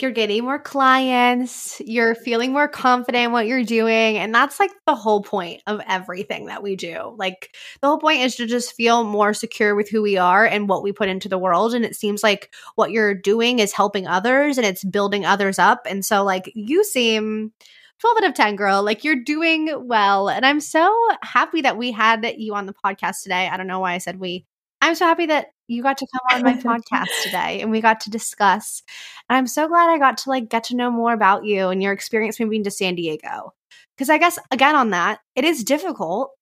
you're 0.00 0.10
getting 0.10 0.44
more 0.44 0.58
clients, 0.58 1.80
you're 1.84 2.14
feeling 2.14 2.52
more 2.52 2.68
confident 2.68 3.26
in 3.26 3.32
what 3.32 3.46
you're 3.46 3.64
doing. 3.64 4.18
And 4.18 4.34
that's 4.34 4.58
like 4.60 4.70
the 4.86 4.94
whole 4.94 5.22
point 5.22 5.62
of 5.66 5.80
everything 5.88 6.46
that 6.46 6.62
we 6.62 6.76
do. 6.76 7.14
Like 7.16 7.54
the 7.80 7.88
whole 7.88 7.98
point 7.98 8.20
is 8.20 8.36
to 8.36 8.46
just 8.46 8.74
feel 8.74 9.04
more 9.04 9.32
secure 9.34 9.74
with 9.74 9.88
who 9.88 10.02
we 10.02 10.16
are 10.16 10.44
and 10.44 10.68
what 10.68 10.82
we 10.82 10.92
put 10.92 11.08
into 11.08 11.28
the 11.28 11.38
world. 11.38 11.74
And 11.74 11.84
it 11.84 11.96
seems 11.96 12.22
like 12.22 12.52
what 12.74 12.90
you're 12.90 13.14
doing 13.14 13.58
is 13.60 13.72
helping 13.72 14.06
others 14.06 14.58
and 14.58 14.66
it's 14.66 14.84
building 14.84 15.24
others 15.24 15.58
up. 15.58 15.86
And 15.88 16.04
so, 16.04 16.24
like, 16.24 16.50
you 16.54 16.84
seem 16.84 17.52
12 18.00 18.16
out 18.18 18.28
of 18.28 18.34
10, 18.34 18.56
girl. 18.56 18.82
Like, 18.82 19.04
you're 19.04 19.22
doing 19.22 19.70
well. 19.86 20.28
And 20.28 20.44
I'm 20.44 20.60
so 20.60 20.92
happy 21.22 21.62
that 21.62 21.78
we 21.78 21.92
had 21.92 22.24
you 22.36 22.54
on 22.54 22.66
the 22.66 22.74
podcast 22.74 23.22
today. 23.22 23.48
I 23.48 23.56
don't 23.56 23.68
know 23.68 23.80
why 23.80 23.94
I 23.94 23.98
said 23.98 24.18
we. 24.20 24.44
I'm 24.82 24.94
so 24.96 25.06
happy 25.06 25.26
that 25.26 25.46
you 25.66 25.82
got 25.82 25.98
to 25.98 26.06
come 26.12 26.36
on 26.36 26.42
my 26.42 26.54
podcast 26.62 27.08
today 27.22 27.60
and 27.60 27.70
we 27.70 27.80
got 27.80 28.00
to 28.00 28.10
discuss. 28.10 28.82
And 29.28 29.36
I'm 29.36 29.46
so 29.46 29.68
glad 29.68 29.88
I 29.88 29.98
got 29.98 30.18
to 30.18 30.30
like 30.30 30.48
get 30.48 30.64
to 30.64 30.76
know 30.76 30.90
more 30.90 31.12
about 31.12 31.44
you 31.44 31.68
and 31.68 31.82
your 31.82 31.92
experience 31.92 32.40
moving 32.40 32.64
to 32.64 32.70
San 32.70 32.94
Diego. 32.94 33.54
Cuz 33.98 34.10
I 34.10 34.18
guess 34.18 34.38
again 34.50 34.74
on 34.74 34.90
that, 34.90 35.20
it 35.34 35.44
is 35.44 35.64
difficult 35.64 36.32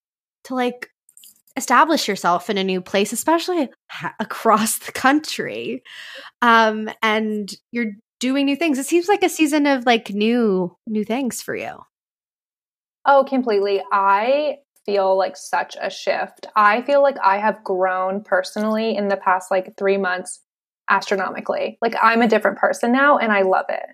to 0.44 0.54
like 0.54 0.88
establish 1.56 2.08
yourself 2.08 2.48
in 2.48 2.58
a 2.58 2.64
new 2.64 2.80
place, 2.80 3.12
especially 3.12 3.68
ha- 3.90 4.14
across 4.18 4.78
the 4.78 4.92
country. 4.92 5.82
Um 6.40 6.90
and 7.02 7.54
you're 7.70 7.92
doing 8.20 8.46
new 8.46 8.56
things. 8.56 8.78
It 8.78 8.86
seems 8.86 9.08
like 9.08 9.22
a 9.22 9.28
season 9.28 9.66
of 9.66 9.86
like 9.86 10.10
new 10.10 10.76
new 10.86 11.04
things 11.04 11.42
for 11.42 11.54
you. 11.54 11.78
Oh, 13.04 13.24
completely. 13.28 13.82
I 13.90 14.58
feel 14.84 15.16
like 15.16 15.36
such 15.36 15.76
a 15.80 15.90
shift. 15.90 16.46
I 16.56 16.82
feel 16.82 17.02
like 17.02 17.16
I 17.22 17.38
have 17.38 17.64
grown 17.64 18.22
personally 18.22 18.96
in 18.96 19.08
the 19.08 19.16
past 19.16 19.50
like 19.50 19.76
3 19.76 19.96
months 19.98 20.40
astronomically. 20.90 21.78
Like 21.80 21.94
I'm 22.00 22.22
a 22.22 22.28
different 22.28 22.58
person 22.58 22.92
now 22.92 23.18
and 23.18 23.32
I 23.32 23.42
love 23.42 23.66
it. 23.68 23.86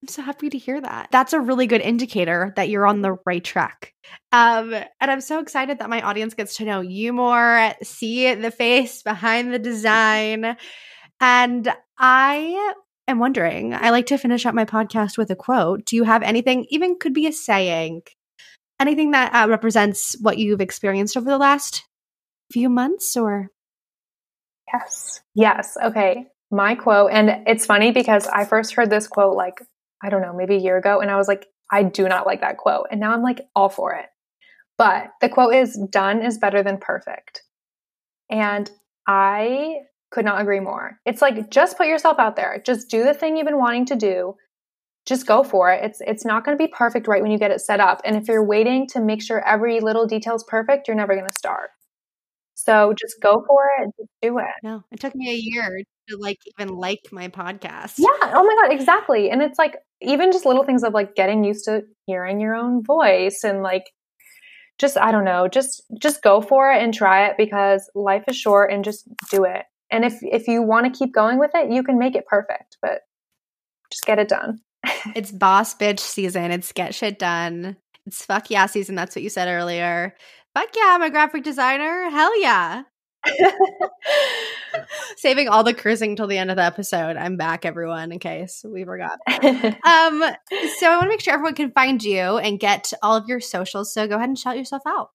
I'm 0.00 0.08
so 0.08 0.22
happy 0.22 0.48
to 0.48 0.58
hear 0.58 0.80
that. 0.80 1.08
That's 1.10 1.32
a 1.32 1.40
really 1.40 1.66
good 1.66 1.80
indicator 1.80 2.52
that 2.54 2.68
you're 2.68 2.86
on 2.86 3.02
the 3.02 3.16
right 3.26 3.42
track. 3.42 3.94
Um, 4.30 4.72
and 4.72 5.10
I'm 5.10 5.20
so 5.20 5.40
excited 5.40 5.80
that 5.80 5.90
my 5.90 6.02
audience 6.02 6.34
gets 6.34 6.56
to 6.58 6.64
know 6.64 6.80
you 6.80 7.12
more, 7.12 7.74
see 7.82 8.32
the 8.34 8.52
face 8.52 9.02
behind 9.02 9.52
the 9.52 9.58
design. 9.58 10.56
And 11.20 11.74
I 11.98 12.74
am 13.08 13.18
wondering, 13.18 13.74
I 13.74 13.90
like 13.90 14.06
to 14.06 14.18
finish 14.18 14.46
up 14.46 14.54
my 14.54 14.64
podcast 14.64 15.18
with 15.18 15.32
a 15.32 15.36
quote. 15.36 15.84
Do 15.84 15.96
you 15.96 16.04
have 16.04 16.22
anything, 16.22 16.66
even 16.68 16.96
could 16.96 17.14
be 17.14 17.26
a 17.26 17.32
saying, 17.32 18.02
anything 18.80 19.12
that 19.12 19.34
uh, 19.34 19.48
represents 19.48 20.16
what 20.20 20.38
you've 20.38 20.60
experienced 20.60 21.16
over 21.16 21.28
the 21.28 21.38
last 21.38 21.84
few 22.52 22.68
months 22.68 23.16
or? 23.16 23.48
Yes. 24.72 25.20
Yes. 25.34 25.76
Okay. 25.82 26.26
My 26.50 26.74
quote, 26.74 27.10
and 27.12 27.42
it's 27.46 27.66
funny 27.66 27.92
because 27.92 28.26
I 28.26 28.44
first 28.44 28.74
heard 28.74 28.90
this 28.90 29.06
quote 29.06 29.36
like 29.36 29.60
I 30.02 30.10
don't 30.10 30.22
know, 30.22 30.32
maybe 30.32 30.56
a 30.56 30.60
year 30.60 30.76
ago. 30.76 31.00
And 31.00 31.10
I 31.10 31.16
was 31.16 31.28
like, 31.28 31.46
I 31.70 31.82
do 31.82 32.08
not 32.08 32.26
like 32.26 32.40
that 32.40 32.56
quote. 32.56 32.86
And 32.90 33.00
now 33.00 33.12
I'm 33.12 33.22
like, 33.22 33.40
all 33.54 33.68
for 33.68 33.94
it. 33.94 34.06
But 34.76 35.10
the 35.20 35.28
quote 35.28 35.54
is 35.54 35.78
done 35.90 36.22
is 36.22 36.38
better 36.38 36.62
than 36.62 36.78
perfect. 36.78 37.42
And 38.30 38.70
I 39.06 39.78
could 40.10 40.24
not 40.24 40.40
agree 40.40 40.60
more. 40.60 40.98
It's 41.04 41.20
like 41.20 41.50
just 41.50 41.76
put 41.76 41.88
yourself 41.88 42.18
out 42.18 42.36
there. 42.36 42.62
Just 42.64 42.88
do 42.88 43.02
the 43.02 43.14
thing 43.14 43.36
you've 43.36 43.46
been 43.46 43.58
wanting 43.58 43.86
to 43.86 43.96
do. 43.96 44.34
Just 45.08 45.26
go 45.26 45.42
for 45.42 45.72
it. 45.72 45.82
It's 45.82 46.02
it's 46.02 46.26
not 46.26 46.44
going 46.44 46.56
to 46.56 46.62
be 46.62 46.70
perfect 46.70 47.08
right 47.08 47.22
when 47.22 47.30
you 47.30 47.38
get 47.38 47.50
it 47.50 47.62
set 47.62 47.80
up. 47.80 48.02
And 48.04 48.14
if 48.14 48.28
you're 48.28 48.44
waiting 48.44 48.86
to 48.88 49.00
make 49.00 49.22
sure 49.22 49.42
every 49.46 49.80
little 49.80 50.06
detail 50.06 50.34
is 50.34 50.44
perfect, 50.46 50.86
you're 50.86 50.98
never 50.98 51.14
going 51.14 51.26
to 51.26 51.38
start. 51.38 51.70
So 52.54 52.92
just 52.92 53.14
go 53.22 53.42
for 53.46 53.70
it. 53.78 53.88
Just 53.98 54.10
do 54.20 54.38
it. 54.38 54.44
No, 54.62 54.84
it 54.92 55.00
took 55.00 55.14
me 55.14 55.30
a 55.30 55.34
year 55.34 55.80
to 56.10 56.16
like 56.18 56.36
even 56.58 56.74
like 56.74 57.00
my 57.10 57.28
podcast. 57.28 57.94
Yeah. 57.96 58.08
Oh 58.34 58.44
my 58.44 58.54
God. 58.60 58.70
Exactly. 58.70 59.30
And 59.30 59.40
it's 59.40 59.58
like 59.58 59.76
even 60.02 60.30
just 60.30 60.44
little 60.44 60.64
things 60.64 60.82
of 60.82 60.92
like 60.92 61.14
getting 61.14 61.42
used 61.42 61.64
to 61.64 61.84
hearing 62.04 62.38
your 62.38 62.54
own 62.54 62.84
voice 62.84 63.44
and 63.44 63.62
like 63.62 63.84
just 64.78 64.98
I 64.98 65.10
don't 65.10 65.24
know, 65.24 65.48
just 65.48 65.84
just 65.98 66.22
go 66.22 66.42
for 66.42 66.70
it 66.70 66.82
and 66.82 66.92
try 66.92 67.28
it 67.28 67.36
because 67.38 67.90
life 67.94 68.24
is 68.28 68.36
short 68.36 68.70
and 68.70 68.84
just 68.84 69.08
do 69.30 69.44
it. 69.44 69.64
And 69.90 70.04
if 70.04 70.18
if 70.20 70.48
you 70.48 70.60
want 70.62 70.92
to 70.92 70.98
keep 70.98 71.14
going 71.14 71.38
with 71.38 71.52
it, 71.54 71.70
you 71.72 71.82
can 71.82 71.98
make 71.98 72.14
it 72.14 72.26
perfect, 72.26 72.76
but 72.82 73.00
just 73.90 74.04
get 74.04 74.18
it 74.18 74.28
done. 74.28 74.60
It's 75.14 75.30
boss 75.30 75.74
bitch 75.74 76.00
season. 76.00 76.50
It's 76.50 76.72
get 76.72 76.94
shit 76.94 77.18
done. 77.18 77.76
It's 78.06 78.24
fuck 78.24 78.50
yeah 78.50 78.66
season. 78.66 78.94
That's 78.94 79.14
what 79.14 79.22
you 79.22 79.30
said 79.30 79.48
earlier. 79.48 80.14
Fuck 80.54 80.68
yeah, 80.76 80.94
I'm 80.94 81.02
a 81.02 81.10
graphic 81.10 81.44
designer. 81.44 82.10
Hell 82.10 82.40
yeah. 82.40 82.82
Saving 85.16 85.48
all 85.48 85.64
the 85.64 85.74
cursing 85.74 86.16
till 86.16 86.26
the 86.26 86.38
end 86.38 86.50
of 86.50 86.56
the 86.56 86.62
episode. 86.62 87.16
I'm 87.16 87.36
back, 87.36 87.64
everyone, 87.64 88.12
in 88.12 88.18
case 88.18 88.64
we 88.66 88.84
forgot. 88.84 89.18
um, 89.28 89.40
so 89.42 90.86
I 90.86 90.96
want 90.96 91.02
to 91.02 91.08
make 91.08 91.20
sure 91.20 91.34
everyone 91.34 91.54
can 91.54 91.72
find 91.72 92.02
you 92.02 92.38
and 92.38 92.58
get 92.58 92.92
all 93.02 93.16
of 93.16 93.28
your 93.28 93.40
socials. 93.40 93.92
So 93.92 94.06
go 94.06 94.16
ahead 94.16 94.28
and 94.28 94.38
shout 94.38 94.56
yourself 94.56 94.82
out. 94.86 95.10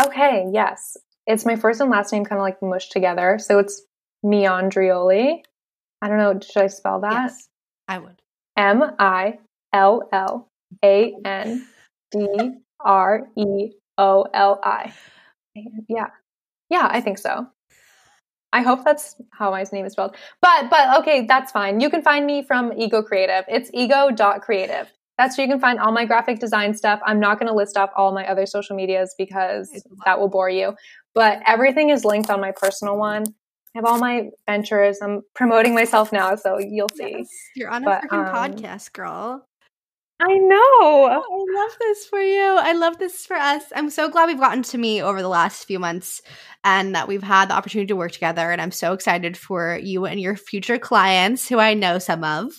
Okay, 0.00 0.44
yes. 0.52 0.96
It's 1.26 1.44
my 1.44 1.56
first 1.56 1.80
and 1.80 1.90
last 1.90 2.12
name 2.12 2.24
kind 2.24 2.38
of 2.38 2.44
like 2.44 2.62
mushed 2.62 2.92
together. 2.92 3.38
So 3.40 3.58
it's 3.58 3.82
Millandreoli. 4.24 5.40
I 6.02 6.08
don't 6.08 6.18
know, 6.18 6.38
should 6.40 6.62
I 6.62 6.66
spell 6.68 7.00
that? 7.00 7.12
Yes, 7.12 7.48
I 7.88 7.98
would. 7.98 8.20
M 8.56 8.82
I 8.98 9.38
L 9.72 10.08
L 10.12 10.48
A 10.84 11.14
N 11.24 11.66
D 12.10 12.50
R 12.80 13.28
E 13.36 13.70
O 13.98 14.26
L 14.32 14.60
I. 14.62 14.92
Yeah. 15.88 16.08
Yeah, 16.68 16.88
I 16.90 17.00
think 17.00 17.18
so. 17.18 17.46
I 18.52 18.62
hope 18.62 18.84
that's 18.84 19.16
how 19.32 19.50
my 19.50 19.64
name 19.72 19.84
is 19.84 19.92
spelled. 19.92 20.16
But 20.40 20.70
but 20.70 20.98
okay, 21.00 21.26
that's 21.26 21.52
fine. 21.52 21.80
You 21.80 21.90
can 21.90 22.02
find 22.02 22.26
me 22.26 22.42
from 22.42 22.72
Ego 22.76 23.02
Creative. 23.02 23.44
It's 23.48 23.70
ego.creative. 23.74 24.90
That's 25.18 25.36
where 25.36 25.46
you 25.46 25.52
can 25.52 25.60
find 25.60 25.78
all 25.78 25.92
my 25.92 26.04
graphic 26.04 26.38
design 26.38 26.74
stuff. 26.74 27.00
I'm 27.04 27.18
not 27.20 27.38
going 27.38 27.48
to 27.48 27.54
list 27.54 27.76
off 27.76 27.90
all 27.96 28.12
my 28.12 28.26
other 28.26 28.44
social 28.46 28.76
medias 28.76 29.14
because 29.16 29.70
that 30.04 30.18
will 30.18 30.28
bore 30.28 30.50
you. 30.50 30.74
But 31.14 31.40
everything 31.46 31.88
is 31.88 32.04
linked 32.04 32.28
on 32.28 32.40
my 32.40 32.52
personal 32.52 32.98
one. 32.98 33.24
I 33.76 33.80
have 33.80 33.84
all 33.84 33.98
my 33.98 34.30
ventures. 34.48 35.00
I'm 35.02 35.20
promoting 35.34 35.74
myself 35.74 36.10
now, 36.10 36.34
so 36.34 36.58
you'll 36.58 36.88
see. 36.88 37.16
Yes, 37.18 37.28
you're 37.54 37.68
on 37.68 37.82
a 37.82 37.84
but, 37.84 38.02
freaking 38.04 38.26
um, 38.26 38.34
podcast, 38.34 38.94
girl. 38.94 39.46
I 40.18 40.32
know. 40.32 41.04
I 41.04 41.16
love 41.16 41.76
this 41.78 42.06
for 42.06 42.18
you. 42.18 42.40
I 42.40 42.72
love 42.72 42.96
this 42.96 43.26
for 43.26 43.36
us. 43.36 43.64
I'm 43.74 43.90
so 43.90 44.08
glad 44.08 44.28
we've 44.28 44.40
gotten 44.40 44.62
to 44.62 44.78
meet 44.78 45.02
over 45.02 45.20
the 45.20 45.28
last 45.28 45.66
few 45.66 45.78
months 45.78 46.22
and 46.64 46.94
that 46.94 47.06
we've 47.06 47.22
had 47.22 47.50
the 47.50 47.54
opportunity 47.54 47.88
to 47.88 47.96
work 47.96 48.12
together. 48.12 48.50
And 48.50 48.62
I'm 48.62 48.72
so 48.72 48.94
excited 48.94 49.36
for 49.36 49.78
you 49.82 50.06
and 50.06 50.18
your 50.18 50.36
future 50.36 50.78
clients, 50.78 51.46
who 51.46 51.58
I 51.58 51.74
know 51.74 51.98
some 51.98 52.24
of, 52.24 52.52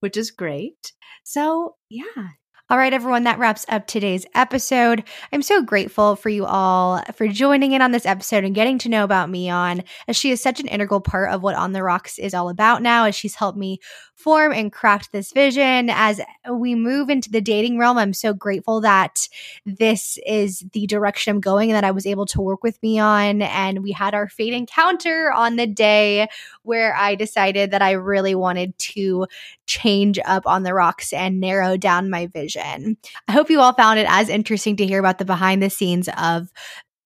which 0.00 0.16
is 0.16 0.32
great. 0.32 0.92
So, 1.22 1.76
yeah, 1.88 2.30
all 2.68 2.78
right, 2.78 2.92
everyone, 2.92 3.22
that 3.24 3.38
wraps 3.38 3.64
up 3.68 3.86
today's 3.86 4.26
episode. 4.34 5.04
I'm 5.32 5.42
so 5.42 5.62
grateful 5.62 6.16
for 6.16 6.30
you 6.30 6.44
all 6.44 7.00
for 7.14 7.28
joining 7.28 7.70
in 7.70 7.80
on 7.80 7.92
this 7.92 8.04
episode 8.04 8.42
and 8.42 8.56
getting 8.56 8.76
to 8.78 8.88
know 8.88 9.04
about 9.04 9.30
Mian, 9.30 9.84
as 10.08 10.16
she 10.16 10.32
is 10.32 10.40
such 10.40 10.58
an 10.58 10.66
integral 10.66 11.00
part 11.00 11.30
of 11.30 11.44
what 11.44 11.54
On 11.54 11.70
the 11.70 11.84
Rocks 11.84 12.18
is 12.18 12.34
all 12.34 12.48
about 12.48 12.82
now, 12.82 13.04
as 13.04 13.14
she's 13.14 13.36
helped 13.36 13.56
me 13.56 13.78
form 14.16 14.52
and 14.52 14.72
craft 14.72 15.12
this 15.12 15.30
vision. 15.30 15.90
As 15.90 16.20
we 16.50 16.74
move 16.74 17.10
into 17.10 17.30
the 17.30 17.40
dating 17.40 17.78
realm, 17.78 17.98
I'm 17.98 18.14
so 18.14 18.32
grateful 18.32 18.80
that 18.80 19.28
this 19.66 20.18
is 20.26 20.64
the 20.72 20.86
direction 20.86 21.30
I'm 21.30 21.40
going 21.40 21.70
and 21.70 21.76
that 21.76 21.84
I 21.84 21.90
was 21.90 22.06
able 22.06 22.26
to 22.26 22.40
work 22.40 22.62
with 22.62 22.82
me 22.82 22.98
on. 22.98 23.42
And 23.42 23.82
we 23.82 23.92
had 23.92 24.14
our 24.14 24.28
fate 24.28 24.54
encounter 24.54 25.30
on 25.32 25.56
the 25.56 25.66
day 25.66 26.28
where 26.62 26.96
I 26.96 27.14
decided 27.14 27.70
that 27.70 27.82
I 27.82 27.92
really 27.92 28.34
wanted 28.34 28.76
to 28.78 29.26
change 29.66 30.18
up 30.24 30.46
on 30.46 30.62
the 30.62 30.74
rocks 30.74 31.12
and 31.12 31.38
narrow 31.38 31.76
down 31.76 32.08
my 32.08 32.26
vision. 32.26 32.96
I 33.28 33.32
hope 33.32 33.50
you 33.50 33.60
all 33.60 33.74
found 33.74 33.98
it 33.98 34.06
as 34.08 34.28
interesting 34.30 34.76
to 34.76 34.86
hear 34.86 34.98
about 34.98 35.18
the 35.18 35.24
behind 35.24 35.62
the 35.62 35.70
scenes 35.70 36.08
of 36.18 36.50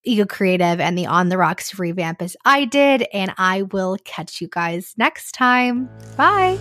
Ego 0.05 0.26
Creative 0.26 0.80
and 0.80 0.96
the 0.96 1.07
On 1.07 1.28
the 1.28 1.38
Rocks 1.38 1.78
revamp 1.78 2.22
as 2.22 2.36
I 2.44 2.64
did. 2.64 3.07
And 3.12 3.32
I 3.38 3.62
will 3.62 3.96
catch 4.05 4.40
you 4.40 4.48
guys 4.48 4.94
next 4.96 5.32
time. 5.32 5.88
Bye. 6.16 6.59